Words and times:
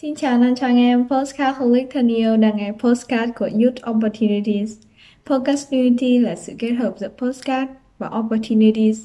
Xin 0.00 0.14
chào 0.14 0.38
năm 0.38 0.54
cho 0.54 0.66
anh 0.66 0.76
em 0.76 1.08
Postcard 1.08 1.58
Holic 1.58 1.86
thân 1.90 2.08
yêu 2.08 2.36
đang 2.36 2.56
nghe 2.56 2.72
Postcard 2.72 3.32
của 3.36 3.48
Youth 3.52 3.90
Opportunities. 3.90 4.78
Podcast 5.26 5.70
Unity 5.70 6.18
là 6.18 6.36
sự 6.36 6.52
kết 6.58 6.70
hợp 6.70 6.94
giữa 6.98 7.08
Postcard 7.08 7.72
và 7.98 8.10
Opportunities. 8.18 9.00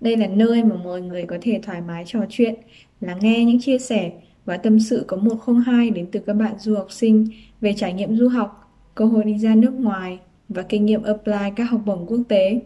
Đây 0.00 0.16
là 0.16 0.26
nơi 0.26 0.64
mà 0.64 0.76
mọi 0.84 1.02
người 1.02 1.24
có 1.26 1.38
thể 1.40 1.60
thoải 1.62 1.80
mái 1.80 2.04
trò 2.06 2.20
chuyện, 2.28 2.54
lắng 3.00 3.18
nghe 3.20 3.44
những 3.44 3.60
chia 3.60 3.78
sẻ 3.78 4.12
và 4.44 4.56
tâm 4.56 4.80
sự 4.80 5.04
có 5.06 5.16
102 5.16 5.90
đến 5.90 6.06
từ 6.12 6.20
các 6.20 6.32
bạn 6.32 6.58
du 6.58 6.74
học 6.74 6.92
sinh 6.92 7.26
về 7.60 7.74
trải 7.76 7.92
nghiệm 7.92 8.16
du 8.16 8.28
học, 8.28 8.74
cơ 8.94 9.04
hội 9.04 9.24
đi 9.24 9.38
ra 9.38 9.54
nước 9.54 9.74
ngoài 9.74 10.18
và 10.48 10.62
kinh 10.62 10.86
nghiệm 10.86 11.02
apply 11.02 11.50
các 11.56 11.64
học 11.64 11.80
bổng 11.86 12.06
quốc 12.06 12.20
tế. 12.28 12.60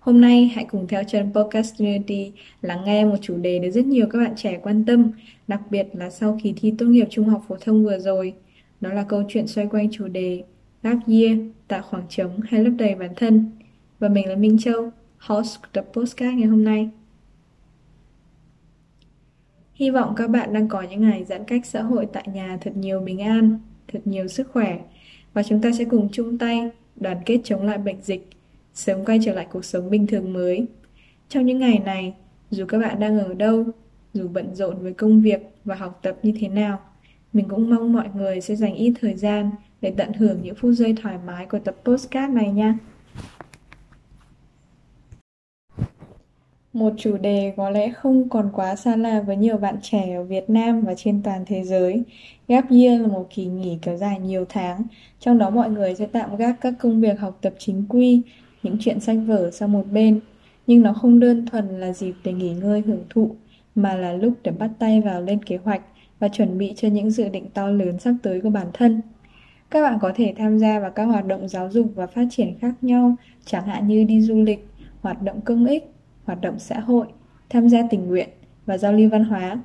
Hôm 0.00 0.20
nay 0.20 0.50
hãy 0.54 0.64
cùng 0.64 0.86
theo 0.88 1.02
chân 1.04 1.32
Podcast 1.34 1.78
Unity 1.78 2.32
lắng 2.62 2.82
nghe 2.84 3.04
một 3.04 3.16
chủ 3.20 3.36
đề 3.36 3.58
được 3.58 3.70
rất 3.70 3.86
nhiều 3.86 4.06
các 4.10 4.18
bạn 4.18 4.32
trẻ 4.36 4.58
quan 4.62 4.84
tâm, 4.84 5.10
đặc 5.48 5.60
biệt 5.70 5.86
là 5.92 6.10
sau 6.10 6.38
kỳ 6.42 6.54
thi 6.56 6.74
tốt 6.78 6.86
nghiệp 6.86 7.06
trung 7.10 7.28
học 7.28 7.44
phổ 7.48 7.56
thông 7.60 7.84
vừa 7.84 7.98
rồi. 7.98 8.34
Đó 8.80 8.92
là 8.92 9.02
câu 9.02 9.22
chuyện 9.28 9.46
xoay 9.46 9.66
quanh 9.66 9.88
chủ 9.92 10.08
đề 10.08 10.42
Gap 10.82 10.98
Year, 11.06 11.38
tạo 11.68 11.82
khoảng 11.82 12.02
trống 12.08 12.40
hay 12.40 12.64
lấp 12.64 12.72
đầy 12.78 12.94
bản 12.94 13.10
thân. 13.16 13.50
Và 13.98 14.08
mình 14.08 14.28
là 14.28 14.36
Minh 14.36 14.58
Châu, 14.58 14.90
host 15.18 15.60
của 15.60 15.68
tập 15.72 15.86
Postcard 15.92 16.34
ngày 16.34 16.48
hôm 16.48 16.64
nay. 16.64 16.88
Hy 19.74 19.90
vọng 19.90 20.14
các 20.16 20.30
bạn 20.30 20.52
đang 20.52 20.68
có 20.68 20.82
những 20.82 21.00
ngày 21.02 21.24
giãn 21.24 21.44
cách 21.44 21.66
xã 21.66 21.82
hội 21.82 22.06
tại 22.12 22.24
nhà 22.32 22.58
thật 22.60 22.76
nhiều 22.76 23.00
bình 23.00 23.22
an, 23.22 23.58
thật 23.92 24.00
nhiều 24.04 24.28
sức 24.28 24.48
khỏe 24.52 24.78
và 25.34 25.42
chúng 25.42 25.62
ta 25.62 25.72
sẽ 25.72 25.84
cùng 25.84 26.08
chung 26.12 26.38
tay 26.38 26.70
đoàn 26.96 27.16
kết 27.26 27.40
chống 27.44 27.62
lại 27.66 27.78
bệnh 27.78 28.02
dịch 28.02 28.28
sớm 28.74 29.04
quay 29.04 29.18
trở 29.24 29.34
lại 29.34 29.46
cuộc 29.50 29.64
sống 29.64 29.90
bình 29.90 30.06
thường 30.06 30.32
mới. 30.32 30.66
Trong 31.28 31.46
những 31.46 31.58
ngày 31.58 31.78
này, 31.78 32.14
dù 32.50 32.64
các 32.66 32.78
bạn 32.78 33.00
đang 33.00 33.18
ở 33.18 33.34
đâu, 33.34 33.64
dù 34.14 34.28
bận 34.28 34.54
rộn 34.54 34.78
với 34.82 34.92
công 34.92 35.20
việc 35.20 35.40
và 35.64 35.74
học 35.74 35.98
tập 36.02 36.16
như 36.22 36.32
thế 36.40 36.48
nào, 36.48 36.78
mình 37.32 37.48
cũng 37.48 37.70
mong 37.70 37.92
mọi 37.92 38.08
người 38.14 38.40
sẽ 38.40 38.56
dành 38.56 38.74
ít 38.74 38.92
thời 39.00 39.14
gian 39.14 39.50
để 39.80 39.94
tận 39.96 40.12
hưởng 40.12 40.38
những 40.42 40.54
phút 40.54 40.74
giây 40.74 40.94
thoải 41.02 41.18
mái 41.26 41.46
của 41.46 41.58
tập 41.58 41.76
postcard 41.84 42.34
này 42.34 42.52
nha. 42.52 42.78
Một 46.72 46.92
chủ 46.96 47.16
đề 47.16 47.52
có 47.56 47.70
lẽ 47.70 47.92
không 47.92 48.28
còn 48.28 48.50
quá 48.52 48.76
xa 48.76 48.96
lạ 48.96 49.20
với 49.26 49.36
nhiều 49.36 49.56
bạn 49.56 49.76
trẻ 49.82 50.14
ở 50.14 50.24
Việt 50.24 50.50
Nam 50.50 50.80
và 50.80 50.94
trên 50.94 51.22
toàn 51.22 51.44
thế 51.46 51.64
giới. 51.64 52.02
Gap 52.48 52.70
year 52.70 53.00
là 53.00 53.08
một 53.08 53.26
kỳ 53.30 53.44
nghỉ 53.44 53.78
kéo 53.82 53.96
dài 53.96 54.20
nhiều 54.20 54.44
tháng, 54.48 54.82
trong 55.20 55.38
đó 55.38 55.50
mọi 55.50 55.70
người 55.70 55.94
sẽ 55.94 56.06
tạm 56.06 56.36
gác 56.36 56.60
các 56.60 56.74
công 56.78 57.00
việc 57.00 57.20
học 57.20 57.38
tập 57.40 57.54
chính 57.58 57.84
quy 57.88 58.22
những 58.62 58.76
chuyện 58.80 59.00
sách 59.00 59.18
vở 59.26 59.50
sang 59.50 59.72
một 59.72 59.84
bên. 59.92 60.20
Nhưng 60.66 60.82
nó 60.82 60.92
không 60.92 61.20
đơn 61.20 61.46
thuần 61.46 61.80
là 61.80 61.92
dịp 61.92 62.14
để 62.24 62.32
nghỉ 62.32 62.54
ngơi 62.54 62.82
hưởng 62.86 63.04
thụ, 63.10 63.36
mà 63.74 63.94
là 63.94 64.12
lúc 64.12 64.32
để 64.42 64.50
bắt 64.50 64.70
tay 64.78 65.00
vào 65.00 65.22
lên 65.22 65.44
kế 65.44 65.56
hoạch 65.56 65.82
và 66.18 66.28
chuẩn 66.28 66.58
bị 66.58 66.72
cho 66.76 66.88
những 66.88 67.10
dự 67.10 67.28
định 67.28 67.46
to 67.54 67.68
lớn 67.70 67.98
sắp 67.98 68.14
tới 68.22 68.40
của 68.40 68.50
bản 68.50 68.66
thân. 68.72 69.00
Các 69.70 69.82
bạn 69.82 69.98
có 70.00 70.12
thể 70.14 70.34
tham 70.38 70.58
gia 70.58 70.80
vào 70.80 70.90
các 70.90 71.04
hoạt 71.04 71.26
động 71.26 71.48
giáo 71.48 71.70
dục 71.70 71.92
và 71.94 72.06
phát 72.06 72.24
triển 72.30 72.58
khác 72.60 72.74
nhau, 72.82 73.16
chẳng 73.44 73.66
hạn 73.66 73.88
như 73.88 74.04
đi 74.04 74.20
du 74.20 74.42
lịch, 74.42 74.68
hoạt 75.00 75.22
động 75.22 75.40
công 75.40 75.66
ích, 75.66 75.92
hoạt 76.24 76.40
động 76.40 76.58
xã 76.58 76.80
hội, 76.80 77.06
tham 77.50 77.68
gia 77.68 77.82
tình 77.90 78.06
nguyện 78.06 78.28
và 78.66 78.78
giao 78.78 78.92
lưu 78.92 79.08
văn 79.10 79.24
hóa. 79.24 79.62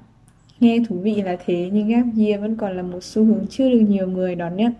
Nghe 0.60 0.80
thú 0.88 0.96
vị 0.96 1.16
là 1.16 1.38
thế, 1.46 1.70
nhưng 1.74 1.88
gap 1.88 2.06
year 2.18 2.42
vẫn 2.42 2.56
còn 2.56 2.78
là 2.78 2.84
một 2.84 3.04
xu 3.04 3.24
hướng 3.24 3.46
chưa 3.50 3.70
được 3.70 3.80
nhiều 3.80 4.08
người 4.08 4.36
đón 4.36 4.58
nhận, 4.58 4.74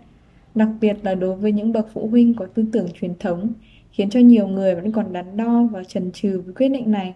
đặc 0.54 0.68
biệt 0.80 0.96
là 1.02 1.14
đối 1.14 1.36
với 1.36 1.52
những 1.52 1.72
bậc 1.72 1.88
phụ 1.92 2.08
huynh 2.08 2.34
có 2.34 2.46
tư 2.46 2.64
tưởng 2.72 2.88
truyền 3.00 3.14
thống 3.18 3.52
khiến 3.94 4.10
cho 4.10 4.20
nhiều 4.20 4.46
người 4.46 4.74
vẫn 4.74 4.92
còn 4.92 5.12
đắn 5.12 5.36
đo 5.36 5.68
và 5.72 5.84
chần 5.84 6.12
chừ 6.12 6.42
với 6.44 6.54
quyết 6.54 6.68
định 6.68 6.90
này. 6.90 7.14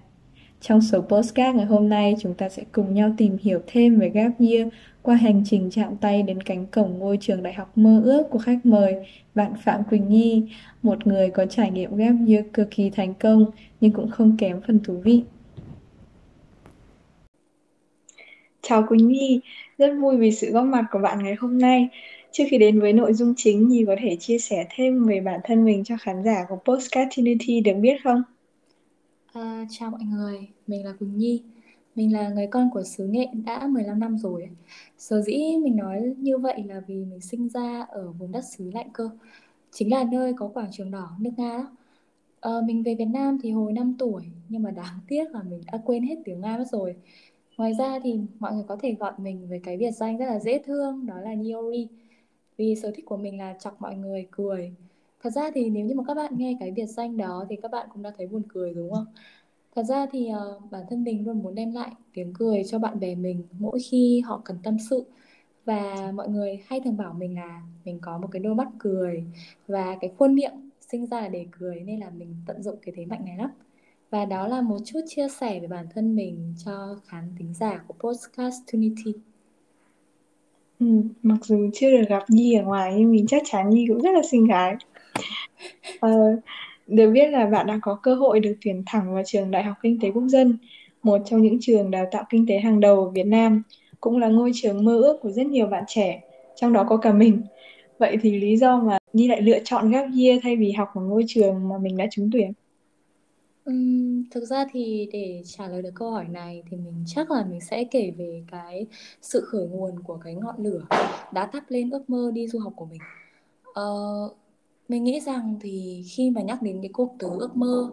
Trong 0.61 0.81
số 0.81 1.01
postcard 1.01 1.57
ngày 1.57 1.67
hôm 1.67 1.89
nay, 1.89 2.17
chúng 2.21 2.35
ta 2.35 2.49
sẽ 2.49 2.65
cùng 2.73 2.95
nhau 2.95 3.15
tìm 3.17 3.37
hiểu 3.43 3.61
thêm 3.67 3.99
về 3.99 4.09
Gap 4.09 4.33
Year 4.39 4.69
qua 5.03 5.15
hành 5.15 5.43
trình 5.47 5.71
chạm 5.71 5.97
tay 5.97 6.23
đến 6.23 6.43
cánh 6.43 6.67
cổng 6.67 6.99
ngôi 6.99 7.19
trường 7.21 7.43
đại 7.43 7.53
học 7.53 7.79
mơ 7.79 8.03
ước 8.05 8.23
của 8.31 8.39
khách 8.39 8.67
mời, 8.67 8.95
bạn 9.35 9.53
Phạm 9.65 9.85
Quỳnh 9.85 10.09
Nhi, 10.09 10.43
một 10.83 11.07
người 11.07 11.31
có 11.31 11.47
trải 11.47 11.71
nghiệm 11.71 11.97
Gap 11.97 12.15
Year 12.29 12.45
cực 12.53 12.71
kỳ 12.71 12.91
thành 12.91 13.15
công 13.15 13.51
nhưng 13.81 13.93
cũng 13.93 14.11
không 14.11 14.37
kém 14.37 14.61
phần 14.67 14.81
thú 14.85 14.95
vị. 15.05 15.23
Chào 18.63 18.87
Quỳnh 18.89 19.09
Nhi, 19.09 19.41
rất 19.79 19.95
vui 20.01 20.17
vì 20.17 20.33
sự 20.33 20.51
góp 20.51 20.65
mặt 20.65 20.85
của 20.91 20.99
bạn 20.99 21.25
ngày 21.25 21.35
hôm 21.35 21.59
nay. 21.59 21.89
Trước 22.31 22.45
khi 22.51 22.59
đến 22.59 22.81
với 22.81 22.93
nội 22.93 23.15
dung 23.15 23.35
chính, 23.37 23.69
Nhi 23.69 23.85
có 23.87 23.97
thể 24.03 24.17
chia 24.17 24.39
sẻ 24.39 24.67
thêm 24.71 25.07
về 25.07 25.21
bản 25.21 25.41
thân 25.45 25.65
mình 25.65 25.85
cho 25.85 25.97
khán 26.01 26.23
giả 26.25 26.47
của 26.49 26.57
Postcard 26.65 27.11
Trinity 27.11 27.61
được 27.61 27.75
biết 27.81 27.97
không? 28.05 28.23
À, 29.33 29.67
chào 29.71 29.91
mọi 29.91 30.01
người, 30.03 30.49
mình 30.67 30.85
là 30.85 30.93
Quỳnh 30.99 31.17
Nhi. 31.17 31.43
Mình 31.95 32.13
là 32.13 32.29
người 32.29 32.47
con 32.47 32.71
của 32.73 32.83
xứ 32.83 33.07
Nghệ 33.07 33.27
đã 33.47 33.67
15 33.67 34.01
năm 34.01 34.19
rồi. 34.19 34.49
Sở 34.99 35.23
dĩ 35.23 35.37
mình 35.63 35.77
nói 35.77 36.15
như 36.19 36.39
vậy 36.39 36.65
là 36.67 36.81
vì 36.87 37.05
mình 37.05 37.21
sinh 37.21 37.49
ra 37.49 37.87
ở 37.89 38.13
vùng 38.13 38.33
đất 38.33 38.45
xứ 38.45 38.71
lạnh 38.75 38.91
cơ. 38.93 39.11
Chính 39.71 39.91
là 39.91 40.05
nơi 40.05 40.33
có 40.37 40.49
quảng 40.49 40.71
trường 40.73 40.91
đỏ 40.91 41.11
nước 41.21 41.31
Nga 41.37 41.59
đó. 41.59 41.67
À, 42.41 42.51
mình 42.67 42.83
về 42.83 42.95
Việt 42.95 43.05
Nam 43.05 43.39
thì 43.43 43.51
hồi 43.51 43.73
5 43.73 43.95
tuổi, 43.99 44.23
nhưng 44.49 44.63
mà 44.63 44.71
đáng 44.71 45.01
tiếc 45.09 45.31
là 45.31 45.43
mình 45.43 45.63
đã 45.73 45.79
quên 45.85 46.03
hết 46.03 46.17
tiếng 46.25 46.41
Nga 46.41 46.59
mất 46.59 46.65
rồi. 46.73 46.97
Ngoài 47.57 47.73
ra 47.79 47.99
thì 48.05 48.21
mọi 48.39 48.55
người 48.55 48.65
có 48.69 48.77
thể 48.83 48.93
gọi 49.01 49.13
mình 49.19 49.49
với 49.49 49.61
cái 49.65 49.77
biệt 49.77 49.91
danh 49.91 50.19
rất 50.19 50.27
là 50.27 50.39
dễ 50.39 50.59
thương, 50.67 51.07
đó 51.07 51.21
là 51.21 51.35
Niori 51.35 51.89
vì 52.59 52.75
sở 52.83 52.91
thích 52.95 53.05
của 53.07 53.17
mình 53.17 53.39
là 53.39 53.55
chọc 53.61 53.81
mọi 53.81 53.97
người 53.97 54.29
cười. 54.31 54.73
Thật 55.23 55.31
ra 55.31 55.51
thì 55.55 55.71
nếu 55.71 55.87
như 55.87 55.95
mà 55.95 56.05
các 56.07 56.15
bạn 56.15 56.33
nghe 56.37 56.57
cái 56.61 56.71
biệt 56.71 56.87
danh 56.87 57.17
đó 57.17 57.45
thì 57.49 57.57
các 57.63 57.71
bạn 57.71 57.89
cũng 57.93 58.03
đã 58.03 58.13
thấy 58.19 58.27
buồn 58.27 58.43
cười 58.49 58.75
đúng 58.75 58.93
không? 58.93 59.07
Thật 59.75 59.83
ra 59.83 60.07
thì 60.13 60.31
uh, 60.57 60.71
bản 60.71 60.85
thân 60.91 61.05
mình 61.05 61.25
luôn 61.27 61.43
muốn 61.43 61.55
đem 61.55 61.73
lại 61.73 61.93
tiếng 62.15 62.33
cười 62.35 62.65
cho 62.65 62.79
bạn 62.79 63.01
bè 63.01 63.15
mình 63.15 63.43
mỗi 63.59 63.79
khi 63.91 64.21
họ 64.21 64.43
cần 64.45 64.59
tâm 64.63 64.77
sự. 64.91 65.05
Và 65.65 66.13
mọi 66.15 66.29
người 66.29 66.61
hay 66.67 66.81
thường 66.81 66.97
bảo 66.97 67.13
mình 67.13 67.35
là 67.35 67.63
mình 67.85 67.99
có 68.03 68.19
một 68.19 68.29
cái 68.33 68.43
đôi 68.43 68.55
mắt 68.55 68.69
cười 68.79 69.25
và 69.67 69.97
cái 70.01 70.13
khuôn 70.19 70.35
miệng 70.35 70.71
sinh 70.81 71.07
ra 71.07 71.21
là 71.21 71.29
để 71.29 71.47
cười 71.59 71.81
nên 71.81 72.01
là 72.01 72.11
mình 72.11 72.37
tận 72.47 72.63
dụng 72.63 72.79
cái 72.83 72.95
thế 72.97 73.07
mạnh 73.07 73.25
này 73.25 73.37
lắm. 73.39 73.51
Và 74.11 74.25
đó 74.25 74.49
là 74.49 74.63
một 74.63 74.79
chút 74.85 75.01
chia 75.07 75.29
sẻ 75.29 75.61
về 75.61 75.67
bản 75.67 75.87
thân 75.95 76.15
mình 76.15 76.55
cho 76.65 76.97
khán 77.07 77.33
thính 77.39 77.55
giả 77.55 77.85
của 77.89 77.95
podcast 77.95 78.57
Trinity. 78.67 79.13
Ừ, 80.79 80.87
mặc 81.23 81.39
dù 81.45 81.71
chưa 81.75 81.91
được 81.91 82.05
gặp 82.09 82.23
Nhi 82.29 82.55
ở 82.55 82.63
ngoài 82.65 82.95
nhưng 82.97 83.11
mình 83.13 83.27
chắc 83.27 83.43
chắn 83.45 83.71
Nhi 83.71 83.85
cũng 83.89 84.01
rất 84.01 84.11
là 84.15 84.23
xinh 84.31 84.47
gái. 84.47 84.77
Ờ, 85.99 86.11
được 86.87 87.11
biết 87.11 87.31
là 87.31 87.47
bạn 87.47 87.67
đã 87.67 87.79
có 87.83 87.99
cơ 88.03 88.15
hội 88.15 88.41
được 88.41 88.55
tuyển 88.65 88.83
thẳng 88.87 89.15
vào 89.15 89.23
trường 89.27 89.51
Đại 89.51 89.63
học 89.65 89.77
Kinh 89.83 90.01
tế 90.01 90.11
Quốc 90.11 90.29
dân, 90.29 90.59
một 91.03 91.19
trong 91.27 91.43
những 91.43 91.59
trường 91.61 91.91
đào 91.91 92.07
tạo 92.11 92.25
kinh 92.31 92.47
tế 92.47 92.59
hàng 92.59 92.81
đầu 92.81 93.05
ở 93.05 93.11
Việt 93.11 93.27
Nam, 93.27 93.63
cũng 94.01 94.19
là 94.19 94.29
ngôi 94.29 94.51
trường 94.55 94.85
mơ 94.85 94.97
ước 94.97 95.19
của 95.23 95.31
rất 95.31 95.47
nhiều 95.47 95.67
bạn 95.67 95.85
trẻ, 95.87 96.21
trong 96.55 96.73
đó 96.73 96.85
có 96.89 96.97
cả 96.97 97.13
mình. 97.13 97.43
Vậy 97.99 98.17
thì 98.23 98.41
lý 98.41 98.57
do 98.57 98.81
mà 98.81 98.99
Nhi 99.13 99.29
lại 99.29 99.43
lựa 99.43 99.59
chọn 99.65 99.91
gap 99.91 100.07
year 100.21 100.41
thay 100.43 100.57
vì 100.57 100.73
học 100.73 100.89
ở 100.95 101.01
ngôi 101.03 101.25
trường 101.29 101.69
mà 101.69 101.79
mình 101.83 101.97
đã 101.97 102.07
trúng 102.11 102.31
tuyển? 102.33 102.53
Ừm, 103.69 104.25
thực 104.31 104.45
ra 104.45 104.65
thì 104.73 105.09
để 105.13 105.43
trả 105.45 105.69
lời 105.69 105.83
được 105.83 105.91
câu 105.95 106.11
hỏi 106.11 106.29
này 106.29 106.63
thì 106.71 106.77
mình 106.77 107.05
chắc 107.07 107.31
là 107.31 107.45
mình 107.45 107.61
sẽ 107.61 107.85
kể 107.85 108.13
về 108.19 108.43
cái 108.51 108.87
sự 109.23 109.41
khởi 109.41 109.67
nguồn 109.67 110.03
của 110.03 110.17
cái 110.25 110.35
ngọn 110.35 110.55
lửa 110.59 110.81
đã 111.33 111.47
thắp 111.53 111.65
lên 111.69 111.91
ước 111.91 112.11
mơ 112.11 112.31
đi 112.35 112.49
du 112.49 112.59
học 112.59 112.73
của 112.77 112.85
mình. 112.85 113.01
Ờ, 113.75 113.85
mình 114.89 115.05
nghĩ 115.05 115.21
rằng 115.21 115.57
thì 115.61 116.05
khi 116.09 116.31
mà 116.31 116.43
nhắc 116.43 116.63
đến 116.63 116.79
cái 116.83 116.91
cụm 116.93 117.09
từ 117.19 117.29
ước 117.39 117.57
mơ 117.57 117.91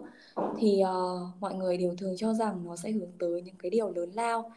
thì 0.58 0.82
uh, 0.82 1.40
mọi 1.40 1.54
người 1.54 1.76
đều 1.76 1.94
thường 1.98 2.14
cho 2.16 2.34
rằng 2.34 2.64
nó 2.66 2.76
sẽ 2.76 2.90
hướng 2.90 3.10
tới 3.18 3.42
những 3.42 3.56
cái 3.58 3.70
điều 3.70 3.92
lớn 3.92 4.10
lao 4.14 4.50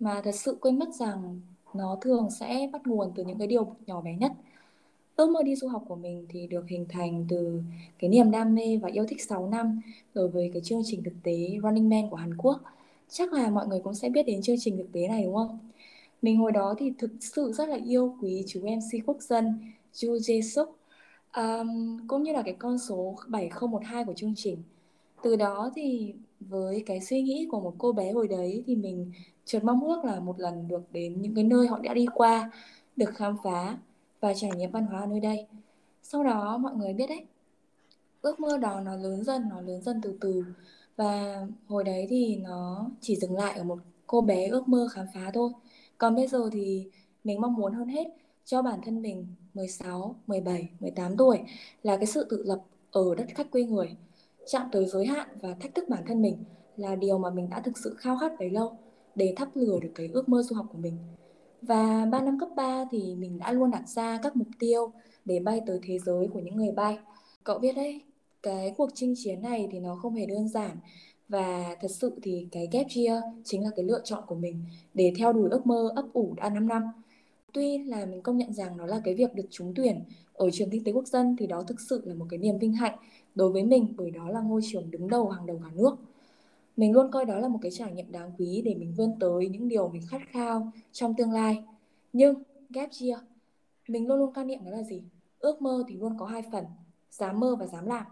mà 0.00 0.20
thật 0.24 0.34
sự 0.34 0.58
quên 0.60 0.78
mất 0.78 0.88
rằng 0.94 1.40
nó 1.74 1.98
thường 2.00 2.28
sẽ 2.30 2.68
bắt 2.72 2.86
nguồn 2.86 3.12
từ 3.14 3.24
những 3.24 3.38
cái 3.38 3.46
điều 3.46 3.76
nhỏ 3.86 4.00
bé 4.00 4.16
nhất 4.16 4.32
ước 5.16 5.30
mơ 5.30 5.42
đi 5.42 5.56
du 5.56 5.68
học 5.68 5.84
của 5.88 5.96
mình 5.96 6.26
thì 6.28 6.46
được 6.46 6.68
hình 6.68 6.86
thành 6.88 7.26
từ 7.28 7.60
cái 7.98 8.10
niềm 8.10 8.30
đam 8.30 8.54
mê 8.54 8.78
và 8.82 8.88
yêu 8.88 9.06
thích 9.08 9.22
6 9.22 9.48
năm 9.48 9.80
đối 10.14 10.28
với 10.28 10.50
cái 10.52 10.62
chương 10.64 10.82
trình 10.84 11.02
thực 11.02 11.14
tế 11.22 11.58
Running 11.62 11.88
Man 11.88 12.10
của 12.10 12.16
Hàn 12.16 12.36
Quốc. 12.36 12.60
Chắc 13.08 13.32
là 13.32 13.50
mọi 13.50 13.66
người 13.66 13.80
cũng 13.80 13.94
sẽ 13.94 14.08
biết 14.08 14.22
đến 14.26 14.42
chương 14.42 14.56
trình 14.58 14.76
thực 14.76 14.92
tế 14.92 15.08
này 15.08 15.22
đúng 15.24 15.34
không? 15.34 15.58
Mình 16.22 16.36
hồi 16.38 16.52
đó 16.52 16.74
thì 16.78 16.92
thực 16.98 17.10
sự 17.20 17.52
rất 17.52 17.68
là 17.68 17.78
yêu 17.86 18.16
quý 18.22 18.44
chú 18.46 18.60
MC 18.60 19.06
quốc 19.06 19.22
dân 19.22 19.58
Ju 19.94 20.16
Jae 20.16 20.42
Suk 20.42 20.76
um, 21.36 21.98
cũng 22.06 22.22
như 22.22 22.32
là 22.32 22.42
cái 22.42 22.54
con 22.58 22.78
số 22.78 23.16
7012 23.28 24.04
của 24.04 24.14
chương 24.14 24.34
trình. 24.36 24.62
Từ 25.22 25.36
đó 25.36 25.70
thì 25.74 26.14
với 26.40 26.82
cái 26.86 27.00
suy 27.00 27.22
nghĩ 27.22 27.48
của 27.50 27.60
một 27.60 27.74
cô 27.78 27.92
bé 27.92 28.12
hồi 28.12 28.28
đấy 28.28 28.64
thì 28.66 28.76
mình 28.76 29.12
chợt 29.44 29.64
mong 29.64 29.84
ước 29.84 30.04
là 30.04 30.20
một 30.20 30.40
lần 30.40 30.68
được 30.68 30.82
đến 30.92 31.22
những 31.22 31.34
cái 31.34 31.44
nơi 31.44 31.66
họ 31.66 31.78
đã 31.78 31.94
đi 31.94 32.06
qua, 32.14 32.50
được 32.96 33.10
khám 33.14 33.36
phá 33.44 33.76
và 34.24 34.34
trải 34.34 34.50
nghiệm 34.56 34.70
văn 34.70 34.86
hóa 34.86 35.00
ở 35.00 35.06
nơi 35.06 35.20
đây. 35.20 35.46
Sau 36.02 36.24
đó 36.24 36.58
mọi 36.58 36.74
người 36.74 36.92
biết 36.92 37.06
đấy. 37.06 37.24
Ước 38.22 38.40
mơ 38.40 38.58
đó 38.58 38.80
nó 38.80 38.96
lớn 38.96 39.24
dần 39.24 39.48
nó 39.48 39.60
lớn 39.60 39.82
dần 39.82 40.00
từ 40.02 40.18
từ. 40.20 40.44
Và 40.96 41.40
hồi 41.66 41.84
đấy 41.84 42.06
thì 42.10 42.36
nó 42.36 42.90
chỉ 43.00 43.16
dừng 43.16 43.36
lại 43.36 43.58
ở 43.58 43.64
một 43.64 43.78
cô 44.06 44.20
bé 44.20 44.46
ước 44.46 44.68
mơ 44.68 44.88
khám 44.92 45.06
phá 45.14 45.30
thôi. 45.34 45.50
Còn 45.98 46.14
bây 46.14 46.26
giờ 46.26 46.50
thì 46.52 46.90
mình 47.24 47.40
mong 47.40 47.54
muốn 47.54 47.72
hơn 47.72 47.88
hết 47.88 48.04
cho 48.44 48.62
bản 48.62 48.80
thân 48.84 49.02
mình 49.02 49.26
16, 49.54 50.16
17, 50.26 50.68
18 50.80 51.16
tuổi 51.16 51.40
là 51.82 51.96
cái 51.96 52.06
sự 52.06 52.26
tự 52.30 52.42
lập 52.46 52.62
ở 52.90 53.14
đất 53.14 53.26
khách 53.34 53.50
quê 53.50 53.62
người 53.62 53.96
chạm 54.46 54.68
tới 54.72 54.86
giới 54.86 55.06
hạn 55.06 55.28
và 55.40 55.54
thách 55.60 55.74
thức 55.74 55.84
bản 55.88 56.02
thân 56.06 56.22
mình 56.22 56.44
là 56.76 56.94
điều 56.94 57.18
mà 57.18 57.30
mình 57.30 57.50
đã 57.50 57.60
thực 57.60 57.78
sự 57.78 57.94
khao 57.98 58.18
khát 58.18 58.32
bấy 58.38 58.50
lâu 58.50 58.78
để 59.14 59.34
thắp 59.36 59.48
lửa 59.54 59.78
được 59.82 59.92
cái 59.94 60.10
ước 60.12 60.28
mơ 60.28 60.42
du 60.42 60.56
học 60.56 60.66
của 60.72 60.78
mình. 60.78 60.98
Và 61.66 62.06
3 62.06 62.22
năm 62.22 62.38
cấp 62.40 62.48
3 62.56 62.84
thì 62.90 63.14
mình 63.14 63.38
đã 63.38 63.52
luôn 63.52 63.70
đặt 63.70 63.88
ra 63.88 64.18
các 64.22 64.36
mục 64.36 64.48
tiêu 64.58 64.92
để 65.24 65.40
bay 65.40 65.60
tới 65.66 65.78
thế 65.82 65.98
giới 65.98 66.28
của 66.28 66.40
những 66.40 66.56
người 66.56 66.72
bay. 66.72 66.98
Cậu 67.44 67.58
biết 67.58 67.76
đấy, 67.76 68.00
cái 68.42 68.74
cuộc 68.76 68.90
chinh 68.94 69.14
chiến 69.16 69.42
này 69.42 69.68
thì 69.72 69.80
nó 69.80 69.96
không 69.96 70.14
hề 70.14 70.26
đơn 70.26 70.48
giản 70.48 70.76
và 71.28 71.76
thật 71.80 71.88
sự 71.90 72.12
thì 72.22 72.48
cái 72.52 72.68
gap 72.72 72.86
year 72.96 73.24
chính 73.44 73.64
là 73.64 73.70
cái 73.76 73.84
lựa 73.84 74.00
chọn 74.04 74.22
của 74.26 74.34
mình 74.34 74.64
để 74.94 75.12
theo 75.18 75.32
đuổi 75.32 75.50
ước 75.50 75.66
mơ 75.66 75.92
ấp 75.96 76.04
ủ 76.12 76.34
đã 76.36 76.48
5 76.50 76.68
năm. 76.68 76.82
Tuy 77.52 77.78
là 77.78 78.06
mình 78.06 78.22
công 78.22 78.38
nhận 78.38 78.52
rằng 78.52 78.76
nó 78.76 78.86
là 78.86 79.00
cái 79.04 79.14
việc 79.14 79.34
được 79.34 79.46
trúng 79.50 79.72
tuyển 79.76 80.00
ở 80.32 80.50
trường 80.50 80.70
kinh 80.70 80.84
tế 80.84 80.92
quốc 80.92 81.06
dân 81.06 81.36
thì 81.38 81.46
đó 81.46 81.62
thực 81.62 81.80
sự 81.80 82.02
là 82.04 82.14
một 82.14 82.26
cái 82.30 82.38
niềm 82.38 82.58
vinh 82.58 82.72
hạnh 82.72 82.98
đối 83.34 83.52
với 83.52 83.64
mình 83.64 83.94
bởi 83.96 84.10
đó 84.10 84.28
là 84.28 84.40
ngôi 84.40 84.60
trường 84.72 84.90
đứng 84.90 85.08
đầu 85.08 85.28
hàng 85.28 85.46
đầu 85.46 85.60
cả 85.64 85.70
nước. 85.74 85.96
Mình 86.76 86.92
luôn 86.92 87.10
coi 87.10 87.24
đó 87.24 87.38
là 87.38 87.48
một 87.48 87.58
cái 87.62 87.70
trải 87.70 87.92
nghiệm 87.92 88.12
đáng 88.12 88.32
quý 88.38 88.62
để 88.64 88.74
mình 88.74 88.94
vươn 88.96 89.16
tới 89.20 89.48
những 89.48 89.68
điều 89.68 89.88
mình 89.88 90.02
khát 90.10 90.20
khao 90.30 90.72
trong 90.92 91.14
tương 91.14 91.32
lai. 91.32 91.64
Nhưng 92.12 92.42
gap 92.70 92.90
year, 93.00 93.18
mình 93.88 94.08
luôn 94.08 94.18
luôn 94.18 94.34
quan 94.34 94.46
niệm 94.46 94.64
đó 94.64 94.70
là 94.70 94.82
gì? 94.82 95.02
Ước 95.38 95.62
mơ 95.62 95.84
thì 95.88 95.96
luôn 95.96 96.18
có 96.18 96.26
hai 96.26 96.42
phần, 96.52 96.64
dám 97.10 97.40
mơ 97.40 97.56
và 97.56 97.66
dám 97.66 97.86
làm. 97.86 98.06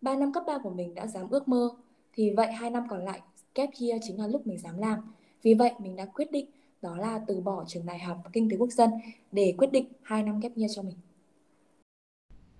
3 0.00 0.16
năm 0.16 0.32
cấp 0.32 0.42
3 0.46 0.58
của 0.58 0.70
mình 0.70 0.94
đã 0.94 1.06
dám 1.06 1.30
ước 1.30 1.48
mơ, 1.48 1.70
thì 2.14 2.30
vậy 2.30 2.52
hai 2.52 2.70
năm 2.70 2.86
còn 2.90 3.04
lại 3.04 3.20
gap 3.54 3.68
year 3.80 4.02
chính 4.02 4.18
là 4.18 4.26
lúc 4.26 4.46
mình 4.46 4.58
dám 4.58 4.78
làm. 4.78 4.98
Vì 5.42 5.54
vậy 5.54 5.72
mình 5.78 5.96
đã 5.96 6.04
quyết 6.06 6.32
định 6.32 6.46
đó 6.82 6.96
là 6.96 7.20
từ 7.26 7.40
bỏ 7.40 7.64
trường 7.68 7.86
đại 7.86 7.98
học 7.98 8.18
kinh 8.32 8.50
tế 8.50 8.56
quốc 8.56 8.72
dân 8.72 8.90
để 9.32 9.54
quyết 9.58 9.72
định 9.72 9.86
hai 10.02 10.22
năm 10.22 10.40
ghép 10.40 10.56
year 10.56 10.76
cho 10.76 10.82
mình. 10.82 10.96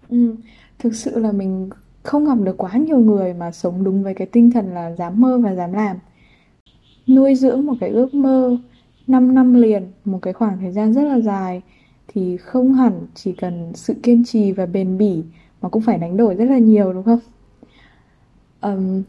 Ừ, 0.08 0.36
thực 0.78 0.94
sự 0.94 1.18
là 1.18 1.32
mình 1.32 1.70
không 2.02 2.24
gặp 2.24 2.38
được 2.44 2.56
quá 2.56 2.72
nhiều 2.72 2.98
người 2.98 3.34
mà 3.34 3.50
sống 3.52 3.84
đúng 3.84 4.02
với 4.02 4.14
cái 4.14 4.26
tinh 4.32 4.50
thần 4.50 4.74
là 4.74 4.94
dám 4.94 5.20
mơ 5.20 5.38
và 5.38 5.54
dám 5.54 5.72
làm. 5.72 5.96
Nuôi 7.06 7.34
dưỡng 7.34 7.66
một 7.66 7.74
cái 7.80 7.90
ước 7.90 8.14
mơ 8.14 8.56
5 9.06 9.34
năm 9.34 9.54
liền, 9.54 9.90
một 10.04 10.18
cái 10.22 10.32
khoảng 10.32 10.58
thời 10.60 10.72
gian 10.72 10.92
rất 10.92 11.02
là 11.02 11.20
dài 11.20 11.62
thì 12.08 12.36
không 12.36 12.74
hẳn 12.74 12.92
chỉ 13.14 13.32
cần 13.32 13.72
sự 13.74 13.94
kiên 14.02 14.24
trì 14.24 14.52
và 14.52 14.66
bền 14.66 14.98
bỉ 14.98 15.22
mà 15.62 15.68
cũng 15.68 15.82
phải 15.82 15.98
đánh 15.98 16.16
đổi 16.16 16.34
rất 16.34 16.44
là 16.44 16.58
nhiều 16.58 16.92
đúng 16.92 17.04
không? 17.04 17.18
Um, 18.60 19.02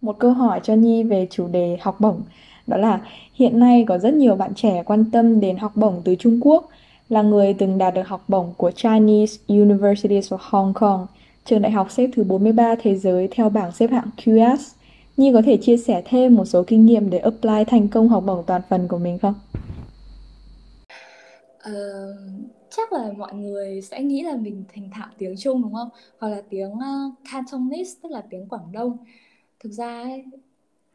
một 0.00 0.18
câu 0.18 0.32
hỏi 0.32 0.60
cho 0.62 0.74
Nhi 0.74 1.02
về 1.02 1.26
chủ 1.30 1.48
đề 1.48 1.78
học 1.80 2.00
bổng 2.00 2.22
đó 2.66 2.76
là 2.76 3.00
hiện 3.34 3.58
nay 3.58 3.84
có 3.88 3.98
rất 3.98 4.14
nhiều 4.14 4.36
bạn 4.36 4.54
trẻ 4.54 4.82
quan 4.86 5.10
tâm 5.10 5.40
đến 5.40 5.56
học 5.56 5.72
bổng 5.74 6.02
từ 6.04 6.14
Trung 6.14 6.38
Quốc 6.40 6.68
là 7.08 7.22
người 7.22 7.54
từng 7.54 7.78
đạt 7.78 7.94
được 7.94 8.08
học 8.08 8.24
bổng 8.28 8.54
của 8.56 8.70
Chinese 8.70 9.38
Universities 9.48 10.32
of 10.32 10.38
Hong 10.40 10.74
Kong, 10.74 11.06
trường 11.44 11.62
đại 11.62 11.72
học 11.72 11.90
xếp 11.90 12.10
thứ 12.12 12.24
43 12.24 12.74
thế 12.82 12.96
giới 12.96 13.28
theo 13.30 13.48
bảng 13.48 13.72
xếp 13.72 13.90
hạng 13.90 14.10
QS. 14.16 14.56
Nhi 15.16 15.30
có 15.32 15.42
thể 15.46 15.56
chia 15.56 15.76
sẻ 15.76 16.02
thêm 16.04 16.34
một 16.34 16.44
số 16.44 16.64
kinh 16.66 16.86
nghiệm 16.86 17.10
để 17.10 17.18
apply 17.18 17.64
thành 17.66 17.88
công 17.88 18.08
học 18.08 18.24
bổng 18.26 18.44
toàn 18.46 18.62
phần 18.68 18.88
của 18.88 18.98
mình 18.98 19.18
không? 19.18 19.34
Uh, 21.68 22.50
chắc 22.70 22.92
là 22.92 23.12
mọi 23.16 23.34
người 23.34 23.82
sẽ 23.82 24.02
nghĩ 24.02 24.22
là 24.22 24.36
mình 24.36 24.64
thành 24.74 24.90
thạo 24.92 25.08
tiếng 25.18 25.34
Trung 25.38 25.62
đúng 25.62 25.74
không? 25.74 25.88
Hoặc 26.18 26.28
là 26.28 26.42
tiếng 26.50 26.72
uh, 26.72 27.14
Cantonese 27.32 27.90
tức 28.02 28.12
là 28.12 28.22
tiếng 28.30 28.48
Quảng 28.48 28.72
Đông. 28.72 28.96
Thực 29.60 29.72
ra 29.72 30.02
ấy, 30.02 30.24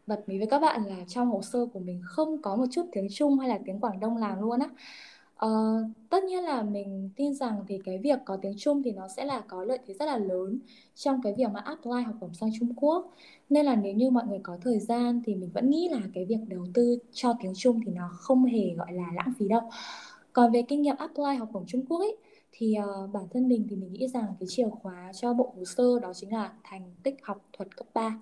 bật 0.07 0.23
mí 0.27 0.37
với 0.37 0.47
các 0.47 0.59
bạn 0.59 0.85
là 0.85 0.95
trong 1.07 1.27
hồ 1.27 1.41
sơ 1.41 1.65
của 1.73 1.79
mình 1.79 2.01
không 2.05 2.41
có 2.41 2.55
một 2.55 2.65
chút 2.71 2.85
tiếng 2.91 3.07
Trung 3.11 3.39
hay 3.39 3.49
là 3.49 3.59
tiếng 3.65 3.79
Quảng 3.79 3.99
Đông 3.99 4.17
làm 4.17 4.41
luôn 4.41 4.59
á. 4.59 4.69
Uh, 5.45 5.81
tất 6.09 6.23
nhiên 6.23 6.43
là 6.43 6.63
mình 6.63 7.09
tin 7.15 7.33
rằng 7.33 7.63
thì 7.67 7.79
cái 7.85 7.97
việc 7.97 8.19
có 8.25 8.37
tiếng 8.41 8.53
Trung 8.57 8.83
thì 8.83 8.91
nó 8.91 9.07
sẽ 9.07 9.25
là 9.25 9.39
có 9.39 9.63
lợi 9.63 9.79
thế 9.87 9.93
rất 9.93 10.05
là 10.05 10.17
lớn 10.17 10.59
trong 10.95 11.21
cái 11.21 11.33
việc 11.37 11.49
mà 11.53 11.59
apply 11.59 12.03
học 12.05 12.15
bổng 12.21 12.33
sang 12.33 12.49
Trung 12.59 12.73
Quốc. 12.75 13.13
Nên 13.49 13.65
là 13.65 13.75
nếu 13.75 13.93
như 13.93 14.09
mọi 14.09 14.25
người 14.27 14.39
có 14.43 14.57
thời 14.61 14.79
gian 14.79 15.21
thì 15.25 15.35
mình 15.35 15.49
vẫn 15.53 15.69
nghĩ 15.69 15.89
là 15.91 16.01
cái 16.13 16.25
việc 16.25 16.39
đầu 16.47 16.65
tư 16.73 16.97
cho 17.11 17.33
tiếng 17.41 17.53
Trung 17.55 17.79
thì 17.85 17.91
nó 17.91 18.09
không 18.13 18.45
hề 18.45 18.73
gọi 18.77 18.93
là 18.93 19.11
lãng 19.15 19.33
phí 19.39 19.47
đâu. 19.47 19.61
Còn 20.33 20.51
về 20.51 20.61
kinh 20.61 20.81
nghiệm 20.81 20.95
apply 20.97 21.35
học 21.39 21.49
bổng 21.53 21.65
Trung 21.67 21.85
Quốc 21.85 21.99
ấy 21.99 22.17
thì 22.51 22.75
uh, 22.79 23.09
bản 23.13 23.23
thân 23.31 23.47
mình 23.47 23.67
thì 23.69 23.75
mình 23.75 23.93
nghĩ 23.93 24.07
rằng 24.07 24.25
cái 24.39 24.47
chìa 24.49 24.69
khóa 24.69 25.11
cho 25.13 25.33
bộ 25.33 25.53
hồ 25.57 25.65
sơ 25.65 25.99
đó 25.99 26.13
chính 26.13 26.33
là 26.33 26.53
thành 26.63 26.91
tích 27.03 27.15
học 27.23 27.45
thuật 27.53 27.77
cấp 27.77 27.87
3 27.93 28.19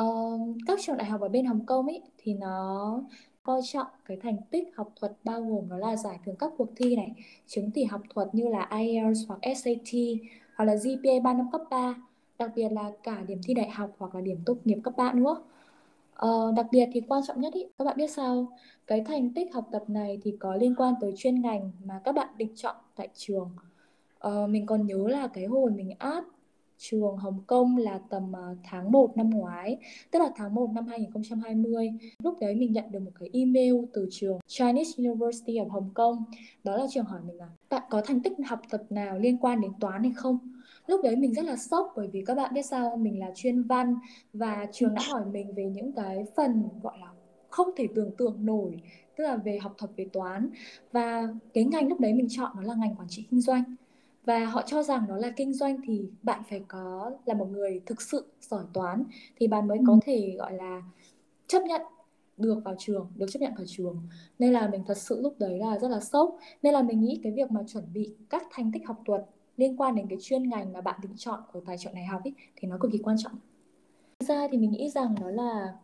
uh, 0.00 0.56
các 0.66 0.78
trường 0.82 0.96
đại 0.96 1.06
học 1.06 1.20
ở 1.20 1.28
bên 1.28 1.46
Hồng 1.46 1.66
Kông 1.66 1.86
ấy 1.86 2.02
thì 2.18 2.34
nó 2.34 3.02
coi 3.48 3.60
trọng 3.64 3.86
cái 4.04 4.16
thành 4.22 4.36
tích 4.50 4.68
học 4.76 4.92
thuật 5.00 5.12
bao 5.24 5.42
gồm 5.42 5.68
đó 5.68 5.76
là 5.76 5.96
giải 5.96 6.18
thưởng 6.24 6.36
các 6.36 6.52
cuộc 6.58 6.68
thi 6.76 6.96
này, 6.96 7.12
chứng 7.46 7.70
chỉ 7.70 7.84
học 7.84 8.00
thuật 8.14 8.28
như 8.32 8.48
là 8.48 8.68
IELTS 8.70 9.18
hoặc 9.28 9.38
SAT 9.42 9.94
hoặc 10.56 10.64
là 10.64 10.76
GPA 10.76 11.12
3 11.24 11.32
năm 11.32 11.50
cấp 11.52 11.60
3, 11.70 11.94
đặc 12.38 12.50
biệt 12.56 12.68
là 12.72 12.92
cả 13.02 13.22
điểm 13.28 13.40
thi 13.44 13.54
đại 13.54 13.70
học 13.70 13.90
hoặc 13.98 14.14
là 14.14 14.20
điểm 14.20 14.38
tốt 14.46 14.56
nghiệp 14.64 14.78
cấp 14.84 14.94
3 14.96 15.12
nữa. 15.12 15.42
Ờ, 16.14 16.52
đặc 16.56 16.66
biệt 16.70 16.88
thì 16.92 17.00
quan 17.08 17.22
trọng 17.26 17.40
nhất 17.40 17.52
ý, 17.52 17.66
các 17.78 17.84
bạn 17.84 17.96
biết 17.96 18.10
sao 18.10 18.52
cái 18.86 19.04
thành 19.04 19.34
tích 19.34 19.54
học 19.54 19.68
tập 19.72 19.82
này 19.88 20.18
thì 20.22 20.36
có 20.40 20.54
liên 20.54 20.74
quan 20.74 20.94
tới 21.00 21.12
chuyên 21.16 21.42
ngành 21.42 21.70
mà 21.84 22.00
các 22.04 22.14
bạn 22.14 22.28
định 22.36 22.52
chọn 22.56 22.76
tại 22.96 23.08
trường 23.14 23.50
ờ, 24.18 24.46
mình 24.46 24.66
còn 24.66 24.86
nhớ 24.86 25.08
là 25.08 25.26
cái 25.26 25.44
hồi 25.44 25.70
mình 25.70 25.94
áp 25.98 26.24
trường 26.78 27.16
Hồng 27.16 27.40
Kông 27.46 27.76
là 27.76 28.00
tầm 28.10 28.32
ờ, 28.32 28.56
tháng 28.64 28.92
1 28.92 29.16
năm 29.16 29.30
ngoái, 29.30 29.76
tức 30.10 30.18
là 30.18 30.30
tháng 30.36 30.54
1 30.54 30.70
năm 30.74 30.86
2020. 30.86 31.90
Lúc 32.22 32.38
đấy 32.40 32.54
mình 32.54 32.72
nhận 32.72 32.84
được 32.90 33.00
một 33.00 33.10
cái 33.20 33.28
email 33.32 33.74
từ 33.92 34.08
trường 34.10 34.38
Chinese 34.46 35.02
University 35.02 35.54
of 35.54 35.68
Hồng 35.68 35.90
Kông. 35.94 36.24
Đó 36.64 36.76
là 36.76 36.86
trường 36.90 37.04
hỏi 37.04 37.20
mình 37.26 37.36
là 37.36 37.48
bạn 37.70 37.82
có 37.90 38.02
thành 38.04 38.20
tích 38.20 38.32
học 38.46 38.60
tập 38.70 38.82
nào 38.90 39.18
liên 39.18 39.38
quan 39.38 39.60
đến 39.60 39.72
toán 39.80 40.02
hay 40.02 40.12
không? 40.16 40.38
Lúc 40.86 41.00
đấy 41.04 41.16
mình 41.16 41.34
rất 41.34 41.44
là 41.44 41.56
sốc 41.56 41.92
bởi 41.96 42.08
vì 42.08 42.24
các 42.26 42.34
bạn 42.34 42.54
biết 42.54 42.62
sao 42.62 42.96
mình 42.96 43.18
là 43.18 43.30
chuyên 43.34 43.62
văn 43.62 43.94
và 44.32 44.66
trường 44.72 44.94
đã 44.94 45.02
hỏi 45.10 45.22
mình 45.32 45.54
về 45.54 45.64
những 45.64 45.92
cái 45.92 46.24
phần 46.36 46.68
gọi 46.82 46.98
là 47.00 47.08
không 47.50 47.68
thể 47.76 47.86
tưởng 47.94 48.10
tượng 48.16 48.46
nổi 48.46 48.82
tức 49.16 49.24
là 49.24 49.36
về 49.36 49.58
học 49.58 49.74
thuật 49.78 49.90
về 49.96 50.06
toán 50.12 50.50
và 50.92 51.28
cái 51.54 51.64
ngành 51.64 51.88
lúc 51.88 52.00
đấy 52.00 52.12
mình 52.12 52.26
chọn 52.30 52.52
nó 52.56 52.62
là 52.62 52.74
ngành 52.74 52.94
quản 52.94 53.08
trị 53.08 53.26
kinh 53.30 53.40
doanh 53.40 53.62
và 54.28 54.44
họ 54.44 54.62
cho 54.66 54.82
rằng 54.82 55.04
nó 55.08 55.16
là 55.16 55.30
kinh 55.36 55.52
doanh 55.52 55.76
thì 55.84 56.10
bạn 56.22 56.42
phải 56.50 56.64
có 56.68 57.10
là 57.24 57.34
một 57.34 57.48
người 57.50 57.80
thực 57.86 58.02
sự 58.02 58.24
giỏi 58.40 58.64
toán 58.72 59.04
thì 59.36 59.48
bạn 59.48 59.68
mới 59.68 59.78
có 59.86 59.92
ừ. 59.92 59.98
thể 60.04 60.34
gọi 60.38 60.52
là 60.52 60.82
chấp 61.46 61.62
nhận 61.62 61.82
được 62.36 62.60
vào 62.64 62.74
trường 62.78 63.10
được 63.16 63.26
chấp 63.30 63.38
nhận 63.40 63.54
vào 63.56 63.64
trường. 63.66 64.02
Nên 64.38 64.52
là 64.52 64.68
mình 64.68 64.82
thật 64.86 64.96
sự 64.96 65.20
lúc 65.20 65.34
đấy 65.38 65.58
là 65.58 65.78
rất 65.78 65.88
là 65.88 66.00
sốc. 66.00 66.36
Nên 66.62 66.72
là 66.74 66.82
mình 66.82 67.00
nghĩ 67.00 67.20
cái 67.22 67.32
việc 67.32 67.50
mà 67.50 67.60
chuẩn 67.68 67.84
bị 67.92 68.14
các 68.30 68.42
thành 68.50 68.72
tích 68.72 68.86
học 68.86 69.02
thuật 69.06 69.24
liên 69.56 69.76
quan 69.76 69.94
đến 69.94 70.06
cái 70.08 70.18
chuyên 70.22 70.48
ngành 70.48 70.72
mà 70.72 70.80
bạn 70.80 71.00
định 71.02 71.16
chọn 71.16 71.40
ở 71.52 71.60
tài 71.66 71.78
trợ 71.78 71.90
này 71.92 72.06
học 72.06 72.20
ấy 72.24 72.34
thì 72.56 72.68
nó 72.68 72.76
cực 72.80 72.92
kỳ 72.92 72.98
quan 72.98 73.16
trọng. 73.18 73.34
Ra 74.20 74.48
thì 74.50 74.58
mình 74.58 74.70
nghĩ 74.70 74.90
rằng 74.90 75.14
nó 75.20 75.30
là 75.30 75.74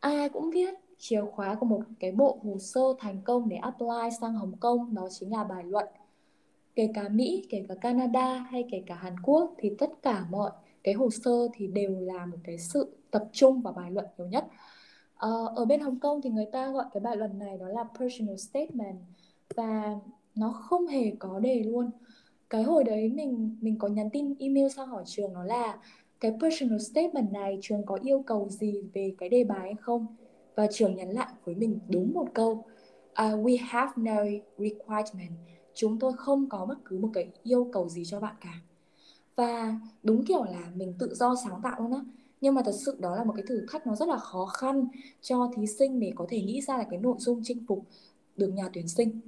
ai 0.00 0.16
ai 0.16 0.28
cũng 0.28 0.50
biết 0.50 0.74
chìa 0.98 1.22
khóa 1.32 1.54
của 1.54 1.66
một 1.66 1.80
cái 2.00 2.12
bộ 2.12 2.38
hồ 2.44 2.58
sơ 2.58 2.80
thành 2.98 3.22
công 3.24 3.48
để 3.48 3.56
apply 3.56 4.10
sang 4.20 4.34
Hồng 4.34 4.56
Kông 4.60 4.94
đó 4.94 5.08
chính 5.10 5.32
là 5.32 5.44
bài 5.44 5.64
luận 5.64 5.86
kể 6.74 6.88
cả 6.94 7.08
Mỹ, 7.08 7.46
kể 7.50 7.64
cả 7.68 7.74
Canada 7.74 8.38
hay 8.38 8.64
kể 8.70 8.82
cả 8.86 8.94
Hàn 8.94 9.20
Quốc 9.22 9.54
thì 9.58 9.72
tất 9.78 9.90
cả 10.02 10.26
mọi 10.30 10.50
cái 10.84 10.94
hồ 10.94 11.10
sơ 11.10 11.48
thì 11.54 11.66
đều 11.66 12.00
là 12.00 12.26
một 12.26 12.36
cái 12.44 12.58
sự 12.58 12.96
tập 13.10 13.24
trung 13.32 13.60
vào 13.60 13.72
bài 13.72 13.90
luận 13.90 14.06
nhiều 14.18 14.26
nhất. 14.26 14.44
Uh, 15.26 15.56
ở 15.56 15.64
bên 15.64 15.80
Hồng 15.80 16.00
Kông 16.00 16.22
thì 16.22 16.30
người 16.30 16.46
ta 16.52 16.70
gọi 16.70 16.84
cái 16.92 17.00
bài 17.00 17.16
luận 17.16 17.38
này 17.38 17.58
đó 17.58 17.68
là 17.68 17.84
personal 17.98 18.36
statement 18.36 18.96
và 19.54 19.96
nó 20.34 20.52
không 20.52 20.86
hề 20.86 21.12
có 21.18 21.38
đề 21.38 21.62
luôn. 21.62 21.90
Cái 22.50 22.62
hồi 22.62 22.84
đấy 22.84 23.08
mình 23.08 23.56
mình 23.60 23.78
có 23.78 23.88
nhắn 23.88 24.10
tin 24.10 24.34
email 24.38 24.68
sang 24.68 24.88
hỏi 24.88 25.02
trường 25.06 25.32
nó 25.32 25.44
là 25.44 25.78
cái 26.20 26.32
personal 26.40 26.78
statement 26.78 27.32
này 27.32 27.58
trường 27.62 27.86
có 27.86 27.98
yêu 28.02 28.22
cầu 28.26 28.48
gì 28.48 28.82
về 28.94 29.14
cái 29.18 29.28
đề 29.28 29.44
bài 29.44 29.60
hay 29.60 29.74
không? 29.80 30.06
Và 30.54 30.66
trường 30.72 30.96
nhắn 30.96 31.10
lại 31.10 31.28
với 31.44 31.54
mình 31.54 31.78
đúng 31.88 32.12
một 32.14 32.26
câu 32.34 32.50
uh, 32.50 32.64
We 33.16 33.56
have 33.60 33.92
no 33.96 34.16
requirement 34.58 35.32
chúng 35.74 35.98
tôi 35.98 36.12
không 36.16 36.48
có 36.48 36.66
bất 36.66 36.78
cứ 36.84 36.98
một 36.98 37.10
cái 37.14 37.28
yêu 37.42 37.68
cầu 37.72 37.88
gì 37.88 38.04
cho 38.04 38.20
bạn 38.20 38.34
cả. 38.40 38.54
Và 39.36 39.74
đúng 40.02 40.24
kiểu 40.24 40.44
là 40.44 40.70
mình 40.74 40.94
tự 40.98 41.14
do 41.14 41.34
sáng 41.44 41.60
tạo 41.62 41.80
luôn 41.80 41.92
á. 41.92 42.00
Nhưng 42.40 42.54
mà 42.54 42.62
thật 42.64 42.74
sự 42.74 42.96
đó 43.00 43.16
là 43.16 43.24
một 43.24 43.32
cái 43.36 43.44
thử 43.48 43.66
thách 43.70 43.86
nó 43.86 43.94
rất 43.94 44.08
là 44.08 44.16
khó 44.16 44.46
khăn 44.46 44.88
cho 45.20 45.50
thí 45.56 45.66
sinh 45.66 46.00
để 46.00 46.12
có 46.16 46.26
thể 46.28 46.42
nghĩ 46.42 46.60
ra 46.60 46.76
là 46.78 46.84
cái 46.90 46.98
nội 46.98 47.16
dung 47.18 47.40
chinh 47.44 47.66
phục 47.66 47.84
được 48.36 48.48
nhà 48.48 48.68
tuyển 48.72 48.88
sinh. 48.88 49.20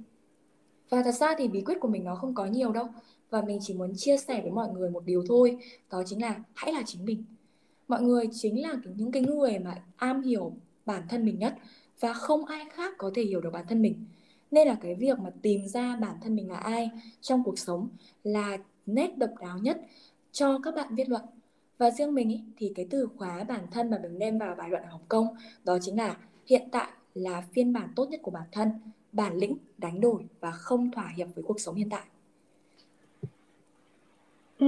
Và 0.89 1.03
thật 1.03 1.11
ra 1.11 1.35
thì 1.37 1.47
bí 1.47 1.61
quyết 1.61 1.79
của 1.79 1.87
mình 1.87 2.03
nó 2.03 2.15
không 2.15 2.33
có 2.33 2.45
nhiều 2.45 2.71
đâu. 2.71 2.87
Và 3.29 3.41
mình 3.41 3.59
chỉ 3.61 3.73
muốn 3.73 3.93
chia 3.95 4.17
sẻ 4.17 4.41
với 4.41 4.51
mọi 4.51 4.69
người 4.69 4.89
một 4.89 5.03
điều 5.05 5.23
thôi, 5.27 5.57
đó 5.91 6.03
chính 6.05 6.21
là 6.21 6.43
hãy 6.53 6.73
là 6.73 6.83
chính 6.85 7.05
mình. 7.05 7.23
Mọi 7.87 8.01
người 8.01 8.29
chính 8.31 8.61
là 8.61 8.75
những 8.95 9.11
cái 9.11 9.21
người 9.21 9.59
mà 9.59 9.83
am 9.95 10.21
hiểu 10.21 10.53
bản 10.85 11.03
thân 11.09 11.25
mình 11.25 11.39
nhất 11.39 11.55
và 11.99 12.13
không 12.13 12.45
ai 12.45 12.65
khác 12.73 12.93
có 12.97 13.11
thể 13.15 13.23
hiểu 13.23 13.41
được 13.41 13.49
bản 13.53 13.65
thân 13.69 13.81
mình 13.81 14.05
nên 14.55 14.67
là 14.67 14.75
cái 14.81 14.95
việc 14.95 15.19
mà 15.19 15.29
tìm 15.41 15.67
ra 15.67 15.97
bản 16.01 16.15
thân 16.21 16.35
mình 16.35 16.49
là 16.49 16.57
ai 16.57 16.89
trong 17.21 17.43
cuộc 17.43 17.59
sống 17.59 17.89
là 18.23 18.57
nét 18.85 19.17
độc 19.17 19.29
đáo 19.41 19.57
nhất 19.57 19.81
cho 20.31 20.59
các 20.63 20.75
bạn 20.75 20.95
viết 20.95 21.09
luận 21.09 21.21
và 21.77 21.91
riêng 21.91 22.13
mình 22.13 22.29
ý, 22.29 22.41
thì 22.57 22.71
cái 22.75 22.87
từ 22.89 23.07
khóa 23.17 23.43
bản 23.43 23.61
thân 23.71 23.89
mà 23.89 23.97
mình 24.03 24.19
đem 24.19 24.37
vào 24.37 24.55
bài 24.55 24.69
luận 24.69 24.83
ở 24.83 24.89
Hồng 24.89 25.05
Kông 25.09 25.27
đó 25.63 25.77
chính 25.81 25.97
là 25.97 26.17
hiện 26.47 26.61
tại 26.71 26.87
là 27.13 27.43
phiên 27.53 27.73
bản 27.73 27.89
tốt 27.95 28.09
nhất 28.09 28.19
của 28.23 28.31
bản 28.31 28.43
thân 28.51 28.69
bản 29.11 29.37
lĩnh 29.37 29.57
đánh 29.77 30.01
đổi 30.01 30.23
và 30.39 30.51
không 30.51 30.91
thỏa 30.91 31.13
hiệp 31.17 31.27
với 31.35 31.43
cuộc 31.43 31.59
sống 31.59 31.75
hiện 31.75 31.89
tại 31.89 32.03
ừ, 34.59 34.67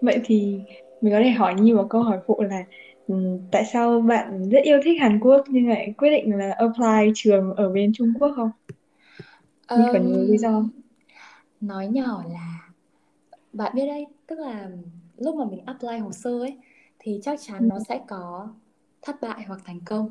vậy 0.00 0.20
thì 0.24 0.60
mình 1.00 1.12
có 1.12 1.20
thể 1.20 1.30
hỏi 1.30 1.54
như 1.54 1.76
một 1.76 1.86
câu 1.90 2.02
hỏi 2.02 2.18
phụ 2.26 2.42
là 2.42 2.64
tại 3.50 3.64
sao 3.72 4.00
bạn 4.00 4.48
rất 4.50 4.60
yêu 4.62 4.80
thích 4.84 5.00
Hàn 5.00 5.20
Quốc 5.20 5.44
nhưng 5.48 5.68
lại 5.68 5.94
quyết 5.98 6.10
định 6.10 6.36
là 6.36 6.50
apply 6.58 7.12
trường 7.14 7.54
ở 7.54 7.68
bên 7.68 7.92
Trung 7.94 8.12
Quốc 8.20 8.32
không? 8.36 8.50
Như 9.70 9.84
có 9.92 9.98
nhiều 9.98 10.22
lý 10.22 10.38
do. 10.38 10.48
um, 10.50 10.70
nói 11.60 11.86
nhỏ 11.88 12.24
là 12.28 12.60
bạn 13.52 13.72
biết 13.76 13.86
đấy 13.86 14.06
tức 14.26 14.38
là 14.38 14.70
lúc 15.16 15.34
mà 15.36 15.44
mình 15.44 15.60
apply 15.66 15.98
hồ 15.98 16.12
sơ 16.12 16.30
ấy 16.40 16.58
thì 16.98 17.20
chắc 17.22 17.38
Ừ. 17.38 17.44
chắn 17.46 17.68
nó 17.68 17.78
sẽ 17.88 18.00
có 18.08 18.48
thất 19.02 19.16
bại 19.22 19.44
hoặc 19.48 19.60
thành 19.64 19.80
công 19.86 20.10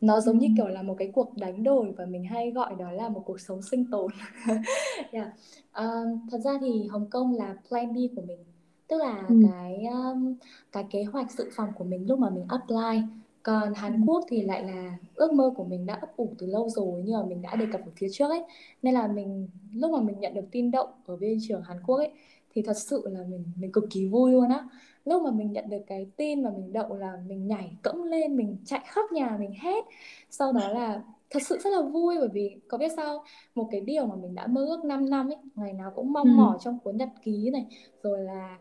nó 0.00 0.14
Ừ. 0.14 0.20
giống 0.20 0.38
như 0.38 0.48
kiểu 0.56 0.68
là 0.68 0.82
một 0.82 0.94
cái 0.98 1.10
cuộc 1.14 1.36
đánh 1.36 1.62
đổi 1.62 1.92
và 1.96 2.06
mình 2.06 2.24
hay 2.24 2.50
gọi 2.50 2.74
đó 2.78 2.90
là 2.92 3.08
một 3.08 3.22
cuộc 3.26 3.40
sống 3.40 3.62
sinh 3.62 3.90
tồn 3.90 4.12
yeah. 5.12 5.28
um, 5.76 6.28
thật 6.30 6.38
ra 6.44 6.52
thì 6.60 6.86
Hồng 6.86 7.06
Kông 7.10 7.34
là 7.36 7.56
plan 7.68 7.94
B 7.94 7.96
của 8.16 8.22
mình 8.22 8.44
tức 8.88 8.96
là 9.00 9.24
Ừ. 9.28 9.34
cái 9.42 9.84
um, 9.92 10.34
cái 10.72 10.84
kế 10.90 11.04
hoạch 11.04 11.30
dự 11.32 11.50
phòng 11.56 11.72
của 11.78 11.84
mình 11.84 12.08
lúc 12.08 12.18
mà 12.18 12.30
mình 12.30 12.46
apply 12.48 13.02
còn 13.48 13.74
Ừ. 13.74 13.74
Hàn 13.74 14.04
Quốc 14.06 14.24
thì 14.28 14.42
lại 14.42 14.62
là 14.64 14.98
ước 15.14 15.32
mơ 15.32 15.52
của 15.56 15.64
mình 15.64 15.86
đã 15.86 15.94
ấp 15.94 16.16
ủ 16.16 16.34
từ 16.38 16.46
lâu 16.46 16.68
rồi 16.68 17.02
như 17.02 17.12
mà 17.16 17.22
mình 17.26 17.42
đã 17.42 17.56
đề 17.56 17.66
cập 17.72 17.80
ở 17.80 17.92
phía 17.96 18.08
trước 18.12 18.28
ấy. 18.30 18.42
Nên 18.82 18.94
là 18.94 19.06
mình 19.08 19.48
lúc 19.74 19.90
mà 19.92 20.00
mình 20.00 20.20
nhận 20.20 20.34
được 20.34 20.44
tin 20.50 20.70
động 20.70 20.88
ở 21.06 21.16
bên 21.16 21.38
trường 21.48 21.62
Hàn 21.62 21.76
Quốc 21.86 21.96
ấy 21.96 22.12
thì 22.54 22.62
thật 22.62 22.76
sự 22.76 23.02
là 23.10 23.20
mình 23.28 23.44
mình 23.56 23.72
cực 23.72 23.84
kỳ 23.90 24.06
vui 24.08 24.32
luôn 24.32 24.48
á. 24.48 24.68
Lúc 25.04 25.22
mà 25.22 25.30
mình 25.30 25.52
nhận 25.52 25.70
được 25.70 25.78
cái 25.86 26.06
tin 26.16 26.42
mà 26.42 26.50
mình 26.50 26.72
đậu 26.72 26.96
là 26.96 27.12
mình 27.26 27.46
nhảy 27.48 27.76
cẫng 27.82 28.04
lên 28.04 28.36
mình 28.36 28.56
chạy 28.64 28.80
khắp 28.86 29.12
nhà 29.12 29.36
mình 29.40 29.52
hét 29.62 29.84
sau 30.30 30.52
đó 30.52 30.68
là 30.68 31.02
thật 31.30 31.40
sự 31.42 31.58
rất 31.64 31.70
là 31.70 31.82
vui 31.82 32.16
bởi 32.18 32.28
vì 32.28 32.56
có 32.68 32.78
biết 32.78 32.92
sao 32.96 33.24
một 33.54 33.68
cái 33.70 33.80
điều 33.80 34.06
mà 34.06 34.16
mình 34.16 34.34
đã 34.34 34.46
mơ 34.46 34.64
ước 34.66 34.84
5 34.84 35.10
năm 35.10 35.28
ấy 35.28 35.36
ngày 35.54 35.72
nào 35.72 35.92
cũng 35.96 36.06
Ừ. 36.06 36.10
mong 36.12 36.36
mỏi 36.36 36.58
trong 36.60 36.78
cuốn 36.84 36.96
nhật 36.96 37.08
ký 37.24 37.50
này 37.50 37.66
rồi 38.02 38.20
là 38.20 38.58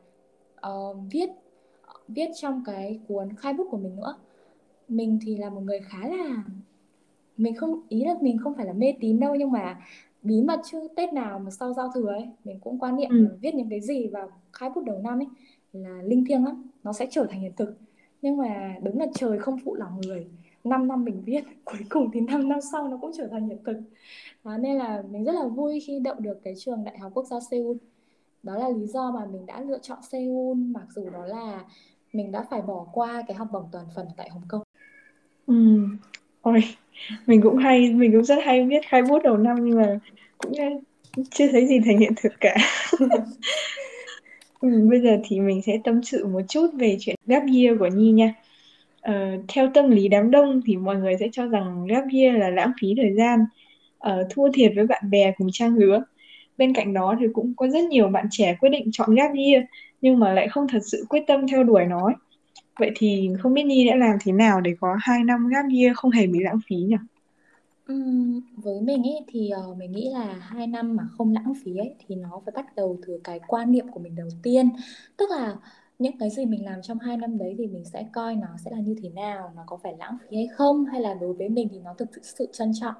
uh, 0.69 0.97
viết 1.11 1.29
viết 2.07 2.29
trong 2.35 2.63
cái 2.65 2.99
cuốn 3.07 3.35
khai 3.35 3.53
bút 3.53 3.67
của 3.71 3.77
mình 3.77 3.95
nữa 3.95 4.15
mình 4.87 5.19
thì 5.21 5.37
là 5.37 5.49
một 5.49 5.61
người 5.61 5.79
khá 5.79 6.07
là 6.07 6.43
mình 7.37 7.55
không 7.55 7.81
ý 7.89 8.05
là 8.05 8.15
mình 8.21 8.37
không 8.37 8.53
phải 8.55 8.65
là 8.65 8.73
mê 8.73 8.93
tín 8.99 9.19
đâu 9.19 9.35
nhưng 9.35 9.51
mà 9.51 9.81
bí 10.23 10.41
mật 10.41 10.61
chứ 10.65 10.87
Tết 10.95 11.13
nào 11.13 11.39
mà 11.39 11.51
sau 11.51 11.73
giao 11.73 11.91
thừa 11.95 12.07
ấy 12.07 12.27
mình 12.43 12.59
cũng 12.59 12.79
quan 12.79 12.95
niệm 12.95 13.09
Ừ. 13.09 13.37
viết 13.41 13.55
những 13.55 13.69
cái 13.69 13.81
gì 13.81 14.07
vào 14.07 14.29
khai 14.53 14.69
bút 14.75 14.83
đầu 14.85 14.99
năm 14.99 15.19
ấy 15.19 15.27
là 15.73 16.01
linh 16.03 16.25
thiêng 16.25 16.45
lắm 16.45 16.63
nó 16.83 16.93
sẽ 16.93 17.07
trở 17.11 17.25
thành 17.29 17.41
hiện 17.41 17.51
thực. 17.57 17.77
Nhưng 18.21 18.37
mà 18.37 18.75
đúng 18.83 18.99
là 18.99 19.05
trời 19.15 19.39
không 19.39 19.57
phụ 19.65 19.75
lòng 19.75 20.01
người 20.01 20.27
5 20.63 20.87
năm 20.87 21.03
mình 21.05 21.21
viết 21.25 21.43
cuối 21.65 21.79
cùng 21.89 22.11
thì 22.13 22.21
5 22.21 22.49
năm 22.49 22.59
sau 22.71 22.87
nó 22.87 22.97
cũng 23.01 23.11
trở 23.17 23.27
thành 23.27 23.47
hiện 23.49 23.57
thực. 23.65 23.77
Đó, 24.43 24.57
nên 24.57 24.77
là 24.77 25.03
mình 25.11 25.23
rất 25.23 25.31
là 25.31 25.47
vui 25.47 25.79
khi 25.79 25.99
đậu 25.99 26.15
được 26.15 26.43
cái 26.43 26.53
trường 26.57 26.83
đại 26.83 26.97
học 26.99 27.11
quốc 27.15 27.25
gia 27.27 27.39
Seoul. 27.51 27.77
Đó 28.43 28.55
là 28.55 28.69
lý 28.69 28.87
do 28.87 29.11
mà 29.11 29.25
mình 29.25 29.45
đã 29.45 29.61
lựa 29.61 29.79
chọn 29.81 29.99
Seoul 30.11 30.57
mặc 30.57 30.87
dù 30.95 31.09
đó 31.09 31.25
là 31.25 31.65
mình 32.13 32.31
đã 32.31 32.45
phải 32.49 32.61
bỏ 32.61 32.87
qua 32.93 33.23
cái 33.27 33.37
học 33.37 33.47
bổng 33.51 33.65
toàn 33.71 33.85
phần 33.95 34.07
tại 34.17 34.29
Hồng 34.29 34.43
Kông 34.47 34.61
ừm, 35.47 35.97
Ôi, 36.41 36.61
mình 37.27 37.41
cũng 37.41 37.57
hay, 37.57 37.93
mình 37.93 38.11
cũng 38.13 38.23
rất 38.25 38.35
hay 38.45 38.65
viết 38.67 38.79
khai 38.87 39.01
bút 39.01 39.19
đầu 39.23 39.37
năm 39.37 39.57
nhưng 39.65 39.77
mà 39.77 39.99
cũng 40.37 40.53
chưa 41.31 41.47
thấy 41.51 41.67
gì 41.67 41.79
thành 41.85 41.99
hiện 41.99 42.13
thực 42.17 42.33
cả. 42.41 42.55
Ừ, 44.61 44.87
bây 44.89 45.01
giờ 45.01 45.17
thì 45.27 45.39
mình 45.39 45.61
sẽ 45.61 45.77
tâm 45.83 46.03
sự 46.03 46.27
một 46.27 46.41
chút 46.49 46.67
về 46.79 46.97
chuyện 46.99 47.15
gap 47.25 47.43
year 47.55 47.79
của 47.79 47.87
Nhi 47.87 48.11
nha. 48.11 48.33
Ờ, 49.01 49.13
theo 49.47 49.71
tâm 49.73 49.91
lý 49.91 50.07
đám 50.07 50.31
đông 50.31 50.61
thì 50.65 50.75
mọi 50.77 50.95
người 50.95 51.15
sẽ 51.19 51.27
cho 51.31 51.47
rằng 51.47 51.85
gap 51.87 52.03
year 52.13 52.37
là 52.37 52.49
lãng 52.49 52.71
phí 52.81 52.87
thời 52.97 53.13
gian, 53.17 53.39
ờ, 53.97 54.27
thua 54.29 54.49
thiệt 54.53 54.71
với 54.75 54.87
bạn 54.87 55.09
bè 55.09 55.31
cùng 55.37 55.47
trang 55.53 55.75
lứa. 55.75 56.03
Bên 56.57 56.73
cạnh 56.73 56.93
đó 56.93 57.15
thì 57.19 57.25
cũng 57.33 57.53
có 57.57 57.67
rất 57.67 57.83
nhiều 57.85 58.07
bạn 58.09 58.27
trẻ 58.31 58.55
quyết 58.61 58.69
định 58.69 58.89
chọn 58.93 59.15
gap 59.15 59.31
year 59.35 59.63
nhưng 60.01 60.19
mà 60.19 60.33
lại 60.33 60.47
không 60.49 60.67
thật 60.67 60.79
sự 60.91 61.05
quyết 61.09 61.23
tâm 61.27 61.47
theo 61.47 61.63
đuổi 61.63 61.85
nó. 61.85 62.05
ấy. 62.05 62.15
Vậy 62.79 62.91
thì 62.95 63.29
không 63.39 63.53
biết 63.53 63.63
Nhi 63.65 63.87
đã 63.89 63.95
làm 63.95 64.17
thế 64.21 64.31
nào 64.31 64.61
để 64.61 64.75
có 64.81 64.97
2 65.01 65.23
năm 65.23 65.47
gap 65.47 65.65
year 65.79 65.95
không 65.95 66.11
hề 66.11 66.27
bị 66.27 66.39
lãng 66.39 66.59
phí 66.69 66.75
nhỉ? 66.75 66.95
Ừm, 67.87 68.41
với 68.57 68.81
mình 68.81 69.03
ấy 69.03 69.25
thì 69.27 69.51
uh, 69.71 69.77
mình 69.77 69.91
nghĩ 69.91 70.09
là 70.13 70.33
hai 70.33 70.67
năm 70.67 70.95
mà 70.95 71.03
không 71.17 71.33
lãng 71.33 71.53
phí 71.63 71.77
ấy 71.77 71.95
thì 72.07 72.15
nó 72.15 72.41
phải 72.45 72.51
bắt 72.55 72.75
đầu 72.75 72.97
từ 73.07 73.19
cái 73.23 73.39
quan 73.47 73.71
niệm 73.71 73.87
của 73.91 73.99
mình 73.99 74.15
đầu 74.15 74.27
tiên 74.43 74.69
tức 75.17 75.29
là 75.29 75.55
những 75.99 76.17
cái 76.17 76.29
gì 76.29 76.45
mình 76.45 76.65
làm 76.65 76.81
trong 76.81 76.99
hai 76.99 77.17
năm 77.17 77.37
đấy 77.37 77.55
thì 77.57 77.67
mình 77.67 77.85
sẽ 77.85 78.05
coi 78.13 78.35
nó 78.35 78.47
sẽ 78.65 78.71
là 78.71 78.79
như 78.79 78.95
thế 79.03 79.09
nào 79.09 79.53
nó 79.55 79.63
có 79.67 79.77
phải 79.83 79.95
lãng 79.99 80.17
phí 80.21 80.37
hay 80.37 80.47
không 80.47 80.85
hay 80.85 81.01
là 81.01 81.13
đối 81.13 81.33
với 81.33 81.49
mình 81.49 81.67
thì 81.71 81.79
nó 81.79 81.93
thực 81.93 82.09
sự 82.23 82.47
trân 82.53 82.71
trọng 82.81 82.95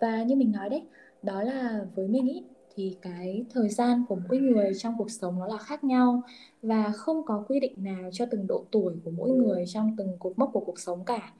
và 0.00 0.22
như 0.22 0.36
mình 0.36 0.52
nói 0.52 0.68
đấy 0.68 0.82
đó 1.22 1.42
là 1.42 1.80
với 1.94 2.08
mình 2.08 2.28
ý 2.28 2.42
thì 2.74 2.96
cái 3.02 3.44
thời 3.50 3.68
gian 3.68 4.04
của 4.08 4.16
mỗi 4.28 4.38
người 4.38 4.72
trong 4.78 4.94
cuộc 4.98 5.10
sống 5.10 5.38
nó 5.38 5.46
là 5.46 5.56
khác 5.56 5.84
nhau 5.84 6.22
và 6.62 6.92
không 6.92 7.26
có 7.26 7.44
quy 7.48 7.60
định 7.60 7.74
nào 7.76 8.10
cho 8.12 8.26
từng 8.30 8.46
độ 8.46 8.64
tuổi 8.70 8.94
của 9.04 9.10
mỗi 9.10 9.30
người 9.30 9.64
trong 9.66 9.94
từng 9.98 10.16
cột 10.18 10.38
mốc 10.38 10.50
của 10.52 10.60
cuộc 10.60 10.78
sống 10.80 11.04
cả. 11.04 11.32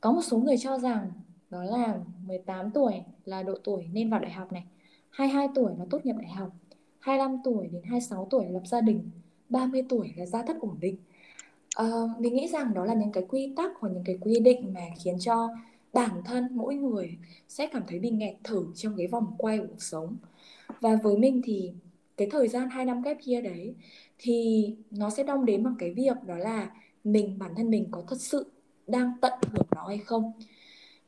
Có 0.00 0.12
một 0.12 0.22
số 0.22 0.38
người 0.38 0.56
cho 0.58 0.78
rằng 0.78 1.10
đó 1.50 1.64
là 1.64 2.00
18 2.26 2.70
tuổi 2.70 2.92
là 3.24 3.42
độ 3.42 3.54
tuổi 3.64 3.86
nên 3.92 4.10
vào 4.10 4.20
đại 4.20 4.32
học 4.32 4.52
này 4.52 4.64
22 5.10 5.48
tuổi 5.54 5.72
là 5.78 5.84
tốt 5.90 6.06
nghiệp 6.06 6.14
đại 6.18 6.30
học 6.30 6.50
25 6.98 7.36
tuổi 7.44 7.68
đến 7.72 7.82
26 7.84 8.26
tuổi 8.30 8.44
là 8.44 8.50
lập 8.50 8.66
gia 8.66 8.80
đình 8.80 9.10
30 9.48 9.82
tuổi 9.88 10.12
là 10.16 10.26
gia 10.26 10.42
thất 10.42 10.56
ổn 10.60 10.76
định. 10.80 10.96
Uh, 11.82 12.20
mình 12.20 12.34
nghĩ 12.34 12.48
rằng 12.48 12.74
đó 12.74 12.84
là 12.84 12.94
những 12.94 13.12
cái 13.12 13.24
quy 13.28 13.52
tắc 13.56 13.70
hoặc 13.80 13.88
những 13.88 14.04
cái 14.04 14.18
quy 14.20 14.40
định 14.40 14.74
mà 14.74 14.80
khiến 15.04 15.16
cho 15.20 15.48
bản 15.92 16.22
thân 16.24 16.48
mỗi 16.50 16.74
người 16.74 17.18
sẽ 17.48 17.66
cảm 17.72 17.82
thấy 17.88 17.98
bị 17.98 18.10
nghẹt 18.10 18.34
thở 18.44 18.62
trong 18.74 18.94
cái 18.96 19.06
vòng 19.06 19.34
quay 19.38 19.58
của 19.58 19.66
cuộc 19.68 19.82
sống. 19.82 20.16
Và 20.80 20.98
với 21.02 21.16
mình 21.18 21.42
thì 21.44 21.72
cái 22.16 22.28
thời 22.30 22.48
gian 22.48 22.70
2 22.70 22.84
năm 22.84 23.02
ghép 23.02 23.16
year 23.26 23.44
đấy 23.44 23.74
thì 24.18 24.66
nó 24.90 25.10
sẽ 25.10 25.24
đong 25.24 25.44
đến 25.44 25.64
bằng 25.64 25.74
cái 25.78 25.94
việc 25.94 26.16
đó 26.26 26.36
là 26.36 26.70
mình, 27.04 27.38
bản 27.38 27.54
thân 27.56 27.70
mình 27.70 27.88
có 27.90 28.02
thật 28.08 28.20
sự 28.20 28.46
đang 28.86 29.12
tận 29.20 29.32
hưởng 29.52 29.66
nó 29.74 29.86
hay 29.86 29.98
không. 29.98 30.32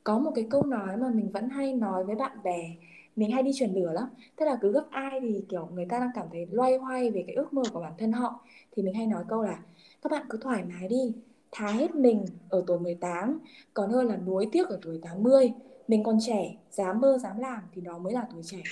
Có 0.05 0.19
một 0.19 0.33
cái 0.35 0.47
câu 0.51 0.63
nói 0.63 0.97
mà 0.97 1.11
mình 1.15 1.31
vẫn 1.33 1.49
hay 1.49 1.75
nói 1.75 2.05
với 2.05 2.17
bạn 2.17 2.39
bè, 2.45 2.77
mình 3.17 3.31
hay 3.31 3.43
đi 3.43 3.51
truyền 3.55 3.73
lửa 3.73 3.93
lắm. 3.93 4.09
Tức 4.37 4.45
là 4.45 4.59
cứ 4.61 4.73
gấp 4.73 4.87
ai 4.91 5.21
thì, 5.21 5.45
kiểu, 5.49 5.69
người 5.75 5.87
ta 5.89 5.99
đang 5.99 6.11
cảm 6.15 6.27
thấy 6.33 6.47
loay 6.51 6.77
hoay 6.77 7.11
về 7.11 7.25
cái 7.27 7.37
ước 7.37 7.53
mơ 7.53 7.63
của 7.73 7.81
bản 7.81 7.93
thân 7.99 8.13
họ. 8.13 8.45
Thì 8.73 8.83
mình 8.83 8.95
hay 8.95 9.07
nói 9.07 9.25
câu 9.29 9.43
là, 9.43 9.63
các 10.03 10.13
bạn 10.13 10.27
cứ 10.31 10.39
thoải 10.43 10.65
mái 10.65 10.89
đi 10.89 11.15
thà 11.53 11.67
hết 11.67 11.95
mình 11.95 12.25
ở 12.49 12.65
tuổi 12.67 12.79
18 12.79 13.41
còn 13.75 13.91
hơn 13.91 14.07
là 14.07 14.17
nuối 14.17 14.49
tiếc 14.53 14.69
ở 14.69 14.79
tuổi 14.83 14.99
80 15.03 15.53
mình 15.89 16.03
còn 16.05 16.19
trẻ 16.27 16.57
dám 16.71 17.01
mơ 17.01 17.19
dám 17.19 17.39
làm 17.39 17.63
thì 17.75 17.81
đó 17.81 17.99
mới 17.99 18.13
là 18.13 18.27
tuổi 18.33 18.43
trẻ. 18.45 18.63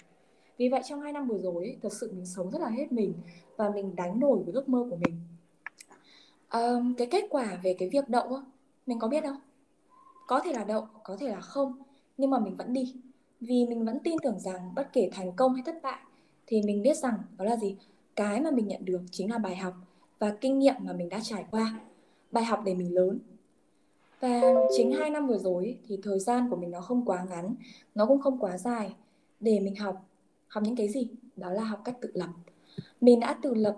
Vì 0.58 0.68
vậy 0.68 0.80
trong 0.84 1.00
hai 1.00 1.12
năm 1.12 1.28
vừa 1.28 1.38
rồi 1.38 1.64
ấy, 1.64 1.76
thật 1.82 1.92
sự 1.92 2.12
mình 2.12 2.26
sống 2.26 2.50
rất 2.50 2.60
là 2.60 2.68
hết 2.68 2.92
mình 2.92 3.14
và 3.56 3.70
mình 3.70 3.96
đánh 3.96 4.20
đổi 4.20 4.42
với 4.42 4.54
ước 4.54 4.68
mơ 4.68 4.86
của 4.90 4.96
mình. 4.96 5.20
Ờ, 6.48 6.82
cái 6.98 7.06
kết 7.06 7.24
quả 7.30 7.58
về 7.62 7.76
cái 7.78 7.88
việc 7.88 8.08
đậu 8.08 8.40
mình 8.86 8.98
có 8.98 9.08
biết 9.08 9.20
đâu 9.20 9.34
có 10.26 10.40
thể 10.40 10.52
là 10.52 10.64
đậu 10.64 10.86
có 11.04 11.16
thể 11.16 11.28
là 11.28 11.40
không 11.40 11.82
nhưng 12.16 12.30
mà 12.30 12.38
mình 12.38 12.56
vẫn 12.56 12.72
đi. 12.72 12.94
Vì 13.40 13.66
mình 13.66 13.84
vẫn 13.84 13.98
tin 14.04 14.16
tưởng 14.22 14.40
rằng 14.40 14.72
bất 14.74 14.92
kể 14.92 15.10
thành 15.12 15.32
công 15.36 15.54
hay 15.54 15.62
thất 15.66 15.82
bại 15.82 15.98
thì 16.46 16.62
mình 16.62 16.82
biết 16.82 16.96
rằng 16.96 17.18
đó 17.38 17.44
là 17.44 17.56
gì? 17.56 17.76
Cái 18.16 18.40
mà 18.40 18.50
mình 18.50 18.68
nhận 18.68 18.84
được 18.84 19.00
chính 19.10 19.30
là 19.30 19.38
bài 19.38 19.56
học 19.56 19.74
và 20.18 20.36
kinh 20.40 20.58
nghiệm 20.58 20.74
mà 20.80 20.92
mình 20.92 21.08
đã 21.08 21.20
trải 21.22 21.44
qua 21.50 21.80
bài 22.32 22.44
học 22.44 22.60
để 22.64 22.74
mình 22.74 22.94
lớn. 22.94 23.18
Và 24.20 24.40
chính 24.76 24.92
hai 24.92 25.10
năm 25.10 25.26
vừa 25.26 25.38
rồi 25.38 25.78
thì 25.86 25.98
thời 26.02 26.18
gian 26.18 26.50
của 26.50 26.56
mình 26.56 26.70
nó 26.70 26.80
không 26.80 27.04
quá 27.04 27.26
ngắn, 27.30 27.54
nó 27.94 28.06
cũng 28.06 28.20
không 28.20 28.38
quá 28.38 28.58
dài 28.58 28.94
để 29.40 29.60
mình 29.60 29.76
học. 29.76 30.04
Học 30.48 30.64
những 30.64 30.76
cái 30.76 30.88
gì? 30.88 31.10
Đó 31.36 31.50
là 31.50 31.64
học 31.64 31.80
cách 31.84 31.96
tự 32.00 32.10
lập. 32.14 32.28
Mình 33.00 33.20
đã 33.20 33.38
tự 33.42 33.54
lập, 33.54 33.76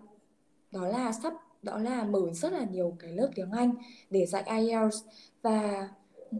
đó 0.70 0.86
là 0.86 1.12
sắp, 1.12 1.34
đó 1.62 1.78
là 1.78 2.04
mở 2.04 2.32
rất 2.32 2.52
là 2.52 2.64
nhiều 2.64 2.96
cái 2.98 3.12
lớp 3.12 3.30
tiếng 3.34 3.50
Anh 3.50 3.74
để 4.10 4.26
dạy 4.26 4.44
IELTS 4.60 5.04
và 5.42 5.88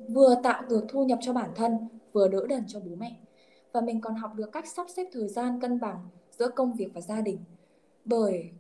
vừa 0.09 0.35
tạo 0.43 0.63
được 0.69 0.85
thu 0.89 1.05
nhập 1.05 1.19
cho 1.23 1.33
bản 1.33 1.51
thân, 1.55 1.73
vừa 2.13 2.29
đỡ 2.29 2.47
đần 2.49 2.65
cho 2.67 2.81
bố 2.81 2.95
mẹ. 2.99 3.17
Và 3.73 3.81
mình 3.81 4.01
còn 4.01 4.15
học 4.15 4.35
được 4.35 4.53
cách 4.53 4.69
sắp 4.69 4.87
xếp 4.97 5.07
thời 5.13 5.29
gian 5.29 5.61
cân 5.61 5.81
bằng 5.81 6.09
giữa 6.39 6.49
công 6.49 6.73
việc 6.73 6.89
và 6.95 7.01
gia 7.01 7.21
đình. 7.21 7.39
Bởi 8.05 8.51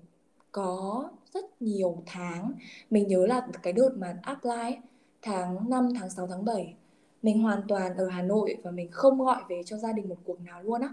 có 0.53 1.05
rất 1.35 1.63
nhiều 1.63 2.03
tháng. 2.07 2.53
Mình 2.91 3.09
nhớ 3.09 3.27
là 3.27 3.47
cái 3.63 3.73
đợt 3.73 3.91
mà 3.97 4.19
apply 4.23 4.51
ấy, 4.51 4.79
tháng 5.23 5.71
5, 5.71 5.89
tháng 5.99 6.11
6, 6.11 6.27
tháng 6.27 6.45
7 6.45 6.75
mình 7.23 7.43
hoàn 7.43 7.63
toàn 7.69 7.97
ở 7.97 8.09
Hà 8.09 8.23
Nội 8.23 8.57
và 8.63 8.71
mình 8.71 8.89
không 8.91 9.19
gọi 9.19 9.43
về 9.49 9.63
cho 9.65 9.77
gia 9.77 9.93
đình 9.93 10.09
một 10.09 10.17
cuộc 10.25 10.41
nào 10.41 10.63
luôn 10.63 10.81
á. 10.81 10.93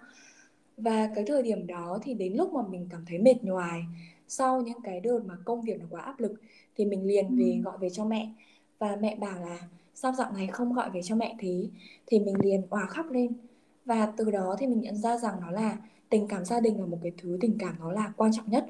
Và 0.77 1.09
cái 1.15 1.23
thời 1.27 1.43
điểm 1.43 1.67
đó 1.67 1.99
thì 2.03 2.13
đến 2.13 2.33
lúc 2.33 2.53
mà 2.53 2.61
mình 2.69 2.87
cảm 2.91 3.05
thấy 3.05 3.17
mệt 3.17 3.43
nhoài 3.43 3.81
sau 4.27 4.61
những 4.61 4.81
cái 4.81 4.99
đợt 4.99 5.19
mà 5.25 5.35
công 5.45 5.61
việc 5.61 5.79
nó 5.79 5.85
quá 5.89 6.01
áp 6.01 6.19
lực 6.19 6.33
thì 6.75 6.85
mình 6.85 7.07
liền 7.07 7.37
về 7.37 7.61
gọi 7.63 7.77
về 7.77 7.89
cho 7.89 8.05
mẹ. 8.05 8.31
Và 8.79 8.95
mẹ 9.01 9.15
bảo 9.15 9.39
là 9.39 9.59
sao 9.95 10.13
dạo 10.13 10.31
này 10.31 10.47
không 10.47 10.73
gọi 10.73 10.89
về 10.89 11.01
cho 11.03 11.15
mẹ 11.15 11.35
thế? 11.39 11.67
Thì 12.05 12.19
mình 12.19 12.35
liền 12.43 12.61
òa 12.69 12.85
khóc 12.85 13.05
lên. 13.11 13.33
Và 13.85 14.13
từ 14.17 14.31
đó 14.31 14.55
thì 14.59 14.67
mình 14.67 14.81
nhận 14.81 14.97
ra 14.97 15.17
rằng 15.17 15.35
nó 15.41 15.51
là 15.51 15.77
tình 16.09 16.27
cảm 16.27 16.45
gia 16.45 16.59
đình 16.59 16.79
là 16.79 16.85
một 16.85 16.97
cái 17.03 17.11
thứ 17.17 17.37
tình 17.41 17.57
cảm 17.59 17.75
nó 17.79 17.91
là 17.91 18.13
quan 18.17 18.31
trọng 18.33 18.49
nhất. 18.49 18.65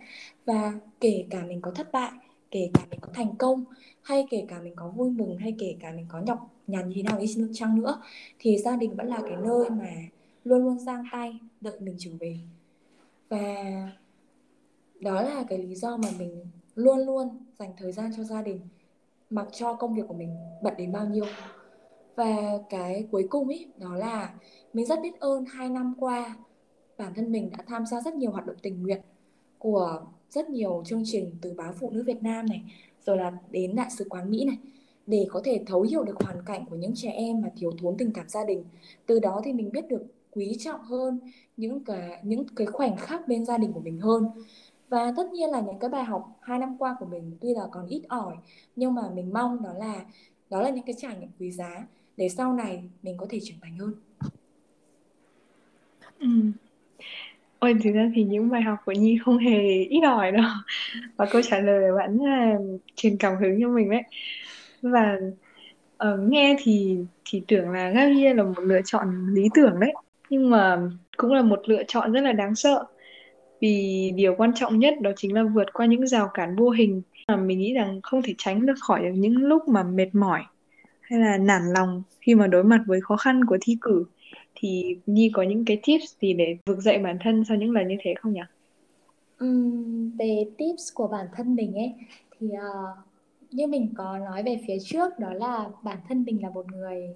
Và 0.45 0.73
kể 0.99 1.25
cả 1.29 1.43
mình 1.43 1.61
có 1.61 1.71
thất 1.71 1.91
bại, 1.91 2.11
kể 2.51 2.69
cả 2.73 2.85
mình 2.89 2.99
có 2.99 3.09
thành 3.13 3.35
công, 3.35 3.65
hay 4.01 4.27
kể 4.29 4.45
cả 4.47 4.59
mình 4.59 4.73
có 4.75 4.87
vui 4.87 5.09
mừng, 5.09 5.37
hay 5.37 5.55
kể 5.59 5.75
cả 5.79 5.91
mình 5.91 6.05
có 6.09 6.19
nhọc 6.19 6.53
nhằn 6.67 6.89
như 6.89 6.93
thế 6.95 7.03
nào 7.03 7.19
đi 7.19 7.35
chăng 7.53 7.81
nữa, 7.81 8.01
thì 8.39 8.57
gia 8.57 8.75
đình 8.75 8.95
vẫn 8.95 9.07
là 9.07 9.21
cái 9.21 9.37
nơi 9.43 9.69
mà 9.69 9.93
luôn 10.43 10.63
luôn 10.63 10.79
giang 10.79 11.03
tay, 11.11 11.39
đợi 11.61 11.79
mình 11.79 11.95
trở 11.97 12.11
về. 12.19 12.39
Và 13.29 13.55
đó 14.99 15.21
là 15.21 15.43
cái 15.49 15.57
lý 15.57 15.75
do 15.75 15.97
mà 15.97 16.07
mình 16.19 16.45
luôn 16.75 16.99
luôn 16.99 17.29
dành 17.59 17.71
thời 17.77 17.91
gian 17.91 18.11
cho 18.17 18.23
gia 18.23 18.41
đình, 18.41 18.59
mặc 19.29 19.47
cho 19.51 19.73
công 19.73 19.93
việc 19.93 20.03
của 20.07 20.13
mình 20.13 20.35
bận 20.63 20.73
đến 20.77 20.91
bao 20.91 21.05
nhiêu. 21.05 21.25
Và 22.15 22.35
cái 22.69 23.07
cuối 23.11 23.27
cùng 23.29 23.47
ý, 23.47 23.67
đó 23.77 23.95
là 23.95 24.33
mình 24.73 24.85
rất 24.85 24.99
biết 25.01 25.19
ơn 25.19 25.45
hai 25.45 25.69
năm 25.69 25.93
qua 25.99 26.35
bản 26.97 27.13
thân 27.13 27.31
mình 27.31 27.49
đã 27.57 27.63
tham 27.67 27.85
gia 27.85 28.01
rất 28.01 28.15
nhiều 28.15 28.31
hoạt 28.31 28.45
động 28.45 28.55
tình 28.61 28.83
nguyện 28.83 29.01
của 29.57 30.01
rất 30.29 30.49
nhiều 30.49 30.83
chương 30.85 31.03
trình 31.05 31.31
từ 31.41 31.53
báo 31.53 31.73
phụ 31.79 31.89
nữ 31.89 32.03
Việt 32.03 32.23
Nam 32.23 32.45
này, 32.45 32.63
rồi 33.05 33.17
là 33.17 33.37
đến 33.51 33.75
đại 33.75 33.89
sứ 33.91 34.05
quán 34.09 34.31
Mỹ 34.31 34.45
này, 34.45 34.57
để 35.07 35.27
có 35.29 35.41
thể 35.43 35.63
thấu 35.67 35.81
hiểu 35.81 36.03
được 36.03 36.15
hoàn 36.19 36.45
cảnh 36.45 36.65
của 36.69 36.75
những 36.75 36.95
trẻ 36.95 37.09
em 37.09 37.41
mà 37.41 37.49
thiếu 37.57 37.71
thốn 37.81 37.97
tình 37.97 38.11
cảm 38.11 38.29
gia 38.29 38.43
đình. 38.43 38.63
Từ 39.05 39.19
đó 39.19 39.41
thì 39.43 39.53
mình 39.53 39.71
biết 39.71 39.87
được 39.87 40.05
quý 40.31 40.55
trọng 40.59 40.81
hơn 40.81 41.19
những 41.57 41.83
cái 41.83 42.19
những 42.23 42.43
cái 42.55 42.67
khoảnh 42.67 42.97
khắc 42.97 43.27
bên 43.27 43.45
gia 43.45 43.57
đình 43.57 43.73
của 43.73 43.79
mình 43.79 43.99
hơn. 43.99 44.25
Và 44.89 45.13
tất 45.17 45.31
nhiên 45.31 45.49
là 45.49 45.61
những 45.61 45.79
cái 45.79 45.89
bài 45.89 46.03
học 46.03 46.39
hai 46.41 46.59
năm 46.59 46.75
qua 46.79 46.95
của 46.99 47.05
mình 47.05 47.37
tuy 47.41 47.53
là 47.53 47.67
còn 47.71 47.87
ít 47.87 48.01
ỏi, 48.07 48.35
nhưng 48.75 48.93
mà 48.93 49.09
mình 49.09 49.33
mong 49.33 49.63
đó 49.63 49.73
là 49.73 50.05
đó 50.49 50.61
là 50.61 50.69
những 50.69 50.85
cái 50.85 50.95
trải 50.97 51.17
nghiệm 51.19 51.29
quý 51.39 51.51
giá 51.51 51.87
để 52.17 52.29
sau 52.29 52.53
này 52.53 52.83
mình 53.03 53.17
có 53.17 53.25
thể 53.29 53.39
trưởng 53.43 53.57
thành 53.61 53.77
hơn. 53.77 53.93
Ừ. 56.19 56.27
Ôi 57.59 57.75
thực 57.83 57.91
ra 57.91 58.11
thì 58.15 58.23
những 58.23 58.49
bài 58.49 58.61
học 58.61 58.77
của 58.85 58.91
Nhi 58.91 59.19
không 59.25 59.37
hề 59.37 59.83
ít 59.83 60.01
ỏi 60.01 60.31
đâu. 60.31 60.45
Và 61.17 61.25
câu 61.25 61.41
trả 61.41 61.59
lời 61.59 61.91
của 61.91 61.97
bạn 61.97 62.17
là 62.17 62.55
truyền 62.95 63.17
cảm 63.17 63.35
hứng 63.37 63.61
cho 63.61 63.69
mình 63.69 63.89
đấy. 63.89 64.03
Và 64.81 65.17
uh, 66.03 66.19
nghe 66.29 66.57
thì 66.59 66.97
thì 67.25 67.43
tưởng 67.47 67.69
là 67.69 67.89
Gabriel 67.89 68.37
là 68.37 68.43
một 68.43 68.59
lựa 68.59 68.81
chọn 68.85 69.33
lý 69.33 69.43
tưởng 69.53 69.79
đấy. 69.79 69.93
Nhưng 70.29 70.49
mà 70.49 70.79
cũng 71.17 71.33
là 71.33 71.41
một 71.41 71.61
lựa 71.65 71.83
chọn 71.87 72.11
rất 72.11 72.21
là 72.21 72.31
đáng 72.31 72.55
sợ. 72.55 72.85
Vì 73.61 74.11
điều 74.15 74.35
quan 74.35 74.51
trọng 74.55 74.79
nhất 74.79 74.93
đó 75.01 75.11
chính 75.15 75.33
là 75.33 75.43
vượt 75.43 75.73
qua 75.73 75.85
những 75.85 76.07
rào 76.07 76.29
cản 76.33 76.55
vô 76.55 76.69
hình 76.69 77.01
mà 77.27 77.35
mình 77.35 77.59
nghĩ 77.59 77.73
rằng 77.73 77.99
không 78.03 78.21
thể 78.21 78.33
tránh 78.37 78.65
được 78.65 78.73
khỏi 78.79 79.11
những 79.15 79.37
lúc 79.37 79.67
mà 79.67 79.83
mệt 79.83 80.09
mỏi 80.13 80.41
hay 81.01 81.19
là 81.19 81.37
nản 81.37 81.61
lòng 81.75 82.03
khi 82.21 82.35
mà 82.35 82.47
đối 82.47 82.63
mặt 82.63 82.79
với 82.85 83.01
khó 83.01 83.17
khăn 83.17 83.45
của 83.45 83.57
thi 83.61 83.77
cử 83.81 84.05
thì 84.59 84.97
Nhi 85.05 85.31
có 85.33 85.43
những 85.43 85.65
cái 85.65 85.79
tips 85.83 86.15
gì 86.21 86.33
để 86.33 86.57
vực 86.65 86.79
dậy 86.79 86.99
bản 86.99 87.17
thân 87.23 87.43
sau 87.47 87.57
những 87.57 87.71
lần 87.71 87.87
như 87.87 87.95
thế 88.01 88.13
không 88.19 88.33
nhỉ? 88.33 88.41
Uhm, 89.45 90.11
về 90.17 90.45
tips 90.57 90.93
của 90.93 91.07
bản 91.07 91.27
thân 91.35 91.55
mình 91.55 91.75
ấy 91.75 91.93
thì 92.39 92.47
uh, 92.47 93.07
như 93.51 93.67
mình 93.67 93.93
có 93.97 94.17
nói 94.17 94.43
về 94.43 94.59
phía 94.67 94.77
trước 94.83 95.19
đó 95.19 95.33
là 95.33 95.69
bản 95.83 95.97
thân 96.09 96.23
mình 96.23 96.41
là 96.41 96.49
một 96.49 96.71
người 96.71 97.15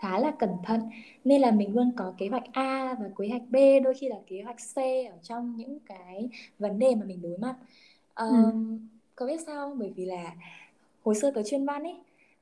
khá 0.00 0.18
là 0.18 0.30
cẩn 0.38 0.50
thận 0.64 0.80
nên 1.24 1.40
là 1.40 1.50
mình 1.50 1.74
luôn 1.74 1.92
có 1.96 2.14
kế 2.18 2.28
hoạch 2.28 2.44
A 2.52 2.96
và 3.00 3.06
kế 3.18 3.28
hoạch 3.28 3.42
B 3.50 3.56
đôi 3.84 3.94
khi 3.94 4.08
là 4.08 4.16
kế 4.26 4.42
hoạch 4.42 4.56
C 4.74 4.76
ở 5.10 5.18
trong 5.22 5.56
những 5.56 5.78
cái 5.86 6.28
vấn 6.58 6.78
đề 6.78 6.94
mà 6.94 7.06
mình 7.06 7.22
đối 7.22 7.38
mặt 7.38 7.54
um, 8.14 8.44
ừ. 8.44 8.52
có 9.14 9.26
biết 9.26 9.40
sao 9.46 9.68
không? 9.68 9.78
bởi 9.78 9.92
vì 9.96 10.04
là 10.04 10.34
hồi 11.04 11.14
xưa 11.14 11.30
tớ 11.30 11.42
chuyên 11.42 11.64
văn 11.64 11.82
ấy 11.82 11.96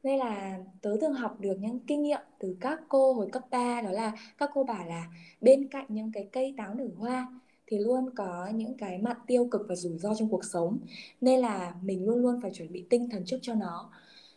nên 0.04 0.18
là 0.18 0.58
tớ 0.82 0.96
thường 1.00 1.12
học 1.12 1.40
được 1.40 1.56
những 1.60 1.80
kinh 1.80 2.02
nghiệm 2.02 2.20
từ 2.38 2.56
các 2.60 2.80
cô 2.88 3.12
hồi 3.12 3.28
cấp 3.32 3.42
3 3.50 3.82
đó 3.82 3.90
là 3.90 4.12
các 4.38 4.50
cô 4.54 4.64
bảo 4.64 4.86
là 4.86 5.06
bên 5.40 5.68
cạnh 5.68 5.86
những 5.88 6.12
cái 6.12 6.28
cây 6.32 6.54
táo 6.56 6.74
nở 6.74 6.88
hoa 6.96 7.28
thì 7.66 7.78
luôn 7.78 8.10
có 8.16 8.48
những 8.54 8.74
cái 8.76 8.98
mặt 8.98 9.18
tiêu 9.26 9.48
cực 9.50 9.66
và 9.68 9.74
rủi 9.74 9.98
ro 9.98 10.14
trong 10.14 10.28
cuộc 10.28 10.44
sống. 10.44 10.78
Nên 11.20 11.40
là 11.40 11.74
mình 11.82 12.06
luôn 12.06 12.18
luôn 12.18 12.40
phải 12.42 12.50
chuẩn 12.54 12.72
bị 12.72 12.84
tinh 12.90 13.10
thần 13.10 13.24
trước 13.24 13.38
cho 13.42 13.54
nó. 13.54 13.90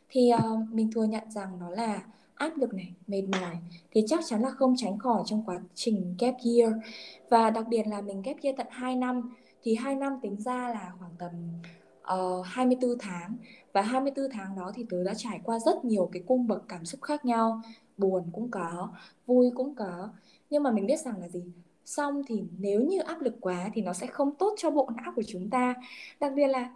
Thì 0.09 0.31
uh, 0.35 0.69
mình 0.71 0.91
thừa 0.91 1.03
nhận 1.03 1.31
rằng 1.31 1.59
nó 1.59 1.69
là 1.69 2.03
áp 2.35 2.57
lực 2.57 2.73
này 2.73 2.93
mệt 3.07 3.21
mỏi 3.21 3.57
thì 3.91 4.03
chắc 4.07 4.19
chắn 4.27 4.41
là 4.41 4.49
không 4.49 4.75
tránh 4.77 4.99
khỏi 4.99 5.23
trong 5.25 5.43
quá 5.45 5.59
trình 5.75 6.15
gap 6.19 6.35
year. 6.45 6.73
Và 7.29 7.49
đặc 7.49 7.67
biệt 7.67 7.87
là 7.87 8.01
mình 8.01 8.21
gap 8.21 8.35
year 8.43 8.57
tận 8.57 8.67
2 8.69 8.95
năm 8.95 9.35
thì 9.63 9.75
2 9.75 9.95
năm 9.95 10.19
tính 10.21 10.41
ra 10.41 10.69
là 10.69 10.91
khoảng 10.99 11.11
tầm 11.17 11.31
ờ, 12.01 12.39
uh, 12.39 12.45
24 12.45 12.91
tháng 12.99 13.35
và 13.77 13.83
24 13.83 14.29
tháng 14.29 14.55
đó 14.55 14.71
thì 14.75 14.85
tớ 14.89 15.03
đã 15.03 15.13
trải 15.13 15.39
qua 15.43 15.59
rất 15.59 15.85
nhiều 15.85 16.09
cái 16.11 16.23
cung 16.27 16.47
bậc 16.47 16.63
cảm 16.67 16.85
xúc 16.85 17.01
khác 17.01 17.25
nhau. 17.25 17.61
Buồn 17.97 18.23
cũng 18.31 18.51
có 18.51 18.89
vui 19.25 19.51
cũng 19.55 19.75
có. 19.75 20.09
Nhưng 20.49 20.63
mà 20.63 20.71
mình 20.71 20.85
biết 20.85 20.99
rằng 20.99 21.21
là 21.21 21.27
gì? 21.27 21.43
Xong 21.85 22.21
thì 22.27 22.43
nếu 22.59 22.81
như 22.81 22.99
áp 22.99 23.21
lực 23.21 23.37
quá 23.41 23.69
thì 23.73 23.81
nó 23.81 23.93
sẽ 23.93 24.07
không 24.07 24.35
tốt 24.35 24.55
cho 24.57 24.71
bộ 24.71 24.89
não 24.95 25.13
của 25.15 25.23
chúng 25.23 25.49
ta. 25.49 25.75
Đặc 26.19 26.33
biệt 26.35 26.47
là 26.47 26.73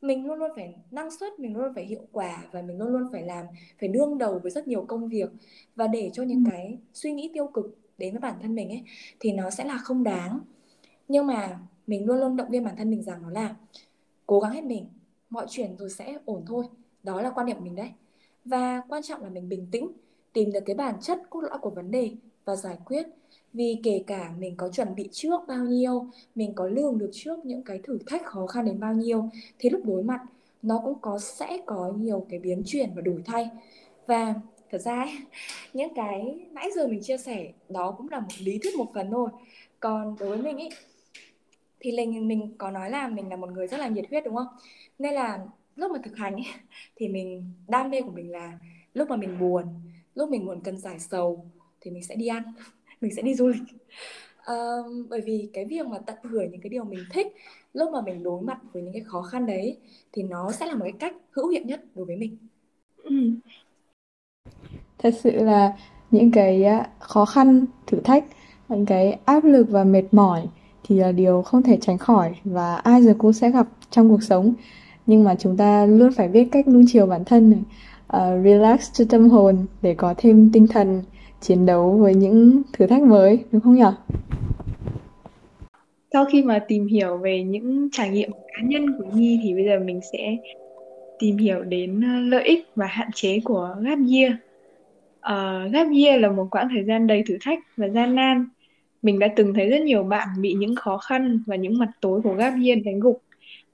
mình 0.00 0.26
luôn 0.26 0.38
luôn 0.38 0.50
phải 0.56 0.74
năng 0.90 1.10
suất 1.10 1.38
mình 1.38 1.54
luôn 1.54 1.62
luôn 1.64 1.74
phải 1.74 1.84
hiệu 1.84 2.06
quả 2.12 2.44
và 2.52 2.62
mình 2.62 2.78
luôn 2.78 2.88
luôn 2.88 3.08
phải 3.12 3.22
làm 3.22 3.46
phải 3.80 3.88
đương 3.88 4.18
đầu 4.18 4.38
với 4.38 4.50
rất 4.50 4.68
nhiều 4.68 4.84
công 4.88 5.08
việc. 5.08 5.30
Và 5.76 5.86
để 5.86 6.10
cho 6.12 6.22
những 6.22 6.44
ừ. 6.44 6.50
cái 6.50 6.78
suy 6.94 7.12
nghĩ 7.12 7.30
tiêu 7.34 7.46
cực 7.46 7.78
đến 7.98 8.12
với 8.12 8.20
bản 8.20 8.34
thân 8.42 8.54
mình 8.54 8.68
ấy 8.68 8.82
thì 9.20 9.32
nó 9.32 9.50
sẽ 9.50 9.64
là 9.64 9.78
không 9.78 10.04
đáng. 10.04 10.40
Nhưng 11.08 11.26
mà 11.26 11.58
mình 11.86 12.06
luôn 12.06 12.20
luôn 12.20 12.36
động 12.36 12.50
viên 12.50 12.64
bản 12.64 12.76
thân 12.76 12.90
mình 12.90 13.02
rằng 13.02 13.22
nó 13.22 13.30
là 13.30 13.54
cố 14.26 14.40
gắng 14.40 14.52
hết 14.52 14.64
mình 14.64 14.86
mọi 15.30 15.46
chuyện 15.48 15.76
rồi 15.78 15.90
sẽ 15.90 16.18
ổn 16.24 16.44
thôi. 16.46 16.64
Đó 17.02 17.22
là 17.22 17.30
quan 17.30 17.46
điểm 17.46 17.56
của 17.56 17.64
mình 17.64 17.76
đấy. 17.76 17.90
Và 18.44 18.82
quan 18.88 19.02
trọng 19.02 19.22
là 19.22 19.28
mình 19.28 19.48
bình 19.48 19.66
tĩnh 19.70 19.88
tìm 20.32 20.52
được 20.52 20.60
cái 20.66 20.76
bản 20.76 20.94
chất 21.00 21.18
cốt 21.30 21.40
lõi 21.40 21.58
của 21.58 21.70
vấn 21.70 21.90
đề 21.90 22.10
và 22.44 22.56
giải 22.56 22.76
quyết. 22.84 23.06
Vì 23.52 23.80
kể 23.82 24.04
cả 24.06 24.32
mình 24.38 24.56
có 24.56 24.68
chuẩn 24.68 24.94
bị 24.94 25.08
trước 25.12 25.40
bao 25.48 25.64
nhiêu 25.64 26.06
mình 26.34 26.54
có 26.54 26.66
lường 26.66 26.98
được 26.98 27.10
trước 27.12 27.44
những 27.44 27.62
cái 27.62 27.80
thử 27.84 27.98
thách 28.06 28.26
khó 28.26 28.46
khăn 28.46 28.64
đến 28.64 28.80
bao 28.80 28.94
nhiêu 28.94 29.28
thì 29.58 29.70
lúc 29.70 29.80
đối 29.84 30.02
mặt 30.02 30.20
nó 30.62 30.80
cũng 30.84 30.98
có 31.00 31.18
sẽ 31.18 31.58
có 31.66 31.92
nhiều 31.96 32.26
cái 32.28 32.38
biến 32.38 32.62
chuyển 32.66 32.90
và 32.94 33.00
đổi 33.02 33.22
thay. 33.24 33.50
Và 34.06 34.34
thật 34.70 34.78
ra 34.78 35.02
ấy, 35.02 35.18
những 35.72 35.94
cái 35.94 36.46
nãy 36.50 36.70
giờ 36.74 36.86
mình 36.86 37.02
chia 37.02 37.18
sẻ 37.18 37.52
đó 37.68 37.94
cũng 37.98 38.08
là 38.10 38.20
một 38.20 38.28
lý 38.38 38.58
thuyết 38.58 38.76
một 38.76 38.86
phần 38.94 39.10
thôi. 39.10 39.30
Còn 39.80 40.16
đối 40.18 40.28
với 40.28 40.42
mình 40.42 40.56
ấy 40.58 40.70
thì 41.80 41.92
mình 41.92 42.28
mình 42.28 42.54
có 42.58 42.70
nói 42.70 42.90
là 42.90 43.08
mình 43.08 43.28
là 43.28 43.36
một 43.36 43.50
người 43.50 43.66
rất 43.66 43.80
là 43.80 43.88
nhiệt 43.88 44.04
huyết 44.10 44.24
đúng 44.24 44.36
không? 44.36 44.46
Nên 44.98 45.14
là 45.14 45.38
lúc 45.76 45.92
mà 45.92 45.98
thực 46.04 46.16
hành 46.16 46.34
ấy, 46.34 46.46
thì 46.96 47.08
mình 47.08 47.52
đam 47.68 47.90
mê 47.90 48.02
của 48.02 48.10
mình 48.10 48.30
là 48.30 48.58
lúc 48.94 49.08
mà 49.10 49.16
mình 49.16 49.38
buồn 49.40 49.64
lúc 50.14 50.28
mình 50.28 50.46
buồn 50.46 50.60
cần 50.64 50.78
giải 50.78 50.98
sầu 50.98 51.46
thì 51.80 51.90
mình 51.90 52.04
sẽ 52.04 52.14
đi 52.14 52.26
ăn 52.26 52.42
mình 53.00 53.14
sẽ 53.14 53.22
đi 53.22 53.34
du 53.34 53.48
lịch. 53.48 53.62
Uh, 54.40 55.06
bởi 55.08 55.20
vì 55.20 55.50
cái 55.52 55.64
việc 55.64 55.86
mà 55.86 55.98
tận 55.98 56.16
hưởng 56.22 56.50
những 56.50 56.60
cái 56.60 56.70
điều 56.70 56.84
mình 56.84 57.04
thích 57.12 57.26
lúc 57.74 57.90
mà 57.92 58.00
mình 58.00 58.22
đối 58.22 58.42
mặt 58.42 58.58
với 58.72 58.82
những 58.82 58.92
cái 58.92 59.02
khó 59.02 59.22
khăn 59.22 59.46
đấy 59.46 59.76
thì 60.12 60.22
nó 60.22 60.52
sẽ 60.52 60.66
là 60.66 60.74
một 60.74 60.84
cái 60.84 60.94
cách 60.98 61.16
hữu 61.30 61.48
hiệu 61.48 61.62
nhất 61.64 61.84
đối 61.94 62.06
với 62.06 62.16
mình. 62.16 62.36
Ừ. 63.02 63.30
thật 64.98 65.14
sự 65.22 65.30
là 65.30 65.76
những 66.10 66.30
cái 66.30 66.64
khó 66.98 67.24
khăn 67.24 67.64
thử 67.86 68.00
thách 68.00 68.24
những 68.68 68.86
cái 68.86 69.18
áp 69.24 69.44
lực 69.44 69.66
và 69.70 69.84
mệt 69.84 70.04
mỏi 70.12 70.46
thì 70.84 70.96
là 70.96 71.12
điều 71.12 71.42
không 71.42 71.62
thể 71.62 71.78
tránh 71.80 71.98
khỏi 71.98 72.34
và 72.44 72.76
ai 72.76 73.02
giờ 73.02 73.14
cũng 73.18 73.32
sẽ 73.32 73.50
gặp 73.50 73.66
trong 73.90 74.08
cuộc 74.08 74.22
sống 74.22 74.54
nhưng 75.06 75.24
mà 75.24 75.34
chúng 75.34 75.56
ta 75.56 75.86
luôn 75.86 76.12
phải 76.12 76.28
biết 76.28 76.48
cách 76.52 76.68
nuông 76.68 76.84
chiều 76.88 77.06
bản 77.06 77.24
thân 77.24 77.50
này 77.50 77.60
uh, 78.16 78.44
relax 78.44 78.92
cho 78.92 79.04
tâm 79.10 79.28
hồn 79.28 79.66
để 79.82 79.94
có 79.94 80.14
thêm 80.16 80.50
tinh 80.52 80.66
thần 80.66 81.02
chiến 81.40 81.66
đấu 81.66 81.90
với 81.90 82.14
những 82.14 82.62
thử 82.72 82.86
thách 82.86 83.02
mới 83.02 83.38
đúng 83.52 83.60
không 83.60 83.74
nhỉ? 83.74 83.82
Sau 86.12 86.24
khi 86.24 86.42
mà 86.42 86.58
tìm 86.68 86.86
hiểu 86.86 87.16
về 87.16 87.42
những 87.42 87.88
trải 87.92 88.10
nghiệm 88.10 88.30
cá 88.32 88.62
nhân 88.62 88.86
của 88.98 89.04
Nhi 89.14 89.40
thì 89.42 89.54
bây 89.54 89.64
giờ 89.64 89.78
mình 89.84 90.00
sẽ 90.12 90.36
tìm 91.18 91.36
hiểu 91.36 91.62
đến 91.62 92.00
ờ, 92.00 92.20
lợi 92.20 92.44
ích 92.44 92.68
và 92.76 92.86
hạn 92.86 93.08
chế 93.14 93.40
của 93.44 93.76
gap 93.80 93.98
year. 94.12 94.32
Uh, 95.18 95.72
gap 95.72 95.86
year 95.96 96.20
là 96.20 96.30
một 96.30 96.46
quãng 96.50 96.68
thời 96.74 96.84
gian 96.84 97.06
đầy 97.06 97.22
thử 97.26 97.38
thách 97.40 97.58
và 97.76 97.88
gian 97.88 98.14
nan. 98.14 98.48
Mình 99.02 99.18
đã 99.18 99.28
từng 99.36 99.54
thấy 99.54 99.66
rất 99.70 99.82
nhiều 99.82 100.02
bạn 100.04 100.28
bị 100.40 100.54
những 100.54 100.74
khó 100.76 100.98
khăn 100.98 101.42
và 101.46 101.56
những 101.56 101.78
mặt 101.78 101.90
tối 102.00 102.20
của 102.24 102.34
gap 102.34 102.52
year 102.64 102.78
đánh 102.84 103.00
gục 103.00 103.22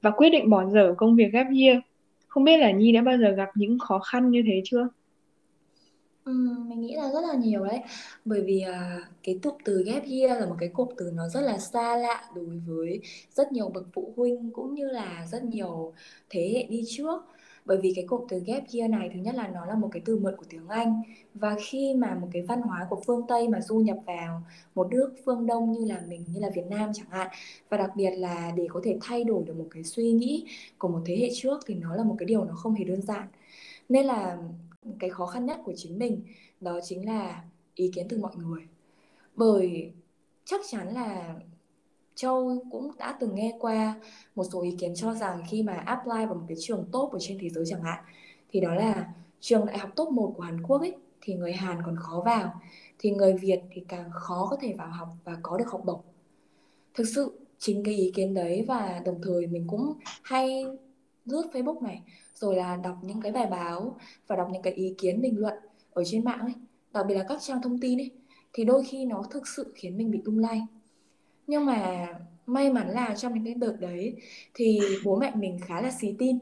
và 0.02 0.10
quyết 0.10 0.30
định 0.30 0.50
bỏ 0.50 0.66
dở 0.70 0.94
công 0.98 1.16
việc 1.16 1.32
gap 1.32 1.46
year. 1.60 1.78
Không 2.28 2.44
biết 2.44 2.56
là 2.58 2.70
Nhi 2.70 2.92
đã 2.92 3.02
bao 3.02 3.18
giờ 3.18 3.30
gặp 3.30 3.48
những 3.54 3.78
khó 3.78 3.98
khăn 3.98 4.30
như 4.30 4.42
thế 4.46 4.62
chưa? 4.64 4.88
Ừ, 6.24 6.32
mình 6.66 6.80
nghĩ 6.80 6.94
là 6.96 7.10
rất 7.12 7.20
là 7.28 7.34
nhiều 7.34 7.64
đấy. 7.64 7.80
Bởi 8.24 8.40
vì, 8.46 8.60
à, 8.60 8.98
cái 9.22 9.38
cụm 9.42 9.54
từ 9.64 9.82
ghép 9.86 10.02
year 10.04 10.40
là 10.40 10.46
một 10.46 10.56
cái 10.58 10.68
cụm 10.68 10.88
từ 10.96 11.10
nó 11.14 11.28
rất 11.28 11.40
là 11.40 11.58
xa 11.58 11.96
lạ 11.96 12.24
đối 12.34 12.46
với 12.66 13.00
rất 13.34 13.52
nhiều 13.52 13.68
bậc 13.68 13.86
phụ 13.92 14.12
huynh 14.16 14.50
cũng 14.52 14.74
như 14.74 14.88
là 14.88 15.26
rất 15.32 15.44
nhiều 15.44 15.94
thế 16.30 16.50
hệ 16.54 16.66
đi 16.70 16.82
trước. 16.88 17.22
Bởi 17.66 17.78
vì 17.82 17.92
cái 17.96 18.04
cụm 18.08 18.20
từ 18.28 18.42
ghép 18.46 18.62
year 18.74 18.90
này 18.90 19.10
thứ 19.14 19.20
nhất 19.20 19.34
là 19.34 19.48
nó 19.48 19.66
là 19.66 19.74
một 19.74 19.88
cái 19.92 20.02
từ 20.04 20.18
mượn 20.18 20.36
của 20.36 20.44
tiếng 20.48 20.68
Anh 20.68 21.02
và 21.34 21.56
khi 21.66 21.94
mà 21.94 22.14
một 22.14 22.28
cái 22.32 22.42
văn 22.42 22.60
hóa 22.62 22.86
của 22.90 23.02
phương 23.06 23.22
Tây 23.28 23.48
mà 23.48 23.60
du 23.60 23.76
nhập 23.76 23.96
vào 24.06 24.42
một 24.74 24.88
nước 24.90 25.14
phương 25.24 25.46
Đông 25.46 25.72
như 25.72 25.84
là 25.84 26.02
mình, 26.08 26.24
như 26.32 26.40
là 26.40 26.50
Việt 26.54 26.66
Nam 26.70 26.90
chẳng 26.94 27.10
hạn 27.10 27.28
và 27.68 27.76
đặc 27.76 27.90
biệt 27.96 28.10
là 28.10 28.52
để 28.56 28.66
có 28.70 28.80
thể 28.84 28.98
thay 29.00 29.24
đổi 29.24 29.44
được 29.44 29.56
một 29.56 29.66
cái 29.70 29.84
suy 29.84 30.12
nghĩ 30.12 30.46
của 30.78 30.88
một 30.88 31.00
thế 31.06 31.16
hệ 31.16 31.28
trước 31.34 31.60
thì 31.66 31.74
nó 31.74 31.96
là 31.96 32.04
một 32.04 32.16
cái 32.18 32.26
điều 32.26 32.44
nó 32.44 32.54
không 32.54 32.74
hề 32.74 32.84
đơn 32.84 33.02
giản. 33.02 33.28
Nên 33.88 34.06
là 34.06 34.38
cái 34.98 35.10
khó 35.10 35.26
khăn 35.26 35.46
nhất 35.46 35.60
của 35.64 35.72
chính 35.76 35.98
mình 35.98 36.20
đó 36.60 36.80
chính 36.84 37.06
là 37.06 37.44
ý 37.74 37.90
kiến 37.94 38.06
từ 38.08 38.18
mọi 38.18 38.36
người 38.36 38.62
bởi 39.36 39.90
chắc 40.44 40.60
chắn 40.70 40.94
là 40.94 41.34
Châu 42.16 42.64
cũng 42.70 42.90
đã 42.98 43.16
từng 43.20 43.34
nghe 43.34 43.56
qua 43.60 43.94
một 44.34 44.44
số 44.52 44.62
ý 44.62 44.76
kiến 44.78 44.94
cho 44.94 45.14
rằng 45.14 45.42
khi 45.48 45.62
mà 45.62 45.72
apply 45.72 46.26
vào 46.26 46.34
một 46.34 46.44
cái 46.48 46.56
trường 46.60 46.84
top 46.92 47.12
ở 47.12 47.18
trên 47.20 47.38
thế 47.40 47.48
giới 47.50 47.64
chẳng 47.66 47.82
hạn, 47.82 48.04
thì 48.50 48.60
đó 48.60 48.74
là 48.74 49.12
trường 49.40 49.66
đại 49.66 49.78
học 49.78 49.90
top 49.96 50.08
1 50.08 50.32
của 50.36 50.42
Hàn 50.42 50.62
Quốc 50.62 50.80
ấy, 50.80 50.94
thì 51.20 51.34
người 51.34 51.52
Hàn 51.52 51.82
còn 51.86 51.96
khó 51.96 52.22
vào, 52.24 52.60
thì 52.98 53.10
người 53.10 53.32
Việt 53.32 53.60
thì 53.72 53.84
càng 53.88 54.10
khó 54.12 54.48
có 54.50 54.56
thể 54.60 54.74
vào 54.78 54.88
học 54.88 55.08
và 55.24 55.36
có 55.42 55.58
được 55.58 55.68
học 55.68 55.82
bổng. 55.84 56.00
Thực 56.94 57.04
sự, 57.14 57.38
chính 57.58 57.84
cái 57.84 57.94
ý 57.94 58.12
kiến 58.14 58.34
đấy 58.34 58.64
và 58.68 59.02
đồng 59.04 59.20
thời 59.22 59.46
mình 59.46 59.64
cũng 59.66 59.92
hay 60.22 60.64
lướt 61.24 61.42
Facebook 61.52 61.82
này, 61.82 62.02
rồi 62.34 62.56
là 62.56 62.76
đọc 62.76 62.96
những 63.02 63.20
cái 63.20 63.32
bài 63.32 63.46
báo 63.46 63.96
và 64.26 64.36
đọc 64.36 64.48
những 64.52 64.62
cái 64.62 64.72
ý 64.72 64.94
kiến 64.98 65.20
bình 65.20 65.38
luận 65.38 65.54
ở 65.92 66.04
trên 66.06 66.24
mạng 66.24 66.40
ấy, 66.40 66.54
đặc 66.92 67.06
biệt 67.08 67.14
là 67.14 67.24
các 67.28 67.42
trang 67.42 67.62
thông 67.62 67.80
tin 67.80 67.98
ấy, 67.98 68.10
thì 68.52 68.64
đôi 68.64 68.84
khi 68.84 69.04
nó 69.04 69.22
thực 69.30 69.48
sự 69.48 69.72
khiến 69.74 69.96
mình 69.96 70.10
bị 70.10 70.20
tung 70.24 70.38
lay 70.38 70.62
nhưng 71.46 71.66
mà 71.66 72.08
may 72.46 72.72
mắn 72.72 72.90
là 72.90 73.14
trong 73.16 73.34
những 73.34 73.44
cái 73.44 73.54
đợt 73.54 73.76
đấy 73.80 74.14
thì 74.54 74.80
bố 75.04 75.16
mẹ 75.16 75.32
mình 75.34 75.58
khá 75.66 75.80
là 75.80 75.90
xí 75.90 76.14
tin. 76.18 76.38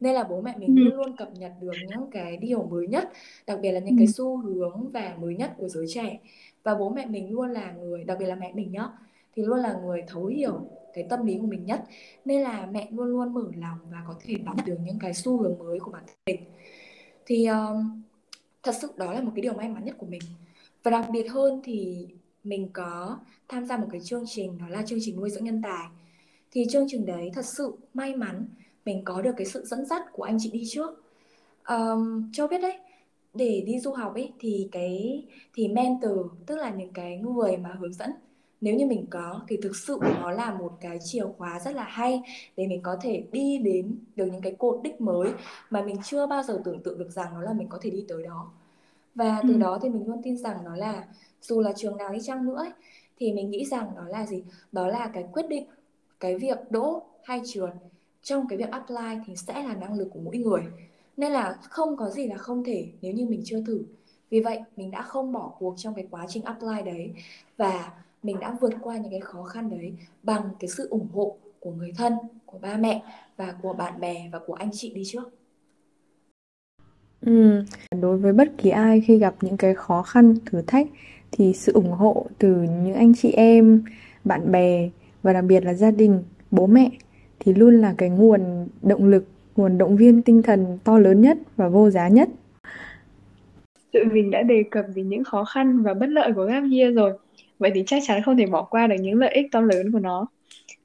Nên 0.00 0.14
là 0.14 0.24
bố 0.24 0.40
mẹ 0.40 0.54
mình 0.58 0.76
ừ. 0.76 0.82
luôn 0.82 0.94
luôn 0.94 1.16
cập 1.16 1.28
nhật 1.38 1.52
được 1.60 1.72
những 1.88 2.10
cái 2.10 2.36
điều 2.36 2.62
mới 2.62 2.86
nhất 2.86 3.12
đặc 3.46 3.58
biệt 3.62 3.72
là 3.72 3.80
những 3.80 3.96
ừ. 3.96 3.98
cái 3.98 4.06
xu 4.06 4.36
hướng 4.36 4.90
và 4.92 5.16
mới 5.20 5.36
nhất 5.36 5.54
của 5.56 5.68
giới 5.68 5.86
trẻ. 5.88 6.18
Và 6.62 6.74
bố 6.74 6.90
mẹ 6.90 7.06
mình 7.06 7.30
luôn 7.32 7.50
là 7.50 7.72
người 7.72 8.04
đặc 8.04 8.18
biệt 8.20 8.26
là 8.26 8.34
mẹ 8.34 8.52
mình 8.54 8.72
nhá 8.72 8.88
thì 9.36 9.42
luôn 9.42 9.58
là 9.58 9.78
người 9.84 10.02
thấu 10.06 10.26
hiểu 10.26 10.60
cái 10.94 11.06
tâm 11.10 11.26
lý 11.26 11.38
của 11.38 11.46
mình 11.46 11.64
nhất. 11.66 11.84
Nên 12.24 12.42
là 12.42 12.66
mẹ 12.66 12.88
luôn 12.90 13.06
luôn 13.06 13.34
mở 13.34 13.44
lòng 13.56 13.78
và 13.90 13.98
có 14.08 14.14
thể 14.24 14.34
đọc 14.34 14.56
được 14.66 14.76
những 14.84 14.98
cái 14.98 15.14
xu 15.14 15.38
hướng 15.38 15.58
mới 15.58 15.80
của 15.80 15.90
bản 15.90 16.02
thân 16.06 16.16
mình. 16.26 16.40
Thì 17.26 17.46
um, 17.46 18.02
thật 18.62 18.72
sự 18.80 18.88
đó 18.96 19.12
là 19.12 19.20
một 19.20 19.32
cái 19.34 19.42
điều 19.42 19.52
may 19.52 19.68
mắn 19.68 19.84
nhất 19.84 19.94
của 19.98 20.06
mình. 20.06 20.20
Và 20.82 20.90
đặc 20.90 21.06
biệt 21.12 21.28
hơn 21.30 21.60
thì 21.64 22.06
mình 22.48 22.68
có 22.72 23.18
tham 23.48 23.66
gia 23.66 23.76
một 23.76 23.86
cái 23.90 24.00
chương 24.04 24.24
trình 24.26 24.58
đó 24.58 24.66
là 24.68 24.82
chương 24.86 24.98
trình 25.02 25.16
nuôi 25.16 25.30
dưỡng 25.30 25.44
nhân 25.44 25.62
tài. 25.62 25.86
Thì 26.50 26.66
chương 26.70 26.86
trình 26.88 27.06
đấy 27.06 27.30
thật 27.34 27.44
sự 27.44 27.72
may 27.94 28.14
mắn 28.16 28.46
mình 28.84 29.04
có 29.04 29.22
được 29.22 29.32
cái 29.36 29.46
sự 29.46 29.64
dẫn 29.64 29.86
dắt 29.86 30.02
của 30.12 30.22
anh 30.22 30.36
chị 30.40 30.50
đi 30.50 30.64
trước. 30.68 31.02
Um, 31.68 32.30
cho 32.32 32.48
biết 32.48 32.58
đấy 32.58 32.78
để 33.34 33.62
đi 33.66 33.80
du 33.80 33.92
học 33.92 34.14
ấy 34.14 34.32
thì 34.40 34.68
cái 34.72 35.24
thì 35.54 35.68
mentor 35.68 36.18
tức 36.46 36.56
là 36.56 36.70
những 36.70 36.92
cái 36.92 37.16
người 37.16 37.56
mà 37.56 37.76
hướng 37.80 37.92
dẫn 37.92 38.10
nếu 38.60 38.74
như 38.74 38.86
mình 38.86 39.06
có 39.10 39.40
thì 39.48 39.56
thực 39.62 39.76
sự 39.76 39.98
nó 40.02 40.30
là 40.30 40.54
một 40.54 40.72
cái 40.80 40.98
chìa 41.04 41.24
khóa 41.38 41.60
rất 41.60 41.74
là 41.74 41.84
hay 41.84 42.22
để 42.56 42.66
mình 42.66 42.82
có 42.82 42.96
thể 43.02 43.24
đi 43.32 43.58
đến 43.58 43.98
được 44.16 44.26
những 44.26 44.42
cái 44.42 44.56
cột 44.58 44.80
đích 44.82 45.00
mới 45.00 45.30
mà 45.70 45.82
mình 45.82 45.96
chưa 46.04 46.26
bao 46.26 46.42
giờ 46.42 46.60
tưởng 46.64 46.82
tượng 46.82 46.98
được 46.98 47.10
rằng 47.10 47.34
nó 47.34 47.40
là 47.40 47.52
mình 47.52 47.68
có 47.68 47.78
thể 47.82 47.90
đi 47.90 48.04
tới 48.08 48.22
đó. 48.22 48.50
Và 49.14 49.40
từ 49.42 49.52
ừ. 49.52 49.58
đó 49.58 49.78
thì 49.82 49.88
mình 49.88 50.06
luôn 50.06 50.22
tin 50.22 50.36
rằng 50.36 50.64
nó 50.64 50.76
là 50.76 51.04
dù 51.42 51.60
là 51.60 51.72
trường 51.76 51.96
nào 51.96 52.12
đi 52.12 52.18
chăng 52.22 52.46
nữa 52.46 52.56
ấy, 52.56 52.70
thì 53.18 53.32
mình 53.32 53.50
nghĩ 53.50 53.64
rằng 53.64 53.90
đó 53.96 54.04
là 54.08 54.26
gì? 54.26 54.42
Đó 54.72 54.86
là 54.86 55.10
cái 55.14 55.24
quyết 55.32 55.48
định 55.48 55.66
cái 56.20 56.38
việc 56.38 56.58
đỗ 56.70 57.02
hay 57.24 57.40
trượt 57.46 57.70
trong 58.22 58.48
cái 58.48 58.58
việc 58.58 58.70
apply 58.70 59.22
thì 59.26 59.36
sẽ 59.36 59.62
là 59.62 59.74
năng 59.74 59.94
lực 59.94 60.08
của 60.12 60.20
mỗi 60.20 60.36
người. 60.36 60.62
Nên 61.16 61.32
là 61.32 61.58
không 61.62 61.96
có 61.96 62.10
gì 62.10 62.26
là 62.26 62.36
không 62.36 62.64
thể 62.64 62.88
nếu 63.02 63.12
như 63.12 63.26
mình 63.26 63.42
chưa 63.44 63.62
thử. 63.66 63.82
Vì 64.30 64.40
vậy 64.40 64.60
mình 64.76 64.90
đã 64.90 65.02
không 65.02 65.32
bỏ 65.32 65.52
cuộc 65.58 65.74
trong 65.78 65.94
cái 65.94 66.06
quá 66.10 66.26
trình 66.28 66.42
apply 66.42 66.82
đấy 66.84 67.12
và 67.56 67.92
mình 68.22 68.40
đã 68.40 68.56
vượt 68.60 68.72
qua 68.80 68.96
những 68.96 69.10
cái 69.10 69.20
khó 69.20 69.42
khăn 69.42 69.70
đấy 69.70 69.92
bằng 70.22 70.42
cái 70.58 70.68
sự 70.68 70.88
ủng 70.88 71.08
hộ 71.14 71.36
của 71.60 71.70
người 71.70 71.92
thân 71.96 72.12
của 72.46 72.58
ba 72.58 72.76
mẹ 72.76 73.02
và 73.36 73.54
của 73.62 73.72
bạn 73.72 74.00
bè 74.00 74.28
và 74.32 74.38
của 74.46 74.54
anh 74.54 74.70
chị 74.72 74.92
đi 74.94 75.02
trước. 75.06 75.30
Ừ, 77.20 77.64
đối 78.00 78.18
với 78.18 78.32
bất 78.32 78.48
kỳ 78.58 78.70
ai 78.70 79.00
khi 79.00 79.18
gặp 79.18 79.34
những 79.40 79.56
cái 79.56 79.74
khó 79.74 80.02
khăn, 80.02 80.34
thử 80.46 80.62
thách 80.66 80.86
thì 81.32 81.52
sự 81.52 81.72
ủng 81.72 81.90
hộ 81.90 82.26
từ 82.38 82.54
những 82.84 82.94
anh 82.94 83.12
chị 83.14 83.32
em, 83.32 83.82
bạn 84.24 84.52
bè 84.52 84.88
và 85.22 85.32
đặc 85.32 85.44
biệt 85.44 85.64
là 85.64 85.74
gia 85.74 85.90
đình, 85.90 86.22
bố 86.50 86.66
mẹ 86.66 86.90
thì 87.40 87.54
luôn 87.54 87.80
là 87.80 87.94
cái 87.98 88.08
nguồn 88.08 88.68
động 88.82 89.04
lực, 89.04 89.24
nguồn 89.56 89.78
động 89.78 89.96
viên 89.96 90.22
tinh 90.22 90.42
thần 90.42 90.78
to 90.84 90.98
lớn 90.98 91.20
nhất 91.20 91.38
và 91.56 91.68
vô 91.68 91.90
giá 91.90 92.08
nhất. 92.08 92.28
Tụi 93.92 94.04
mình 94.04 94.30
đã 94.30 94.42
đề 94.42 94.62
cập 94.70 94.84
về 94.94 95.02
những 95.02 95.24
khó 95.24 95.44
khăn 95.44 95.82
và 95.82 95.94
bất 95.94 96.08
lợi 96.08 96.32
của 96.32 96.44
gap 96.44 96.62
year 96.72 96.94
rồi. 96.94 97.12
Vậy 97.58 97.70
thì 97.74 97.82
chắc 97.86 98.02
chắn 98.06 98.22
không 98.22 98.36
thể 98.36 98.46
bỏ 98.46 98.62
qua 98.62 98.86
được 98.86 98.96
những 99.00 99.18
lợi 99.18 99.30
ích 99.34 99.46
to 99.52 99.60
lớn 99.60 99.92
của 99.92 99.98
nó. 99.98 100.26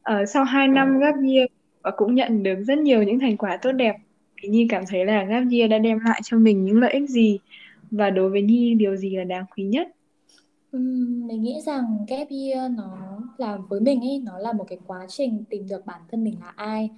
à, 0.04 0.26
sau 0.26 0.44
2 0.44 0.68
năm 0.68 1.00
gap 1.00 1.16
year 1.16 1.48
và 1.82 1.92
cũng 1.98 2.16
nhận 2.16 2.44
được 2.44 2.56
rất 2.68 2.78
nhiều 2.78 3.04
những 3.04 3.20
thành 3.20 3.38
quả 3.38 3.58
tốt 3.58 3.72
đẹp 3.72 3.96
thì 4.42 4.50
Nhi 4.50 4.68
cảm 4.70 4.84
thấy 4.90 5.06
là 5.06 5.24
gap 5.24 5.44
year 5.52 5.72
đã 5.72 5.78
đem 5.78 6.00
lại 6.06 6.22
cho 6.24 6.38
mình 6.38 6.66
những 6.66 6.80
lợi 6.80 6.94
ích 6.94 7.10
gì 7.10 7.40
và 7.92 8.10
đối 8.10 8.30
với 8.30 8.42
Nhi 8.42 8.76
điều 8.76 8.96
gì 8.96 9.16
là 9.16 9.24
đáng 9.24 9.46
quý 9.58 9.64
nhất? 9.64 9.88
Mình 10.74 11.42
nghĩ 11.42 11.62
rằng 11.66 12.06
gap 12.08 12.28
year 12.30 12.72
nó 12.72 13.22
là 13.38 13.58
với 13.70 13.80
mình 13.80 14.02
ấy 14.02 14.20
nó 14.26 14.38
là 14.38 14.54
một 14.54 14.66
cái 14.68 14.80
quá 14.88 15.06
trình 15.10 15.44
tìm 15.50 15.68
được 15.68 15.86
bản 15.86 16.02
thân 16.12 16.24
mình 16.24 16.40
là 16.40 16.54
ai. 16.56 16.90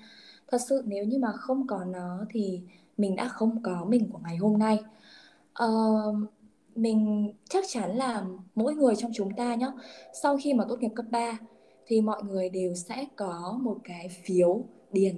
Thật 0.47 0.57
sự 0.69 0.83
nếu 0.85 1.05
như 1.05 1.19
mà 1.19 1.31
không 1.31 1.67
có 1.67 1.85
nó 1.85 2.25
thì 2.29 2.61
mình 2.97 3.15
đã 3.15 3.27
không 3.27 3.63
có 3.63 3.85
mình 3.89 4.09
của 4.09 4.19
ngày 4.23 4.37
hôm 4.37 4.59
nay. 4.59 4.79
Uh, 5.63 6.15
mình 6.75 7.33
chắc 7.49 7.63
chắn 7.67 7.95
là 7.95 8.25
mỗi 8.55 8.75
người 8.75 8.95
trong 8.95 9.11
chúng 9.13 9.35
ta 9.35 9.55
nhá, 9.55 9.71
sau 10.21 10.37
khi 10.37 10.53
mà 10.53 10.65
tốt 10.69 10.79
nghiệp 10.79 10.91
cấp 10.95 11.05
3 11.11 11.37
thì 11.87 12.01
mọi 12.01 12.23
người 12.23 12.49
đều 12.49 12.75
sẽ 12.75 13.05
có 13.15 13.59
một 13.61 13.77
cái 13.83 14.09
phiếu 14.09 14.63
điền 14.91 15.15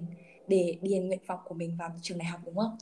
để 0.48 0.78
điền 0.82 1.08
nguyện 1.08 1.20
vọng 1.28 1.39
của 1.46 1.56
mình 1.56 1.76
vào 1.80 1.89
trường 2.02 2.17
đại 2.17 2.28
học 2.28 2.41
đúng 2.46 2.56
không? 2.56 2.78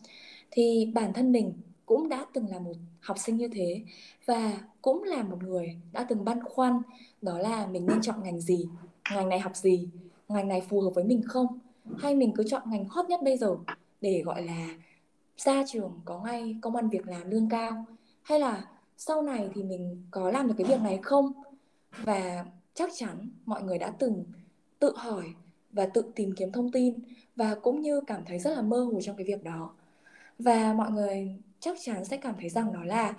Thì 0.52 0.92
bản 0.96 1.14
thân 1.14 1.32
mình 1.32 1.54
cũng 1.86 2.10
đã 2.10 2.26
từng 2.34 2.48
là 2.48 2.60
một 2.60 2.74
học 3.00 3.18
sinh 3.20 3.38
như 3.38 3.48
thế 3.48 3.82
và 4.26 4.60
cũng 4.86 5.04
là 5.04 5.24
một 5.24 5.44
người 5.44 5.78
đã 5.92 6.06
từng 6.10 6.26
băn 6.26 6.44
khoăn 6.44 6.82
đó 7.22 7.40
là 7.40 7.68
mình 7.68 7.86
nên 7.86 8.02
chọn 8.02 8.24
ngành 8.24 8.40
gì, 8.40 8.70
ngành 9.12 9.30
này 9.30 9.40
học 9.40 9.56
gì, 9.56 9.90
ngành 10.28 10.48
này 10.48 10.62
phù 10.62 10.82
hợp 10.82 10.90
với 10.96 11.04
mình 11.04 11.22
không? 11.28 11.60
Hay 11.98 12.16
mình 12.16 12.34
cứ 12.36 12.44
chọn 12.48 12.62
ngành 12.66 12.86
hot 12.86 13.06
nhất 13.10 13.20
bây 13.24 13.38
giờ 13.38 13.56
để 14.02 14.22
gọi 14.26 14.42
là 14.42 14.68
ra 15.38 15.64
trường 15.68 16.00
có 16.06 16.20
ngay 16.20 16.56
công 16.62 16.76
ăn 16.76 16.90
việc 16.90 17.08
làm 17.08 17.30
lương 17.30 17.50
cao? 17.50 17.86
Hay 18.22 18.40
là 18.40 18.68
sau 18.98 19.22
này 19.22 19.50
thì 19.54 19.64
mình 19.64 20.04
có 20.12 20.32
làm 20.32 20.48
được 20.48 20.54
cái 20.58 20.68
việc 20.68 20.82
này 20.82 21.00
không? 21.04 21.32
Và 22.04 22.46
chắc 22.74 22.90
chắn 22.96 23.30
mọi 23.46 23.64
người 23.64 23.78
đã 23.78 23.94
từng 24.00 24.24
tự 24.80 24.94
hỏi 24.96 25.26
và 25.72 25.86
tự 25.86 26.04
tìm 26.16 26.34
kiếm 26.38 26.52
thông 26.52 26.72
tin 26.72 26.94
và 27.36 27.56
cũng 27.56 27.82
như 27.82 28.02
cảm 28.08 28.22
thấy 28.26 28.40
rất 28.40 28.56
là 28.56 28.62
mơ 28.62 28.84
hồ 28.84 29.02
trong 29.02 29.16
cái 29.16 29.26
việc 29.26 29.44
đó. 29.44 29.74
Và 30.40 30.74
mọi 30.74 30.92
người 30.92 31.36
chắc 31.60 31.78
chắn 31.82 32.06
sẽ 32.06 32.18
cảm 32.18 32.36
thấy 32.40 32.50
rằng 32.50 32.74
đó 32.74 32.84
là 32.84 33.14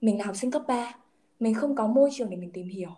mình 0.00 0.18
là 0.18 0.24
học 0.24 0.36
sinh 0.36 0.50
cấp 0.50 0.62
3 0.68 0.94
mình 1.40 1.54
không 1.54 1.74
có 1.74 1.86
môi 1.86 2.10
trường 2.12 2.30
để 2.30 2.36
mình 2.36 2.50
tìm 2.50 2.68
hiểu 2.68 2.90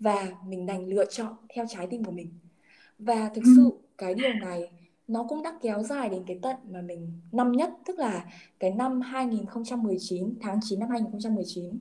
và 0.00 0.28
mình 0.46 0.66
đành 0.66 0.86
lựa 0.86 1.04
chọn 1.04 1.34
theo 1.48 1.66
trái 1.68 1.86
tim 1.86 2.04
của 2.04 2.12
mình. 2.12 2.28
Và 2.98 3.30
thực 3.34 3.42
sự 3.56 3.70
cái 3.98 4.14
điều 4.14 4.32
này 4.32 4.70
nó 5.08 5.24
cũng 5.28 5.42
đã 5.42 5.58
kéo 5.62 5.82
dài 5.82 6.08
đến 6.08 6.24
cái 6.26 6.38
tận 6.42 6.56
mà 6.70 6.80
mình 6.80 7.12
năm 7.32 7.52
nhất 7.52 7.70
tức 7.84 7.98
là 7.98 8.26
cái 8.58 8.70
năm 8.70 9.00
2019 9.00 10.34
tháng 10.40 10.58
9 10.62 10.80
năm 10.80 10.88
2019 10.90 11.78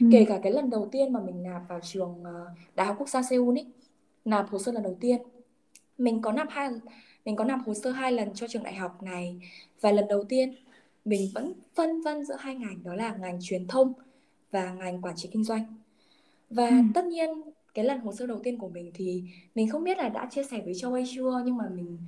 ừ. 0.00 0.06
kể 0.12 0.24
cả 0.28 0.40
cái 0.42 0.52
lần 0.52 0.70
đầu 0.70 0.88
tiên 0.92 1.12
mà 1.12 1.20
mình 1.20 1.42
nạp 1.42 1.62
vào 1.68 1.80
trường 1.82 2.24
ờ, 2.24 2.46
Đại 2.74 2.86
học 2.86 2.96
Quốc 2.98 3.08
gia 3.08 3.22
Seoul 3.22 3.58
ấy 3.58 3.66
nạp 4.24 4.50
hồ 4.50 4.58
sơ 4.58 4.72
lần 4.72 4.82
đầu 4.82 4.96
tiên. 5.00 5.22
Mình 5.98 6.22
có 6.22 6.32
nạp 6.32 6.48
hai 6.50 6.70
mình 7.24 7.36
có 7.36 7.44
nạp 7.44 7.58
hồ 7.66 7.74
sơ 7.74 7.90
hai 7.90 8.12
lần 8.12 8.34
cho 8.34 8.48
trường 8.48 8.62
đại 8.62 8.74
học 8.74 9.02
này. 9.02 9.40
Và 9.80 9.92
lần 9.92 10.08
đầu 10.08 10.24
tiên 10.24 10.54
mình 11.08 11.30
vẫn 11.34 11.52
phân 11.74 12.02
vân 12.02 12.24
giữa 12.24 12.36
hai 12.38 12.54
ngành 12.54 12.82
đó 12.84 12.94
là 12.94 13.16
ngành 13.20 13.38
truyền 13.42 13.66
thông 13.66 13.92
và 14.50 14.72
ngành 14.72 15.02
quản 15.02 15.16
trị 15.16 15.28
kinh 15.32 15.44
doanh. 15.44 15.64
Và 16.50 16.68
ừ. 16.68 16.74
tất 16.94 17.04
nhiên 17.04 17.28
cái 17.74 17.84
lần 17.84 18.00
hồ 18.00 18.12
sơ 18.12 18.26
đầu 18.26 18.40
tiên 18.44 18.58
của 18.58 18.68
mình 18.68 18.90
thì 18.94 19.22
mình 19.54 19.68
không 19.70 19.84
biết 19.84 19.98
là 19.98 20.08
đã 20.08 20.28
chia 20.30 20.44
sẻ 20.44 20.62
với 20.64 20.74
châu 20.74 20.92
hay 20.92 21.04
chưa 21.14 21.42
nhưng 21.44 21.56
mà 21.56 21.68
mình 21.74 21.98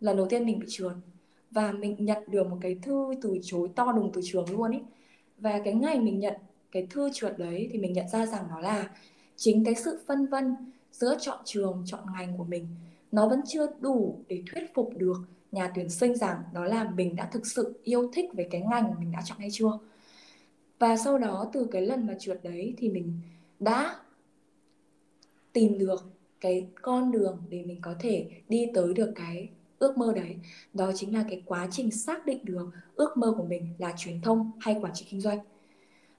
lần 0.00 0.16
đầu 0.16 0.26
tiên 0.26 0.46
mình 0.46 0.58
bị 0.58 0.66
trượt. 0.70 0.92
Và 1.50 1.72
mình 1.72 1.96
nhận 1.98 2.22
được 2.26 2.46
một 2.46 2.58
cái 2.60 2.78
thư 2.82 3.10
từ 3.22 3.38
chối 3.42 3.68
to 3.76 3.92
đùng 3.92 4.10
từ 4.12 4.20
trường 4.24 4.50
luôn 4.50 4.72
ấy 4.72 4.82
và 5.38 5.60
cái 5.64 5.74
ngày 5.74 6.00
mình 6.00 6.18
nhận 6.18 6.34
cái 6.72 6.86
thư 6.90 7.10
trượt 7.12 7.38
đấy 7.38 7.68
thì 7.72 7.78
mình 7.78 7.92
nhận 7.92 8.08
ra 8.08 8.26
rằng 8.26 8.44
nó 8.50 8.60
là 8.60 8.90
chính 9.36 9.64
cái 9.64 9.74
sự 9.74 9.98
phân 10.06 10.26
vân 10.26 10.54
giữa 10.92 11.16
chọn 11.20 11.38
trường 11.44 11.82
chọn 11.86 12.00
ngành 12.14 12.36
của 12.38 12.44
mình 12.44 12.66
nó 13.12 13.28
vẫn 13.28 13.40
chưa 13.46 13.66
đủ 13.80 14.24
để 14.28 14.42
thuyết 14.52 14.74
phục 14.74 14.90
được 14.96 15.22
nhà 15.52 15.70
tuyển 15.74 15.88
sinh 15.88 16.16
rằng 16.16 16.42
đó 16.54 16.64
là 16.64 16.90
mình 16.90 17.16
đã 17.16 17.28
thực 17.32 17.46
sự 17.46 17.80
yêu 17.82 18.10
thích 18.12 18.30
về 18.34 18.48
cái 18.50 18.60
ngành 18.70 18.94
mình 18.98 19.12
đã 19.12 19.22
chọn 19.24 19.38
hay 19.38 19.48
chưa. 19.52 19.78
Và 20.78 20.96
sau 20.96 21.18
đó 21.18 21.50
từ 21.52 21.68
cái 21.70 21.82
lần 21.82 22.06
mà 22.06 22.14
trượt 22.18 22.40
đấy 22.42 22.74
thì 22.78 22.88
mình 22.88 23.20
đã 23.60 23.96
tìm 25.52 25.78
được 25.78 26.04
cái 26.40 26.66
con 26.82 27.12
đường 27.12 27.42
để 27.48 27.64
mình 27.64 27.80
có 27.82 27.94
thể 28.00 28.30
đi 28.48 28.66
tới 28.74 28.94
được 28.94 29.12
cái 29.14 29.48
ước 29.78 29.98
mơ 29.98 30.12
đấy. 30.16 30.36
Đó 30.74 30.92
chính 30.94 31.14
là 31.14 31.24
cái 31.30 31.42
quá 31.46 31.68
trình 31.70 31.90
xác 31.90 32.26
định 32.26 32.38
được 32.44 32.70
ước 32.94 33.16
mơ 33.16 33.34
của 33.36 33.44
mình 33.44 33.74
là 33.78 33.92
truyền 33.96 34.20
thông 34.20 34.50
hay 34.60 34.76
quản 34.80 34.94
trị 34.94 35.06
kinh 35.10 35.20
doanh. 35.20 35.38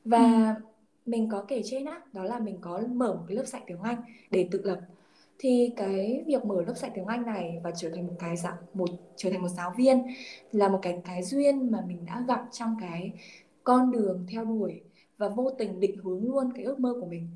Và 0.06 0.56
ừ. 0.56 0.64
mình 1.06 1.30
có 1.30 1.46
kể 1.48 1.62
trên 1.66 1.86
á 1.86 2.02
đó 2.14 2.24
là 2.24 2.40
mình 2.40 2.58
có 2.62 2.82
mở 2.92 3.14
một 3.14 3.24
cái 3.28 3.38
lớp 3.38 3.48
dạy 3.48 3.62
tiếng 3.68 3.82
Anh 3.82 4.02
để 4.32 4.48
tự 4.52 4.62
lập 4.64 4.80
thì 5.40 5.74
cái 5.76 6.24
việc 6.28 6.46
mở 6.46 6.62
lớp 6.68 6.74
dạy 6.76 6.92
tiếng 6.96 7.06
Anh 7.06 7.26
này 7.26 7.60
và 7.64 7.72
trở 7.72 7.90
thành 7.90 8.08
một 8.08 8.14
cái 8.20 8.38
dạng 8.38 8.56
một 8.74 8.90
trở 9.16 9.30
thành 9.30 9.42
một 9.42 9.48
giáo 9.48 9.74
viên 9.78 10.04
là 10.52 10.70
một 10.70 10.80
cái 10.82 11.02
cái 11.06 11.24
duyên 11.24 11.72
mà 11.72 11.84
mình 11.88 12.06
đã 12.06 12.24
gặp 12.28 12.46
trong 12.52 12.76
cái 12.82 13.12
con 13.64 13.92
đường 13.92 14.26
theo 14.32 14.46
đuổi 14.46 14.82
và 15.18 15.30
vô 15.30 15.52
tình 15.58 15.80
định 15.80 15.98
hướng 16.04 16.24
luôn 16.24 16.54
cái 16.56 16.64
ước 16.64 16.80
mơ 16.80 16.94
của 17.02 17.06
mình. 17.06 17.28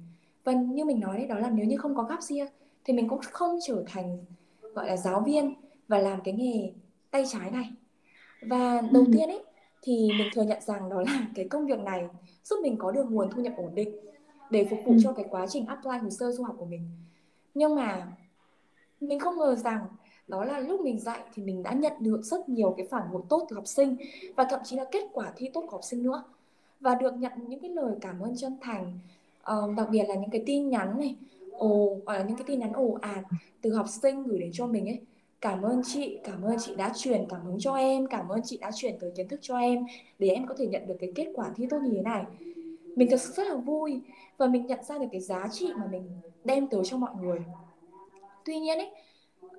Và 0.44 0.52
như 0.52 0.86
mình 0.86 1.00
nói 1.00 1.18
đấy 1.18 1.28
đó 1.28 1.40
là 1.40 1.50
nếu 1.50 1.66
như 1.66 1.78
không 1.78 1.96
có 1.96 2.04
gap 2.04 2.20
year 2.30 2.50
thì 2.86 2.94
mình 2.94 3.10
cũng 3.10 3.20
không 3.32 3.60
trở 3.68 3.84
thành 3.88 4.26
gọi 4.62 4.88
là 4.88 4.98
giáo 4.98 5.24
viên 5.26 5.54
và 5.88 5.98
làm 5.98 6.22
cái 6.24 6.34
nghề 6.34 6.72
tay 7.12 7.24
trái 7.32 7.52
này. 7.52 7.72
Và 8.42 8.82
đầu 8.92 9.04
ừ. 9.08 9.12
tiên 9.14 9.30
ấy 9.30 9.44
thì 9.82 10.10
mình 10.18 10.28
thừa 10.34 10.44
nhận 10.44 10.62
rằng 10.62 10.90
đó 10.90 11.02
là 11.02 11.28
cái 11.36 11.48
công 11.48 11.66
việc 11.66 11.80
này 11.80 12.08
giúp 12.44 12.60
mình 12.64 12.78
có 12.78 12.92
được 12.92 13.06
nguồn 13.10 13.32
thu 13.32 13.42
nhập 13.42 13.54
ổn 13.58 13.76
định 13.76 13.96
để 14.50 14.68
phục 14.70 14.80
vụ 14.86 14.94
cho 15.04 15.14
cái 15.14 15.26
quá 15.30 15.48
trình 15.48 15.66
apply 15.66 15.98
hồ 16.02 16.10
sơ 16.10 16.32
du 16.32 16.44
học 16.44 16.56
của 16.60 16.66
mình 16.66 16.90
nhưng 17.54 17.76
mà 17.76 18.08
mình 19.02 19.20
không 19.20 19.38
ngờ 19.38 19.56
rằng 19.56 19.86
đó 20.28 20.46
là 20.46 20.60
lúc 20.60 20.82
mình 20.82 21.00
dạy 21.00 21.20
thì 21.34 21.44
mình 21.44 21.64
đã 21.64 21.74
nhận 21.74 21.94
được 22.00 22.22
rất 22.24 22.50
nhiều 22.50 22.74
cái 22.78 22.88
phản 22.92 23.08
hồi 23.08 23.22
tốt 23.30 23.46
từ 23.50 23.56
học 23.56 23.68
sinh 23.68 23.96
và 24.36 24.48
thậm 24.50 24.60
chí 24.64 24.76
là 24.76 24.86
kết 24.92 25.04
quả 25.14 25.34
thi 25.36 25.50
tốt 25.54 25.62
của 25.62 25.72
học 25.72 25.84
sinh 25.84 26.04
nữa. 26.04 26.24
Và 26.80 26.96
được 26.96 27.14
nhận 27.14 27.32
những 27.48 27.60
cái 27.60 27.70
lời 27.70 27.96
cảm 28.02 28.20
ơn 28.20 28.36
chân 28.38 28.58
thành 28.62 29.00
uh, 29.42 29.78
đặc 29.78 29.88
biệt 29.90 30.04
là 30.08 30.16
những 30.16 30.30
cái 30.30 30.44
tin 30.46 30.70
nhắn 30.70 31.00
này 31.00 31.16
ồ 31.52 31.98
hoặc 32.06 32.18
là 32.18 32.24
những 32.24 32.38
cái 32.38 32.46
tin 32.48 32.60
nhắn 32.60 32.74
ồ 32.74 32.98
ạt 33.02 33.24
từ 33.62 33.74
học 33.74 33.86
sinh 33.90 34.24
gửi 34.24 34.40
đến 34.40 34.50
cho 34.54 34.68
mình 34.68 34.88
ấy. 34.88 35.00
Cảm 35.42 35.62
ơn 35.62 35.82
chị 35.86 36.20
cảm 36.24 36.42
ơn 36.42 36.56
chị 36.60 36.76
đã 36.76 36.94
truyền 36.96 37.26
cảm 37.30 37.46
hứng 37.46 37.60
cho 37.60 37.76
em 37.76 38.08
cảm 38.08 38.30
ơn 38.30 38.42
chị 38.44 38.58
đã 38.58 38.72
truyền 38.72 39.00
tới 39.00 39.12
kiến 39.16 39.28
thức 39.28 39.40
cho 39.42 39.58
em 39.58 39.86
để 40.20 40.30
em 40.30 40.48
có 40.48 40.56
thể 40.58 40.68
nhận 40.68 40.88
được 40.88 40.96
cái 41.00 41.12
kết 41.16 41.28
quả 41.36 41.52
thi 41.56 41.68
tốt 41.70 41.80
như 41.84 41.92
thế 41.96 42.02
này 42.02 42.24
mình 42.96 43.08
thật 43.12 43.22
sự 43.22 43.34
rất 43.34 43.48
là 43.48 43.56
vui 43.56 44.02
và 44.38 44.48
mình 44.48 44.66
nhận 44.66 44.84
ra 44.84 44.98
được 44.98 45.06
cái 45.12 45.22
giá 45.22 45.48
trị 45.52 45.70
mà 45.78 45.88
mình 45.92 46.10
đem 46.44 46.68
tới 46.68 46.82
cho 46.86 46.98
mọi 46.98 47.12
người. 47.22 47.40
Tuy 48.46 48.60
nhiên 48.60 48.78
ấy, 48.78 48.92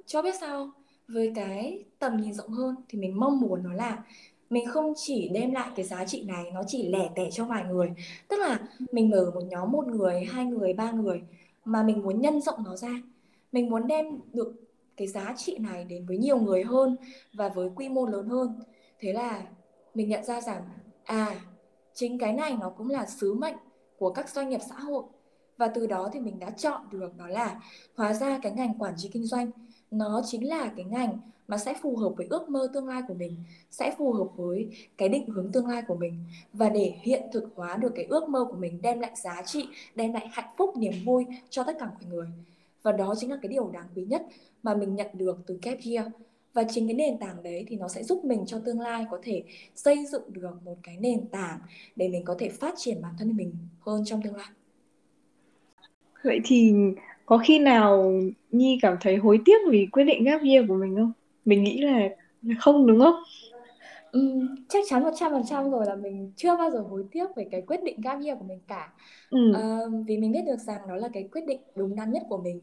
cho 0.07 0.23
biết 0.23 0.35
sao? 0.40 0.70
Với 1.09 1.33
cái 1.35 1.85
tầm 1.99 2.16
nhìn 2.16 2.35
rộng 2.35 2.49
hơn 2.49 2.75
thì 2.88 2.99
mình 2.99 3.20
mong 3.20 3.40
muốn 3.40 3.62
nó 3.62 3.73
là 3.73 4.05
mình 4.51 4.66
không 4.66 4.92
chỉ 4.97 5.29
đem 5.29 5.53
lại 5.53 5.68
cái 5.77 5.85
giá 5.85 6.05
trị 6.05 6.25
này, 6.25 6.51
nó 6.51 6.62
chỉ 6.66 6.88
lẻ 6.88 7.11
tẻ 7.14 7.31
cho 7.31 7.44
vài 7.44 7.64
người. 7.64 7.92
Tức 8.29 8.37
là 8.37 8.59
mình 8.92 9.11
mở 9.11 9.31
một 9.35 9.42
nhóm 9.49 9.73
một 9.73 9.87
người, 9.87 10.25
hai 10.25 10.44
người, 10.44 10.73
ba 10.73 10.90
người 10.90 11.23
mà 11.64 11.83
mình 11.83 12.03
muốn 12.03 12.20
nhân 12.20 12.40
rộng 12.40 12.64
nó 12.64 12.77
ra. 12.77 13.03
Mình 13.53 13.70
muốn 13.70 13.87
đem 13.87 14.20
được 14.33 14.53
cái 14.97 15.09
giá 15.09 15.35
trị 15.37 15.59
này 15.59 15.85
đến 15.85 16.07
với 16.07 16.18
nhiều 16.18 16.38
người 16.38 16.62
hơn 16.62 16.97
và 17.33 17.49
với 17.49 17.70
quy 17.77 17.88
mô 17.88 18.07
lớn 18.07 18.29
hơn. 18.29 18.61
Thế 18.99 19.12
là 19.12 19.42
mình 19.94 20.09
nhận 20.09 20.25
ra 20.25 20.40
rằng 20.40 20.62
à 21.05 21.40
chính 21.94 22.18
cái 22.18 22.33
này 22.33 22.57
nó 22.61 22.70
cũng 22.70 22.90
là 22.90 23.07
sứ 23.07 23.35
mệnh 23.35 23.57
của 23.98 24.11
các 24.11 24.28
doanh 24.28 24.48
nghiệp 24.48 24.61
xã 24.68 24.74
hội. 24.74 25.04
Và 25.57 25.68
từ 25.68 25.87
đó 25.87 26.11
thì 26.12 26.20
mình 26.20 26.38
đã 26.38 26.50
chọn 26.50 26.80
được 26.90 27.16
đó 27.16 27.26
là 27.26 27.61
hóa 27.94 28.12
ra 28.12 28.38
cái 28.42 28.52
ngành 28.52 28.78
quản 28.78 28.94
trị 28.96 29.11
kinh 29.12 29.24
doanh 29.24 29.50
nó 29.90 30.22
chính 30.24 30.48
là 30.48 30.72
cái 30.76 30.85
ngành 30.85 31.18
mà 31.48 31.59
sẽ 31.59 31.74
phù 31.83 31.96
hợp 31.96 32.12
với 32.16 32.26
ước 32.30 32.48
mơ 32.48 32.70
tương 32.74 32.88
lai 32.88 33.02
của 33.09 33.14
mình, 33.14 33.37
sẽ 33.70 33.94
phù 33.98 34.12
hợp 34.12 34.26
với 34.37 34.68
cái 34.96 35.09
định 35.09 35.28
hướng 35.28 35.52
tương 35.52 35.66
lai 35.66 35.83
của 35.88 35.94
mình. 35.94 36.24
Và 36.52 36.68
để 36.68 36.94
hiện 37.02 37.22
thực 37.33 37.44
hóa 37.54 37.76
được 37.76 37.92
cái 37.94 38.04
ước 38.04 38.28
mơ 38.28 38.44
của 38.50 38.57
mình, 38.57 38.83
đem 38.83 39.00
lại 39.00 39.12
giá 39.16 39.42
trị, 39.46 39.68
đem 39.94 40.12
lại 40.12 40.28
hạnh 40.33 40.54
phúc, 40.57 40.76
niềm 40.76 40.92
vui 41.04 41.26
cho 41.50 41.62
tất 41.62 41.76
cả 41.78 41.87
mọi 41.87 42.04
người. 42.11 42.26
Và 42.83 42.92
đó 42.92 43.14
chính 43.18 43.30
là 43.30 43.38
cái 43.42 43.48
điều 43.48 43.70
đáng 43.70 43.87
quý 43.94 44.04
nhất 44.04 44.26
mà 44.62 44.74
mình 44.74 44.94
nhận 44.94 45.09
được 45.12 45.38
từ 45.46 45.59
kép 45.62 45.78
Year 45.85 46.07
và 46.55 46.64
chính 46.71 46.88
cái 46.88 46.95
nền 46.95 47.19
tảng 47.19 47.43
đấy 47.43 47.64
thì 47.69 47.77
nó 47.77 47.88
sẽ 47.88 48.03
giúp 48.05 48.25
mình 48.25 48.45
cho 48.47 48.61
tương 48.64 48.81
lai 48.81 49.05
có 49.11 49.19
thể 49.23 49.43
xây 49.75 50.07
dựng 50.07 50.33
được 50.33 50.51
một 50.64 50.77
cái 50.83 50.97
nền 51.01 51.29
tảng 51.29 51.59
để 51.97 52.09
mình 52.09 52.25
có 52.25 52.37
thể 52.38 52.49
phát 52.49 52.75
triển 52.77 53.03
bản 53.03 53.14
thân 53.19 53.37
mình 53.37 53.55
hơn 53.81 54.05
trong 54.07 54.23
tương 54.23 54.37
lai 54.37 54.49
vậy 56.25 56.40
thì 56.45 56.73
có 57.27 57.38
khi 57.38 57.59
nào 57.59 58.12
Nhi 58.51 58.79
cảm 58.83 58.97
thấy 59.01 59.17
hối 59.17 59.40
tiếc 59.45 59.57
vì 59.71 59.87
quyết 59.93 60.05
định 60.05 60.25
gap 60.25 60.40
year 60.43 60.64
của 60.69 60.75
mình 60.75 60.97
không 60.97 61.12
mình 61.45 61.64
nghĩ 61.64 61.81
là 61.81 62.09
không 62.61 62.87
đúng 62.87 63.01
không 63.01 63.14
Ừ, 64.12 64.40
chắc 64.69 64.85
chắn 64.88 65.03
100% 65.03 65.71
rồi 65.71 65.87
là 65.87 65.95
mình 65.97 66.33
chưa 66.37 66.57
bao 66.57 66.71
giờ 66.71 66.79
hối 66.90 67.05
tiếc 67.11 67.27
về 67.37 67.49
cái 67.51 67.62
quyết 67.67 67.81
định 67.85 68.01
gap 68.01 68.19
year 68.25 68.38
của 68.38 68.45
mình 68.45 68.61
cả. 68.69 68.93
ừ. 69.31 69.38
À, 69.51 69.79
vì 70.07 70.19
mình 70.19 70.33
biết 70.33 70.43
được 70.47 70.57
rằng 70.57 70.81
đó 70.88 70.97
là 70.97 71.09
cái 71.12 71.29
quyết 71.33 71.47
định 71.47 71.61
đúng 71.77 71.97
đắn 71.97 72.12
nhất 72.12 72.23
của 72.29 72.38
mình. 72.38 72.61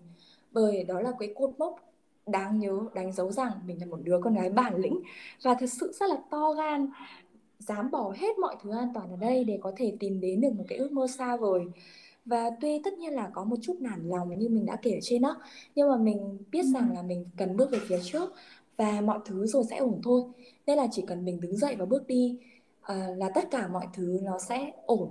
Bởi 0.52 0.84
đó 0.84 1.02
là 1.02 1.12
cái 1.20 1.30
cột 1.36 1.50
mốc 1.60 1.76
đáng 2.32 2.60
nhớ, 2.60 2.80
đánh 2.94 3.12
dấu 3.12 3.32
rằng 3.32 3.52
mình 3.66 3.80
là 3.80 3.86
một 3.86 4.00
đứa 4.04 4.20
con 4.24 4.34
gái 4.34 4.50
bản 4.50 4.76
lĩnh 4.76 5.00
và 5.44 5.56
thật 5.60 5.68
sự 5.70 5.92
rất 6.00 6.10
là 6.10 6.18
to 6.30 6.54
gan, 6.54 6.90
dám 7.60 7.92
bỏ 7.92 8.14
hết 8.18 8.40
mọi 8.40 8.56
thứ 8.64 8.72
an 8.72 8.92
toàn 8.94 9.10
ở 9.10 9.18
đây 9.18 9.44
để 9.44 9.60
có 9.62 9.72
thể 9.78 9.94
tìm 10.00 10.20
đến 10.20 10.42
được 10.42 10.54
một 10.54 10.64
cái 10.68 10.78
ước 10.78 10.92
mơ 10.92 11.08
xa 11.08 11.38
vời. 11.38 11.62
Và 12.26 12.50
tuy 12.62 12.82
tất 12.84 12.94
nhiên 12.94 13.14
là 13.14 13.30
có 13.34 13.44
một 13.44 13.56
chút 13.62 13.76
nản 13.80 14.10
lòng 14.10 14.40
như 14.40 14.50
mình 14.50 14.66
đã 14.66 14.76
kể 14.82 14.92
ở 14.92 15.00
trên 15.02 15.22
đó, 15.22 15.42
nhưng 15.76 15.90
mà 15.90 15.98
mình 15.98 16.38
biết 16.52 16.64
rằng 16.64 16.94
là 16.94 17.02
mình 17.02 17.26
cần 17.38 17.58
bước 17.58 17.72
về 17.72 17.80
phía 17.88 18.00
trước 18.04 18.34
và 18.78 19.02
mọi 19.02 19.20
thứ 19.26 19.46
rồi 19.46 19.64
sẽ 19.70 19.78
ổn 19.78 20.02
thôi. 20.04 20.24
Nên 20.68 20.78
là 20.78 20.88
chỉ 20.92 21.04
cần 21.08 21.26
mình 21.26 21.40
đứng 21.42 21.58
dậy 21.58 21.76
và 21.80 21.86
bước 21.86 22.08
đi 22.08 22.38
à, 22.82 23.08
là 23.18 23.30
tất 23.36 23.52
cả 23.52 23.68
mọi 23.68 23.88
thứ 23.94 24.20
nó 24.24 24.40
sẽ 24.40 24.72
ổn 24.86 25.10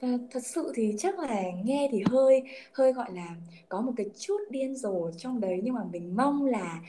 và 0.00 0.08
thật 0.30 0.40
sự 0.46 0.72
thì 0.74 0.94
chắc 0.98 1.18
là 1.18 1.42
nghe 1.64 1.88
thì 1.92 2.02
hơi 2.10 2.42
hơi 2.72 2.92
gọi 2.92 3.12
là 3.14 3.36
có 3.68 3.80
một 3.80 3.92
cái 3.96 4.06
chút 4.18 4.38
điên 4.50 4.76
rồ 4.76 5.10
trong 5.18 5.40
đấy 5.40 5.60
nhưng 5.64 5.74
mà 5.74 5.84
mình 5.92 6.16
mong 6.16 6.46
là 6.46 6.80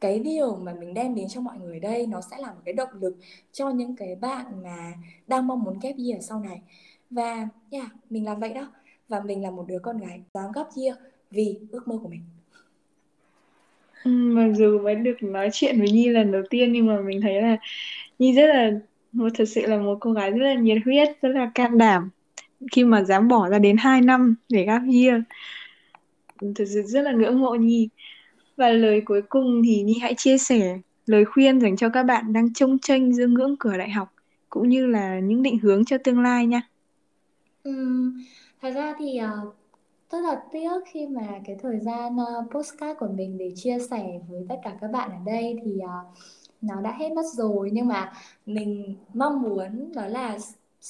cái 0.00 0.18
điều 0.18 0.56
mà 0.56 0.74
mình 0.74 0.94
đem 0.94 1.14
đến 1.14 1.28
cho 1.28 1.40
mọi 1.40 1.58
người 1.58 1.80
đây 1.80 2.06
nó 2.06 2.20
sẽ 2.30 2.38
là 2.38 2.48
một 2.54 2.60
cái 2.64 2.74
động 2.74 2.88
lực 3.00 3.16
cho 3.52 3.70
những 3.70 3.96
cái 3.96 4.14
bạn 4.16 4.46
mà 4.64 4.92
đang 5.26 5.46
mong 5.46 5.62
muốn 5.64 5.78
ghép 5.82 5.96
year 5.98 6.24
sau 6.28 6.40
này. 6.40 6.62
Và 7.10 7.48
yeah, 7.70 7.88
mình 8.10 8.24
làm 8.24 8.40
vậy 8.40 8.54
đó. 8.54 8.72
Và 9.08 9.20
mình 9.20 9.42
là 9.42 9.50
một 9.50 9.64
đứa 9.68 9.78
con 9.78 9.98
gái 9.98 10.22
dám 10.34 10.52
gấp 10.52 10.66
year 10.76 10.96
vì 11.30 11.58
ước 11.72 11.88
mơ 11.88 11.98
của 12.02 12.08
mình. 12.08 12.22
Ừ, 14.04 14.10
Mặc 14.10 14.52
dù 14.54 14.78
mới 14.78 14.94
được 14.94 15.16
nói 15.22 15.48
chuyện 15.52 15.78
với 15.78 15.90
Nhi 15.92 16.08
lần 16.08 16.32
đầu 16.32 16.42
tiên 16.50 16.72
nhưng 16.72 16.86
mà 16.86 17.00
mình 17.00 17.20
thấy 17.22 17.42
là 17.42 17.56
Nhi 18.18 18.32
rất 18.32 18.46
là 18.46 18.70
một 19.12 19.28
thật 19.34 19.44
sự 19.48 19.66
là 19.66 19.78
một 19.78 19.98
cô 20.00 20.12
gái 20.12 20.30
rất 20.30 20.46
là 20.46 20.54
nhiệt 20.54 20.78
huyết, 20.84 21.08
rất 21.22 21.28
là 21.28 21.50
can 21.54 21.78
đảm 21.78 22.10
khi 22.72 22.84
mà 22.84 23.02
dám 23.02 23.28
bỏ 23.28 23.48
ra 23.48 23.58
đến 23.58 23.76
2 23.76 24.00
năm 24.00 24.34
để 24.48 24.64
gap 24.64 24.82
year. 24.92 25.22
Thật 26.54 26.64
sự 26.74 26.82
rất 26.82 27.02
là 27.02 27.12
ngưỡng 27.12 27.40
mộ 27.40 27.54
Nhi. 27.54 27.88
Và 28.56 28.68
lời 28.68 29.02
cuối 29.04 29.22
cùng 29.28 29.62
thì 29.64 29.82
Nhi 29.82 29.98
hãy 30.02 30.14
chia 30.14 30.38
sẻ 30.38 30.78
lời 31.06 31.24
khuyên 31.24 31.60
dành 31.60 31.76
cho 31.76 31.88
các 31.88 32.02
bạn 32.02 32.32
đang 32.32 32.52
trông 32.52 32.78
tranh 32.78 33.12
giữa 33.12 33.26
ngưỡng 33.26 33.56
cửa 33.56 33.76
đại 33.78 33.90
học 33.90 34.12
cũng 34.50 34.68
như 34.68 34.86
là 34.86 35.18
những 35.20 35.42
định 35.42 35.58
hướng 35.58 35.84
cho 35.84 35.98
tương 36.04 36.20
lai 36.20 36.46
nha. 36.46 36.62
Ừ, 37.62 37.72
thật 38.62 38.70
ra 38.74 38.94
thì 38.98 39.20
uh, 39.24 39.54
rất 40.10 40.20
là 40.20 40.42
tiếc 40.52 40.80
khi 40.86 41.06
mà 41.06 41.26
cái 41.44 41.56
thời 41.62 41.78
gian 41.78 42.16
uh, 42.16 42.50
postcard 42.50 42.98
của 42.98 43.08
mình 43.16 43.38
để 43.38 43.52
chia 43.56 43.78
sẻ 43.90 44.20
với 44.28 44.46
tất 44.48 44.56
cả 44.64 44.76
các 44.80 44.90
bạn 44.90 45.10
ở 45.10 45.18
đây 45.26 45.60
thì 45.64 45.72
uh, 45.72 46.16
nó 46.62 46.80
đã 46.80 46.96
hết 46.98 47.12
mất 47.12 47.26
rồi 47.32 47.70
nhưng 47.72 47.88
mà 47.88 48.12
mình 48.46 48.96
mong 49.14 49.42
muốn 49.42 49.92
đó 49.94 50.06
là 50.06 50.38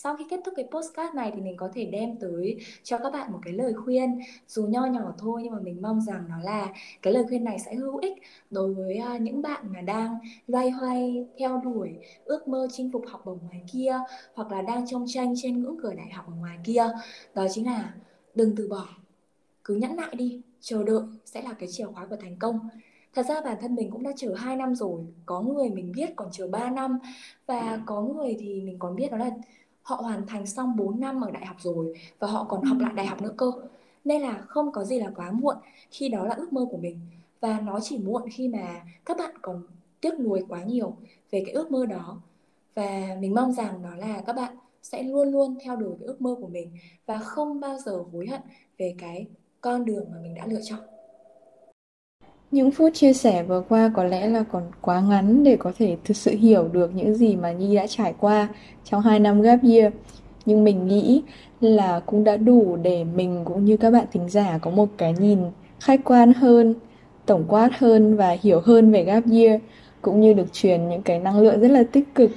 sau 0.02 0.16
khi 0.16 0.24
kết 0.30 0.40
thúc 0.44 0.54
cái 0.56 0.68
postcard 0.70 1.14
này 1.14 1.32
thì 1.34 1.40
mình 1.40 1.56
có 1.56 1.68
thể 1.74 1.84
đem 1.84 2.16
tới 2.20 2.56
cho 2.82 2.98
các 2.98 3.12
bạn 3.12 3.32
một 3.32 3.38
cái 3.44 3.52
lời 3.52 3.74
khuyên. 3.74 4.20
Dù 4.48 4.66
nho 4.66 4.86
nhỏ 4.86 5.14
thôi 5.18 5.40
nhưng 5.44 5.52
mà 5.52 5.58
mình 5.62 5.82
mong 5.82 6.00
rằng 6.00 6.24
nó 6.28 6.38
là 6.42 6.72
cái 7.02 7.12
lời 7.12 7.24
khuyên 7.28 7.44
này 7.44 7.58
sẽ 7.58 7.74
hữu 7.74 7.96
ích 7.96 8.14
đối 8.50 8.74
với 8.74 8.96
à, 8.96 9.18
những 9.18 9.42
bạn 9.42 9.64
mà 9.72 9.80
đang 9.80 10.18
loay 10.46 10.70
hoay, 10.70 11.26
theo 11.38 11.60
đuổi 11.64 11.90
ước 12.24 12.48
mơ 12.48 12.68
chinh 12.72 12.92
phục 12.92 13.04
học 13.06 13.22
bổng 13.24 13.38
ngoài 13.42 13.62
kia 13.72 13.98
hoặc 14.34 14.52
là 14.52 14.62
đang 14.62 14.86
trông 14.86 15.04
tranh 15.08 15.34
trên 15.36 15.62
ngưỡng 15.62 15.78
cửa 15.82 15.94
đại 15.94 16.10
học 16.10 16.24
ở 16.28 16.34
ngoài 16.34 16.58
kia. 16.64 16.88
Đó 17.34 17.46
chính 17.52 17.66
là 17.66 17.94
đừng 18.34 18.56
từ 18.56 18.68
bỏ, 18.68 18.88
cứ 19.64 19.74
nhẫn 19.74 19.96
nại 19.96 20.14
đi, 20.14 20.40
chờ 20.60 20.82
đợi 20.84 21.02
sẽ 21.24 21.42
là 21.42 21.52
cái 21.52 21.68
chìa 21.72 21.86
khóa 21.86 22.06
của 22.06 22.16
thành 22.16 22.36
công. 22.38 22.68
Thật 23.14 23.26
ra 23.28 23.40
bản 23.40 23.56
thân 23.60 23.74
mình 23.74 23.90
cũng 23.90 24.02
đã 24.02 24.10
chờ 24.16 24.34
2 24.34 24.56
năm 24.56 24.74
rồi, 24.74 25.00
có 25.26 25.40
người 25.40 25.70
mình 25.70 25.92
biết 25.92 26.10
còn 26.16 26.28
chờ 26.32 26.48
3 26.48 26.70
năm 26.70 26.98
và 27.46 27.80
có 27.86 28.02
người 28.02 28.36
thì 28.40 28.60
mình 28.60 28.78
còn 28.78 28.96
biết 28.96 29.10
đó 29.10 29.16
là 29.16 29.30
họ 29.86 29.96
hoàn 29.96 30.26
thành 30.26 30.46
xong 30.46 30.76
4 30.76 31.00
năm 31.00 31.20
ở 31.20 31.30
đại 31.30 31.46
học 31.46 31.56
rồi 31.60 31.94
và 32.18 32.28
họ 32.28 32.44
còn 32.44 32.62
học 32.62 32.76
lại 32.80 32.92
đại 32.96 33.06
học 33.06 33.22
nữa 33.22 33.34
cơ. 33.36 33.52
Nên 34.04 34.22
là 34.22 34.38
không 34.48 34.72
có 34.72 34.84
gì 34.84 34.98
là 34.98 35.10
quá 35.16 35.30
muộn 35.30 35.56
khi 35.90 36.08
đó 36.08 36.24
là 36.24 36.34
ước 36.34 36.52
mơ 36.52 36.66
của 36.70 36.76
mình. 36.76 37.00
Và 37.40 37.60
nó 37.60 37.80
chỉ 37.80 37.98
muộn 37.98 38.22
khi 38.32 38.48
mà 38.48 38.84
các 39.04 39.16
bạn 39.18 39.30
còn 39.42 39.62
tiếc 40.00 40.20
nuối 40.20 40.44
quá 40.48 40.62
nhiều 40.62 40.96
về 41.30 41.42
cái 41.46 41.54
ước 41.54 41.70
mơ 41.70 41.86
đó. 41.86 42.20
Và 42.74 43.16
mình 43.20 43.34
mong 43.34 43.52
rằng 43.52 43.82
đó 43.82 43.94
là 43.96 44.22
các 44.26 44.32
bạn 44.32 44.56
sẽ 44.82 45.02
luôn 45.02 45.28
luôn 45.28 45.56
theo 45.64 45.76
đuổi 45.76 45.94
cái 45.98 46.06
ước 46.06 46.20
mơ 46.20 46.36
của 46.40 46.48
mình 46.48 46.70
và 47.06 47.18
không 47.18 47.60
bao 47.60 47.78
giờ 47.78 48.04
hối 48.12 48.26
hận 48.26 48.40
về 48.78 48.94
cái 48.98 49.26
con 49.60 49.84
đường 49.84 50.04
mà 50.12 50.18
mình 50.22 50.34
đã 50.34 50.46
lựa 50.46 50.60
chọn 50.64 50.80
những 52.56 52.70
phút 52.70 52.94
chia 52.94 53.12
sẻ 53.12 53.42
vừa 53.42 53.60
qua 53.68 53.90
có 53.94 54.04
lẽ 54.04 54.28
là 54.28 54.44
còn 54.52 54.62
quá 54.80 55.00
ngắn 55.00 55.44
để 55.44 55.56
có 55.56 55.72
thể 55.78 55.96
thực 56.04 56.16
sự 56.16 56.30
hiểu 56.30 56.68
được 56.72 56.94
những 56.94 57.14
gì 57.14 57.36
mà 57.36 57.52
Nhi 57.52 57.76
đã 57.76 57.86
trải 57.86 58.14
qua 58.18 58.48
trong 58.84 59.02
2 59.02 59.20
năm 59.20 59.42
gap 59.42 59.58
year. 59.62 59.92
Nhưng 60.46 60.64
mình 60.64 60.86
nghĩ 60.86 61.22
là 61.60 62.00
cũng 62.06 62.24
đã 62.24 62.36
đủ 62.36 62.76
để 62.82 63.04
mình 63.04 63.42
cũng 63.44 63.64
như 63.64 63.76
các 63.76 63.90
bạn 63.90 64.04
thính 64.12 64.28
giả 64.28 64.58
có 64.58 64.70
một 64.70 64.88
cái 64.98 65.14
nhìn 65.18 65.38
khách 65.80 66.00
quan 66.04 66.32
hơn, 66.32 66.74
tổng 67.26 67.44
quát 67.48 67.78
hơn 67.78 68.16
và 68.16 68.36
hiểu 68.42 68.60
hơn 68.64 68.92
về 68.92 69.04
gap 69.04 69.24
year 69.32 69.60
cũng 70.02 70.20
như 70.20 70.32
được 70.32 70.52
truyền 70.52 70.88
những 70.88 71.02
cái 71.02 71.18
năng 71.18 71.40
lượng 71.40 71.60
rất 71.60 71.70
là 71.70 71.82
tích 71.92 72.14
cực, 72.14 72.30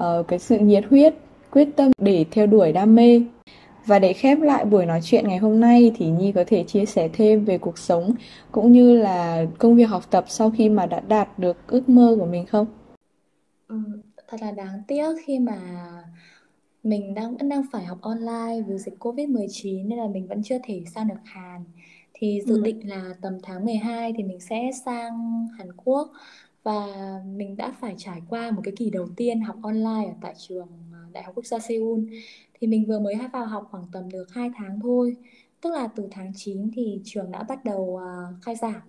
uh, 0.00 0.28
cái 0.28 0.38
sự 0.38 0.58
nhiệt 0.58 0.84
huyết, 0.90 1.14
quyết 1.50 1.68
tâm 1.76 1.92
để 1.98 2.24
theo 2.30 2.46
đuổi 2.46 2.72
đam 2.72 2.94
mê. 2.94 3.22
Và 3.86 3.98
để 3.98 4.12
khép 4.12 4.38
lại 4.40 4.64
buổi 4.64 4.86
nói 4.86 5.00
chuyện 5.02 5.28
ngày 5.28 5.38
hôm 5.38 5.60
nay 5.60 5.92
thì 5.96 6.06
Nhi 6.10 6.32
có 6.32 6.44
thể 6.46 6.64
chia 6.64 6.86
sẻ 6.86 7.08
thêm 7.12 7.44
về 7.44 7.58
cuộc 7.58 7.78
sống 7.78 8.12
cũng 8.52 8.72
như 8.72 8.96
là 8.96 9.44
công 9.58 9.74
việc 9.76 9.84
học 9.84 10.10
tập 10.10 10.24
sau 10.28 10.50
khi 10.50 10.68
mà 10.68 10.86
đã 10.86 11.00
đạt 11.00 11.38
được 11.38 11.56
ước 11.66 11.88
mơ 11.88 12.16
của 12.18 12.26
mình 12.26 12.46
không? 12.46 12.66
Ừ, 13.68 13.76
thật 14.28 14.36
là 14.40 14.50
đáng 14.50 14.82
tiếc 14.88 15.14
khi 15.26 15.38
mà 15.38 15.58
mình 16.82 17.14
đang 17.14 17.36
vẫn 17.36 17.48
đang 17.48 17.62
phải 17.72 17.84
học 17.84 17.98
online 18.02 18.62
vì 18.68 18.78
dịch 18.78 18.94
Covid-19 18.98 19.88
nên 19.88 19.98
là 19.98 20.08
mình 20.08 20.26
vẫn 20.28 20.42
chưa 20.42 20.58
thể 20.64 20.84
sang 20.94 21.08
được 21.08 21.20
Hàn. 21.24 21.64
Thì 22.14 22.40
dự 22.46 22.54
ừ. 22.54 22.62
định 22.62 22.88
là 22.88 23.14
tầm 23.22 23.38
tháng 23.42 23.64
12 23.64 24.12
thì 24.16 24.22
mình 24.22 24.40
sẽ 24.40 24.70
sang 24.84 25.46
Hàn 25.58 25.68
Quốc 25.76 26.10
và 26.62 26.86
mình 27.26 27.56
đã 27.56 27.72
phải 27.80 27.94
trải 27.98 28.22
qua 28.28 28.50
một 28.50 28.60
cái 28.64 28.74
kỳ 28.76 28.90
đầu 28.90 29.08
tiên 29.16 29.40
học 29.40 29.56
online 29.62 30.06
ở 30.06 30.14
tại 30.20 30.34
trường 30.38 30.68
Đại 31.12 31.22
học 31.24 31.34
Quốc 31.34 31.46
gia 31.46 31.58
Seoul. 31.58 32.00
Thì 32.54 32.66
mình 32.66 32.84
vừa 32.88 32.98
mới 32.98 33.14
vào 33.32 33.46
học 33.46 33.68
khoảng 33.70 33.84
tầm 33.92 34.10
được 34.10 34.26
2 34.30 34.50
tháng 34.56 34.80
thôi. 34.80 35.16
Tức 35.60 35.70
là 35.74 35.88
từ 35.96 36.08
tháng 36.10 36.32
9 36.36 36.70
thì 36.74 37.00
trường 37.04 37.30
đã 37.30 37.42
bắt 37.42 37.64
đầu 37.64 37.80
uh, 37.82 38.42
khai 38.42 38.56
giảng. 38.56 38.80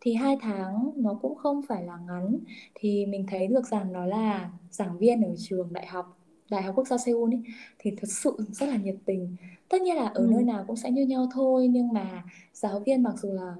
Thì 0.00 0.14
hai 0.14 0.36
tháng 0.40 0.90
nó 0.96 1.14
cũng 1.22 1.34
không 1.36 1.60
phải 1.68 1.84
là 1.84 1.98
ngắn. 2.06 2.38
Thì 2.74 3.06
mình 3.06 3.26
thấy 3.28 3.46
được 3.46 3.66
rằng 3.66 3.92
nó 3.92 4.06
là 4.06 4.50
giảng 4.70 4.98
viên 4.98 5.22
ở 5.22 5.34
trường 5.38 5.72
đại 5.72 5.86
học 5.86 6.18
Đại 6.50 6.62
học 6.62 6.74
Quốc 6.76 6.88
gia 6.88 6.98
Seoul 6.98 7.34
ấy 7.34 7.42
thì 7.78 7.90
thật 7.96 8.08
sự 8.10 8.36
rất 8.52 8.66
là 8.68 8.76
nhiệt 8.76 8.96
tình. 9.04 9.36
Tất 9.68 9.82
nhiên 9.82 9.96
là 9.96 10.06
ở 10.06 10.20
Ừ. 10.20 10.26
nơi 10.30 10.42
nào 10.42 10.64
cũng 10.66 10.76
sẽ 10.76 10.90
như 10.90 11.02
nhau 11.06 11.26
thôi 11.34 11.68
nhưng 11.68 11.92
mà 11.92 12.24
giáo 12.54 12.80
viên 12.80 13.02
mặc 13.02 13.14
dù 13.18 13.32
là 13.32 13.54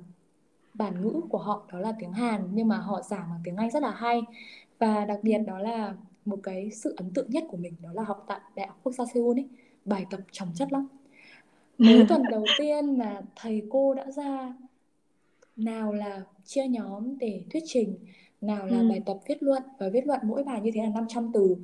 bản 0.74 1.02
ngữ 1.02 1.20
của 1.28 1.38
họ 1.38 1.66
đó 1.72 1.78
là 1.78 1.92
tiếng 2.00 2.12
Hàn 2.12 2.48
nhưng 2.52 2.68
mà 2.68 2.76
họ 2.78 3.02
giảng 3.02 3.26
bằng 3.30 3.40
tiếng 3.44 3.56
Anh 3.56 3.70
rất 3.70 3.82
là 3.82 3.90
hay. 3.90 4.22
Và 4.78 5.04
đặc 5.04 5.18
biệt 5.22 5.38
đó 5.38 5.58
là 5.58 5.94
một 6.24 6.40
cái 6.42 6.70
sự 6.70 6.94
ấn 6.96 7.10
tượng 7.14 7.30
nhất 7.30 7.44
của 7.48 7.56
mình 7.56 7.74
đó 7.82 7.90
là 7.92 8.02
học 8.04 8.24
tại 8.28 8.40
Đại 8.56 8.66
học 8.66 8.80
Quốc 8.82 8.92
gia 8.92 9.04
Seoul 9.14 9.38
ấy 9.38 9.48
bài 9.84 10.06
tập 10.10 10.20
chồng 10.32 10.48
chất 10.54 10.72
lắm 10.72 10.88
mới 11.78 12.04
tuần 12.08 12.28
đầu 12.30 12.54
tiên 12.56 12.98
mà 12.98 13.22
thầy 13.36 13.62
cô 13.70 13.94
đã 13.94 14.10
ra 14.10 14.54
nào 15.56 15.92
là 15.92 16.22
chia 16.44 16.66
nhóm 16.68 17.18
để 17.18 17.42
thuyết 17.52 17.62
trình 17.66 17.96
nào 18.40 18.66
là 18.66 18.82
Ừ. 18.82 18.88
bài 18.88 19.02
tập 19.06 19.18
viết 19.28 19.42
luận 19.42 19.62
và 19.78 19.88
viết 19.88 20.06
luận 20.06 20.20
mỗi 20.24 20.44
bài 20.44 20.60
như 20.60 20.70
thế 20.74 20.82
là 20.82 20.88
500 20.94 21.30
từ 21.34 21.56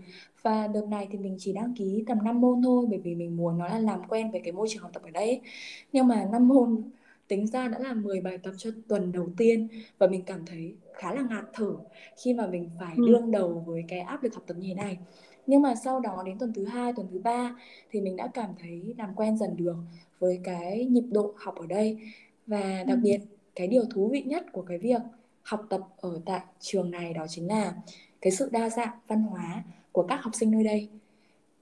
và 0.43 0.67
đợt 0.67 0.87
này 0.89 1.09
thì 1.13 1.19
mình 1.19 1.37
chỉ 1.39 1.53
đăng 1.53 1.75
ký 1.75 2.05
tầm 2.09 2.25
5 2.25 2.41
môn 2.41 2.63
thôi 2.63 2.87
bởi 2.91 2.99
vì 2.99 3.15
mình 3.15 3.37
muốn 3.37 3.59
nó 3.59 3.69
là 3.69 3.79
làm 3.79 4.01
quen 4.09 4.31
với 4.31 4.41
cái 4.45 4.53
môi 4.53 4.69
trường 4.71 4.83
học 4.83 4.91
tập 4.95 5.03
ở 5.03 5.11
đây 5.11 5.25
ấy. 5.29 5.41
nhưng 5.93 6.09
mà 6.09 6.29
5 6.33 6.49
môn 6.49 6.83
tính 7.31 7.47
ra 7.47 7.69
đã 7.69 7.79
là 7.79 7.93
10 7.95 8.21
bài 8.21 8.39
tập 8.39 8.53
cho 8.59 8.71
tuần 8.89 9.13
đầu 9.13 9.29
tiên 9.37 9.69
và 9.99 10.07
mình 10.07 10.23
cảm 10.27 10.47
thấy 10.47 10.75
khá 10.95 11.15
là 11.15 11.23
ngạt 11.31 11.45
thở 11.53 11.73
khi 12.25 12.35
mà 12.35 12.47
mình 12.47 12.71
phải 12.81 12.95
Ừ. 12.97 13.05
đương 13.07 13.31
đầu 13.31 13.65
với 13.67 13.85
cái 13.89 14.01
áp 14.01 14.23
lực 14.23 14.35
học 14.35 14.45
tập 14.47 14.55
như 14.59 14.69
thế 14.69 14.75
này 14.75 14.99
nhưng 15.47 15.63
mà 15.63 15.75
sau 15.75 16.01
đó 16.01 16.23
đến 16.27 16.39
tuần 16.39 16.53
thứ 16.53 16.65
hai 16.65 16.93
tuần 16.97 17.07
thứ 17.11 17.19
ba 17.19 17.57
thì 17.91 18.01
mình 18.01 18.17
đã 18.17 18.27
cảm 18.35 18.51
thấy 18.61 18.95
làm 18.99 19.15
quen 19.15 19.39
dần 19.39 19.57
được 19.57 19.77
với 20.19 20.41
cái 20.45 20.85
nhịp 20.85 21.05
độ 21.11 21.35
học 21.37 21.55
ở 21.57 21.67
đây 21.67 21.99
và 22.47 22.85
đặc 22.87 22.99
Ừ. 22.99 23.03
biệt 23.03 23.19
cái 23.55 23.67
điều 23.67 23.85
thú 23.85 24.09
vị 24.09 24.23
nhất 24.23 24.47
của 24.53 24.63
cái 24.63 24.79
việc 24.79 25.01
học 25.43 25.67
tập 25.71 25.81
ở 25.97 26.21
tại 26.27 26.41
trường 26.61 26.91
này 26.91 27.13
đó 27.15 27.27
chính 27.29 27.47
là 27.49 27.75
cái 28.21 28.31
sự 28.33 28.49
đa 28.53 28.71
dạng 28.71 28.99
văn 29.09 29.23
hóa 29.23 29.65
của 29.93 30.03
các 30.03 30.17
học 30.23 30.35
sinh 30.35 30.51
nơi 30.51 30.65
đây 30.65 30.89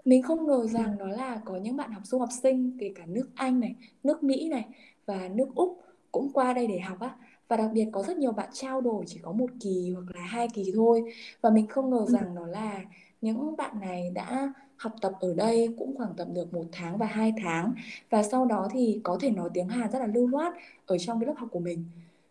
mình 0.04 0.22
không 0.22 0.46
ngờ 0.46 0.66
rằng 0.66 0.98
đó 0.98 1.07
là 1.07 1.40
có 1.44 1.57
những 1.57 1.76
bạn 1.76 1.92
học 1.92 2.02
du 2.07 2.18
học 2.18 2.28
sinh 2.42 2.76
kể 2.81 2.92
cả 2.94 3.07
nước 3.07 3.28
Anh 3.35 3.61
này, 3.61 3.74
nước 4.04 4.22
Mỹ 4.22 4.48
này 4.48 4.64
và 5.09 5.29
nước 5.35 5.49
Úc 5.55 5.79
cũng 6.12 6.33
qua 6.33 6.53
đây 6.53 6.66
để 6.66 6.79
học 6.79 7.01
á. 7.01 7.16
Và 7.49 7.57
đặc 7.57 7.71
biệt 7.75 7.87
có 7.92 8.03
rất 8.03 8.16
nhiều 8.18 8.33
bạn 8.33 8.49
trao 8.53 8.81
đổi 8.81 9.05
chỉ 9.07 9.18
có 9.23 9.33
một 9.33 9.47
kỳ 9.61 9.92
hoặc 9.94 10.16
là 10.16 10.21
hai 10.23 10.49
kỳ 10.55 10.73
thôi. 10.75 11.03
Và 11.40 11.51
mình 11.51 11.66
không 11.66 11.90
ngờ 11.90 12.05
Ừ. 12.07 12.12
rằng 12.12 12.35
đó 12.35 12.47
là 12.47 12.81
những 13.21 13.57
bạn 13.57 13.81
này 13.81 14.11
đã 14.11 14.53
học 14.77 14.92
tập 15.01 15.12
ở 15.21 15.35
đây 15.35 15.68
cũng 15.79 15.97
khoảng 15.97 16.14
tầm 16.16 16.35
được 16.35 16.53
một 16.55 16.64
tháng 16.73 16.99
và 16.99 17.07
hai 17.07 17.33
tháng. 17.42 17.75
Và 18.11 18.23
sau 18.23 18.44
đó 18.47 18.68
thì 18.73 19.01
có 19.05 19.18
thể 19.21 19.31
nói 19.31 19.51
tiếng 19.55 19.68
Hàn 19.68 19.90
rất 19.90 19.99
là 19.99 20.07
lưu 20.07 20.27
loát 20.27 20.55
ở 20.87 20.99
trong 20.99 21.21
cái 21.21 21.27
lớp 21.27 21.35
học 21.37 21.49
của 21.53 21.61
mình. 21.61 21.85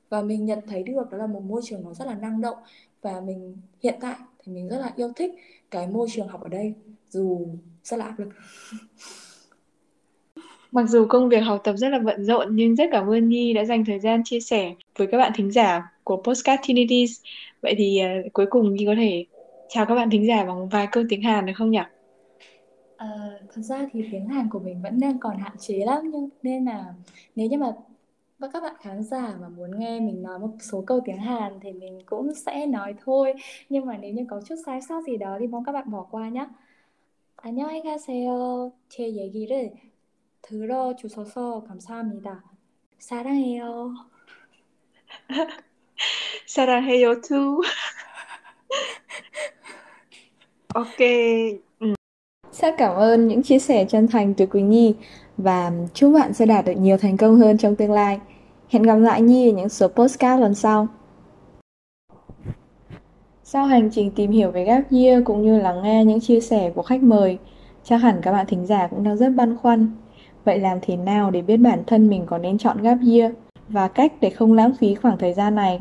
Và 0.09 0.21
mình 0.21 0.45
nhận 0.45 0.59
thấy 0.67 0.83
được 0.83 1.09
đó 1.11 1.17
là 1.17 1.27
một 1.27 1.43
môi 1.43 1.61
trường 1.65 1.83
nó 1.83 1.93
rất 1.93 2.05
là 2.05 2.15
năng 2.15 2.41
động. 2.41 2.57
Và 3.01 3.21
mình 3.21 3.57
hiện 3.83 3.95
tại 4.01 4.15
thì 4.43 4.51
mình 4.51 4.67
rất 4.69 4.77
là 4.77 4.93
yêu 4.95 5.11
thích 5.15 5.31
cái 5.71 5.87
môi 5.87 6.07
trường 6.11 6.27
học 6.27 6.41
ở 6.41 6.49
đây 6.49 6.73
dù 7.09 7.47
rất 7.83 7.97
là 7.97 8.05
áp 8.05 8.19
lực 8.19 8.29
Mặc 10.76 10.88
dù 10.88 11.06
công 11.08 11.28
việc 11.28 11.40
học 11.40 11.60
tập 11.64 11.74
rất 11.76 11.88
là 11.88 11.98
bận 11.98 12.24
rộn 12.24 12.56
nhưng 12.56 12.76
rất 12.76 12.84
cảm 12.92 13.06
ơn 13.10 13.28
Nhi 13.28 13.52
đã 13.52 13.64
dành 13.64 13.84
thời 13.84 14.00
gian 14.00 14.22
chia 14.24 14.40
sẻ 14.40 14.74
với 14.98 15.06
các 15.06 15.18
bạn 15.18 15.32
thính 15.34 15.50
giả 15.50 15.82
của 16.04 16.22
Postcard 16.22 16.62
Tinities. 16.66 17.10
Vậy 17.62 17.74
thì 17.78 17.98
ờ, 17.98 18.08
cuối 18.32 18.46
cùng 18.50 18.74
Nhi 18.74 18.86
có 18.86 18.94
thể 18.96 19.24
chào 19.68 19.86
các 19.86 19.94
bạn 19.94 20.10
thính 20.10 20.26
giả 20.26 20.44
bằng 20.44 20.68
vài 20.68 20.86
câu 20.92 21.04
tiếng 21.08 21.22
Hàn 21.22 21.46
được 21.46 21.52
không 21.56 21.70
nhỉ? 21.70 21.78
À, 22.96 23.06
thật 23.54 23.62
ra 23.62 23.86
thì 23.92 24.04
tiếng 24.12 24.26
Hàn 24.28 24.48
của 24.50 24.58
mình 24.58 24.82
vẫn 24.82 25.00
đang 25.00 25.18
còn 25.20 25.38
hạn 25.38 25.56
chế 25.60 25.74
lắm 25.86 26.10
nhưng 26.12 26.28
nên 26.42 26.64
là 26.64 26.94
nếu 27.36 27.46
như 27.48 27.58
mà 27.58 27.72
và 28.38 28.48
các 28.52 28.62
bạn 28.62 28.74
khán 28.80 29.04
giả 29.04 29.34
mà 29.40 29.48
muốn 29.48 29.78
nghe 29.78 30.00
mình 30.00 30.22
nói 30.22 30.38
một 30.38 30.50
số 30.60 30.84
câu 30.86 31.00
tiếng 31.04 31.18
Hàn 31.18 31.52
thì 31.62 31.72
mình 31.72 31.98
cũng 32.06 32.34
sẽ 32.34 32.66
nói 32.66 32.94
thôi 33.04 33.32
nhưng 33.68 33.86
mà 33.86 33.98
nếu 33.98 34.12
như 34.12 34.24
có 34.30 34.40
chút 34.48 34.54
sai 34.66 34.80
sót 34.88 35.02
gì 35.06 35.16
đó 35.16 35.36
thì 35.40 35.46
mong 35.46 35.64
các 35.64 35.72
bạn 35.72 35.90
bỏ 35.90 36.06
qua 36.10 36.28
nhé. 36.28 36.46
안녕하세요. 37.42 38.72
제 38.88 39.08
얘기를 39.08 39.72
들어주셔서 40.46 41.64
감사합니다. 41.64 42.42
사랑해요. 42.98 43.94
사랑해요 46.46 47.20
too. 47.20 47.60
Ok. 50.74 50.98
Ừ. 51.78 51.94
Rất 52.52 52.74
cảm 52.78 52.96
ơn 52.96 53.28
những 53.28 53.42
chia 53.42 53.58
sẻ 53.58 53.84
chân 53.88 54.08
thành 54.08 54.34
từ 54.34 54.46
Quỳnh 54.46 54.70
Nhi 54.70 54.94
và 55.36 55.72
chúc 55.94 56.14
bạn 56.14 56.34
sẽ 56.34 56.46
đạt 56.46 56.64
được 56.64 56.72
nhiều 56.72 56.96
thành 56.96 57.16
công 57.16 57.36
hơn 57.36 57.58
trong 57.58 57.76
tương 57.76 57.92
lai. 57.92 58.20
Hẹn 58.68 58.82
gặp 58.82 58.96
lại 58.96 59.22
Nhi 59.22 59.50
ở 59.50 59.52
những 59.52 59.68
số 59.68 59.88
postcard 59.88 60.42
lần 60.42 60.54
sau. 60.54 60.88
Sau 63.44 63.64
hành 63.64 63.90
trình 63.92 64.10
tìm 64.10 64.30
hiểu 64.30 64.50
về 64.50 64.64
gap 64.64 64.90
year 64.90 65.24
cũng 65.24 65.42
như 65.42 65.58
lắng 65.58 65.82
nghe 65.82 66.04
những 66.04 66.20
chia 66.20 66.40
sẻ 66.40 66.72
của 66.74 66.82
khách 66.82 67.02
mời, 67.02 67.38
chắc 67.84 67.96
hẳn 67.96 68.20
các 68.22 68.32
bạn 68.32 68.46
thính 68.46 68.66
giả 68.66 68.86
cũng 68.86 69.04
đang 69.04 69.16
rất 69.16 69.28
băn 69.28 69.56
khoăn. 69.56 69.96
Vậy 70.47 70.59
làm 70.59 70.77
thế 70.81 70.95
nào 70.97 71.31
để 71.31 71.41
biết 71.41 71.57
bản 71.57 71.83
thân 71.87 72.09
mình 72.09 72.25
có 72.25 72.37
nên 72.37 72.57
chọn 72.57 72.81
gap 72.81 72.97
year 73.11 73.31
và 73.67 73.87
cách 73.87 74.13
để 74.21 74.29
không 74.29 74.53
lãng 74.53 74.73
phí 74.79 74.95
khoảng 74.95 75.17
thời 75.17 75.33
gian 75.33 75.55
này? 75.55 75.79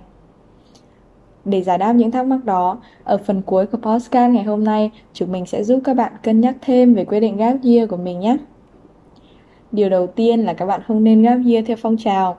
Để 1.45 1.63
giải 1.63 1.79
đáp 1.79 1.93
những 1.93 2.11
thắc 2.11 2.27
mắc 2.27 2.45
đó, 2.45 2.79
ở 3.05 3.19
phần 3.19 3.43
cuối 3.43 3.67
của 3.67 3.79
podcast 3.79 4.33
ngày 4.33 4.45
hôm 4.45 4.65
nay, 4.65 4.91
chúng 5.13 5.33
mình 5.33 5.47
sẽ 5.47 5.65
giúp 5.65 5.81
các 5.85 5.95
bạn 5.95 6.13
cân 6.23 6.41
nhắc 6.41 6.57
thêm 6.61 6.95
về 6.95 7.05
quyết 7.05 7.21
định 7.21 7.37
gap 7.37 7.57
year 7.65 7.91
của 7.91 7.97
mình 7.97 8.21
nhé. 8.21 8.37
Điều 9.73 9.89
đầu 9.89 10.07
tiên 10.07 10.41
là 10.41 10.53
các 10.53 10.67
bạn 10.67 10.81
không 10.87 11.05
nên 11.05 11.23
gap 11.23 11.39
year 11.47 11.67
theo 11.67 11.77
phong 11.81 11.97
trào. 11.97 12.37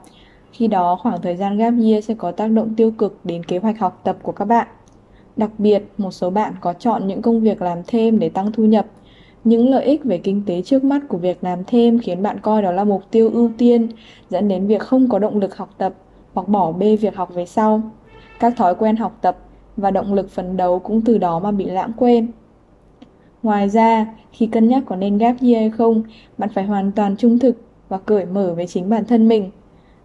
Khi 0.51 0.67
đó, 0.67 0.97
khoảng 1.01 1.21
thời 1.21 1.35
gian 1.35 1.57
gap 1.57 1.73
year 1.83 2.05
sẽ 2.05 2.13
có 2.13 2.31
tác 2.31 2.47
động 2.47 2.73
tiêu 2.77 2.91
cực 2.91 3.19
đến 3.23 3.43
kế 3.43 3.57
hoạch 3.57 3.79
học 3.79 4.01
tập 4.03 4.17
của 4.21 4.31
các 4.31 4.45
bạn. 4.45 4.67
Đặc 5.35 5.51
biệt, 5.57 5.83
một 5.97 6.11
số 6.11 6.29
bạn 6.29 6.53
có 6.61 6.73
chọn 6.73 7.07
những 7.07 7.21
công 7.21 7.41
việc 7.41 7.61
làm 7.61 7.77
thêm 7.87 8.19
để 8.19 8.29
tăng 8.29 8.51
thu 8.51 8.63
nhập. 8.63 8.85
Những 9.43 9.69
lợi 9.69 9.85
ích 9.85 10.03
về 10.03 10.17
kinh 10.17 10.43
tế 10.45 10.61
trước 10.61 10.83
mắt 10.83 11.01
của 11.07 11.17
việc 11.17 11.43
làm 11.43 11.63
thêm 11.67 11.99
khiến 11.99 12.23
bạn 12.23 12.39
coi 12.39 12.61
đó 12.61 12.71
là 12.71 12.83
mục 12.83 13.03
tiêu 13.11 13.29
ưu 13.33 13.51
tiên, 13.57 13.87
dẫn 14.29 14.47
đến 14.47 14.67
việc 14.67 14.81
không 14.81 15.09
có 15.09 15.19
động 15.19 15.39
lực 15.39 15.57
học 15.57 15.69
tập 15.77 15.93
hoặc 16.33 16.47
bỏ 16.47 16.71
bê 16.71 16.95
việc 16.95 17.15
học 17.15 17.33
về 17.33 17.45
sau. 17.45 17.81
Các 18.39 18.53
thói 18.57 18.75
quen 18.75 18.95
học 18.95 19.17
tập 19.21 19.37
và 19.77 19.91
động 19.91 20.13
lực 20.13 20.29
phấn 20.29 20.57
đấu 20.57 20.79
cũng 20.79 21.01
từ 21.01 21.17
đó 21.17 21.39
mà 21.39 21.51
bị 21.51 21.65
lãng 21.65 21.91
quên. 21.97 22.27
Ngoài 23.43 23.69
ra, 23.69 24.05
khi 24.31 24.47
cân 24.47 24.67
nhắc 24.67 24.83
có 24.85 24.95
nên 24.95 25.17
gap 25.17 25.35
year 25.41 25.57
hay 25.57 25.69
không, 25.69 26.03
bạn 26.37 26.49
phải 26.49 26.63
hoàn 26.63 26.91
toàn 26.91 27.15
trung 27.17 27.39
thực 27.39 27.61
và 27.89 27.97
cởi 27.97 28.25
mở 28.25 28.53
với 28.55 28.67
chính 28.67 28.89
bản 28.89 29.05
thân 29.05 29.27
mình. 29.27 29.51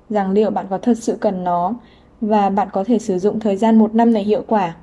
Rằng 0.09 0.31
liệu 0.31 0.51
bạn 0.51 0.67
có 0.71 0.79
thật 0.79 0.99
sự 0.99 1.17
cần 1.21 1.45
nó 1.45 1.75
và 2.21 2.51
bạn 2.51 2.69
có 2.73 2.85
thể 2.85 2.99
sử 2.99 3.19
dụng 3.19 3.41
thời 3.41 3.57
gian 3.57 3.79
một 3.79 3.95
năm 3.95 4.13
này 4.13 4.25
hiệu 4.25 4.43
quả. 4.47 4.77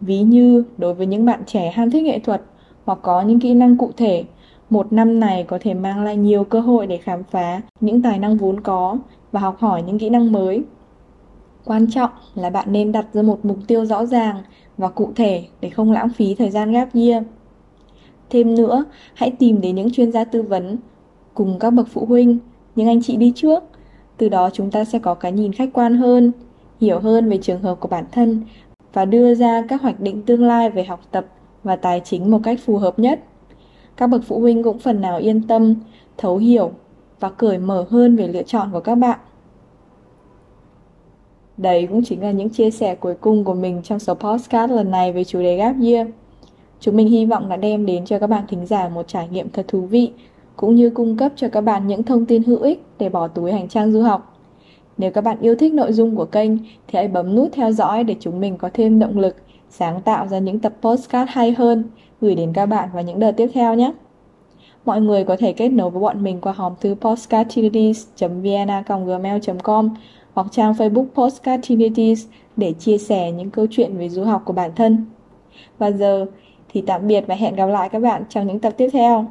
Ví 0.00 0.22
như 0.22 0.64
đối 0.78 0.94
với 0.94 1.06
những 1.06 1.24
bạn 1.24 1.42
trẻ 1.46 1.70
ham 1.70 1.90
thích 1.90 2.04
nghệ 2.04 2.18
thuật 2.18 2.42
hoặc 2.84 2.98
có 3.02 3.22
những 3.22 3.40
kỹ 3.40 3.54
năng 3.54 3.76
cụ 3.76 3.90
thể, 3.96 4.24
một 4.70 4.92
năm 4.92 5.20
này 5.20 5.44
có 5.44 5.58
thể 5.60 5.74
mang 5.74 6.04
lại 6.04 6.16
nhiều 6.16 6.44
cơ 6.44 6.60
hội 6.60 6.86
để 6.86 6.96
khám 6.96 7.22
phá 7.24 7.60
những 7.80 8.02
tài 8.02 8.18
năng 8.18 8.36
vốn 8.36 8.60
có 8.60 8.98
và 9.32 9.40
học 9.40 9.56
hỏi 9.58 9.82
những 9.82 9.98
kỹ 9.98 10.10
năng 10.10 10.32
mới. 10.32 10.62
Quan 11.64 11.90
trọng 11.90 12.10
là 12.34 12.50
bạn 12.50 12.72
nên 12.72 12.92
đặt 12.92 13.06
ra 13.12 13.22
một 13.22 13.44
mục 13.44 13.58
tiêu 13.66 13.84
rõ 13.84 14.06
ràng 14.06 14.42
và 14.78 14.88
cụ 14.88 15.12
thể 15.16 15.44
để 15.60 15.70
không 15.70 15.92
lãng 15.92 16.08
phí 16.08 16.34
thời 16.34 16.50
gian 16.50 16.72
gap 16.72 16.94
year. 16.94 17.24
Thêm 18.30 18.54
nữa, 18.54 18.84
hãy 19.14 19.30
tìm 19.30 19.60
đến 19.60 19.76
những 19.76 19.92
chuyên 19.92 20.12
gia 20.12 20.24
tư 20.24 20.42
vấn 20.42 20.76
cùng 21.34 21.58
các 21.58 21.70
bậc 21.70 21.88
phụ 21.88 22.06
huynh, 22.06 22.38
những 22.76 22.88
anh 22.88 23.02
chị 23.02 23.16
đi 23.16 23.32
trước. 23.36 23.64
Từ 24.16 24.28
đó 24.28 24.50
chúng 24.52 24.70
ta 24.70 24.84
sẽ 24.84 24.98
có 24.98 25.14
cái 25.14 25.32
nhìn 25.32 25.52
khách 25.52 25.70
quan 25.72 25.96
hơn, 25.96 26.32
hiểu 26.80 26.98
hơn 26.98 27.28
về 27.30 27.38
trường 27.42 27.62
hợp 27.62 27.80
của 27.80 27.88
bản 27.88 28.04
thân 28.12 28.42
và 28.92 29.04
đưa 29.04 29.34
ra 29.34 29.64
các 29.68 29.82
hoạch 29.82 30.00
định 30.00 30.22
tương 30.22 30.44
lai 30.44 30.70
về 30.70 30.84
học 30.84 31.00
tập 31.10 31.26
và 31.64 31.76
tài 31.76 32.00
chính 32.04 32.30
một 32.30 32.40
cách 32.42 32.60
phù 32.64 32.76
hợp 32.76 32.98
nhất. 32.98 33.20
Các 33.96 34.06
bậc 34.06 34.20
phụ 34.26 34.40
huynh 34.40 34.62
cũng 34.62 34.78
phần 34.78 35.00
nào 35.00 35.18
yên 35.18 35.46
tâm, 35.46 35.74
thấu 36.16 36.36
hiểu 36.36 36.70
và 37.20 37.30
cởi 37.30 37.58
mở 37.58 37.86
hơn 37.90 38.16
về 38.16 38.28
lựa 38.28 38.42
chọn 38.42 38.68
của 38.72 38.80
các 38.80 38.94
bạn. 38.94 39.18
Đấy 41.56 41.86
cũng 41.90 42.04
chính 42.04 42.22
là 42.22 42.30
những 42.30 42.50
chia 42.50 42.70
sẻ 42.70 42.94
cuối 42.94 43.14
cùng 43.14 43.44
của 43.44 43.54
mình 43.54 43.80
trong 43.84 43.98
số 43.98 44.14
podcast 44.14 44.70
lần 44.70 44.90
này 44.90 45.12
về 45.12 45.24
chủ 45.24 45.42
đề 45.42 45.56
Gap 45.56 45.76
Year. 45.82 46.08
Chúng 46.80 46.96
mình 46.96 47.08
hy 47.08 47.26
vọng 47.26 47.48
đã 47.48 47.56
đem 47.56 47.86
đến 47.86 48.04
cho 48.04 48.18
các 48.18 48.26
bạn 48.26 48.44
thính 48.48 48.66
giả 48.66 48.88
một 48.88 49.08
trải 49.08 49.28
nghiệm 49.28 49.50
thật 49.50 49.64
thú 49.68 49.80
vị, 49.80 50.12
cũng 50.56 50.74
như 50.74 50.90
cung 50.90 51.16
cấp 51.16 51.32
cho 51.36 51.48
các 51.48 51.60
bạn 51.60 51.86
những 51.86 52.02
thông 52.02 52.26
tin 52.26 52.42
hữu 52.42 52.58
ích 52.58 52.82
để 52.98 53.08
bỏ 53.08 53.28
túi 53.28 53.52
hành 53.52 53.68
trang 53.68 53.92
du 53.92 54.02
học. 54.02 54.36
Nếu 54.98 55.10
các 55.10 55.20
bạn 55.20 55.40
yêu 55.40 55.54
thích 55.54 55.72
nội 55.72 55.92
dung 55.92 56.16
của 56.16 56.24
kênh 56.24 56.58
thì 56.58 56.92
hãy 56.92 57.08
bấm 57.08 57.34
nút 57.34 57.48
theo 57.52 57.72
dõi 57.72 58.04
để 58.04 58.16
chúng 58.20 58.40
mình 58.40 58.56
có 58.58 58.70
thêm 58.74 58.98
động 58.98 59.18
lực 59.18 59.36
sáng 59.70 60.00
tạo 60.00 60.28
ra 60.28 60.38
những 60.38 60.58
tập 60.58 60.72
postcard 60.82 61.30
hay 61.30 61.52
hơn 61.52 61.84
gửi 62.20 62.34
đến 62.34 62.52
các 62.52 62.66
bạn 62.66 62.88
vào 62.92 63.02
những 63.02 63.18
đợt 63.18 63.32
tiếp 63.32 63.50
theo 63.54 63.74
nhé. 63.74 63.92
Mọi 64.84 65.00
người 65.00 65.24
có 65.24 65.36
thể 65.36 65.52
kết 65.52 65.68
nối 65.68 65.90
với 65.90 66.02
bọn 66.02 66.22
mình 66.22 66.40
qua 66.40 66.52
hòm 66.52 66.74
thư 66.80 66.94
postcardtinities.vienna.gmail.com 66.94 69.88
hoặc 70.34 70.46
trang 70.50 70.72
Facebook 70.72 71.06
Postcardtinities 71.14 72.26
để 72.56 72.72
chia 72.72 72.98
sẻ 72.98 73.32
những 73.32 73.50
câu 73.50 73.66
chuyện 73.70 73.96
về 73.96 74.08
du 74.08 74.24
học 74.24 74.42
của 74.44 74.52
bản 74.52 74.70
thân. 74.76 75.06
Và 75.78 75.90
giờ 75.90 76.26
thì 76.68 76.82
tạm 76.86 77.06
biệt 77.06 77.24
và 77.26 77.34
hẹn 77.34 77.54
gặp 77.54 77.66
lại 77.66 77.88
các 77.88 77.98
bạn 77.98 78.22
trong 78.28 78.46
những 78.46 78.58
tập 78.58 78.74
tiếp 78.76 78.88
theo. 78.92 79.26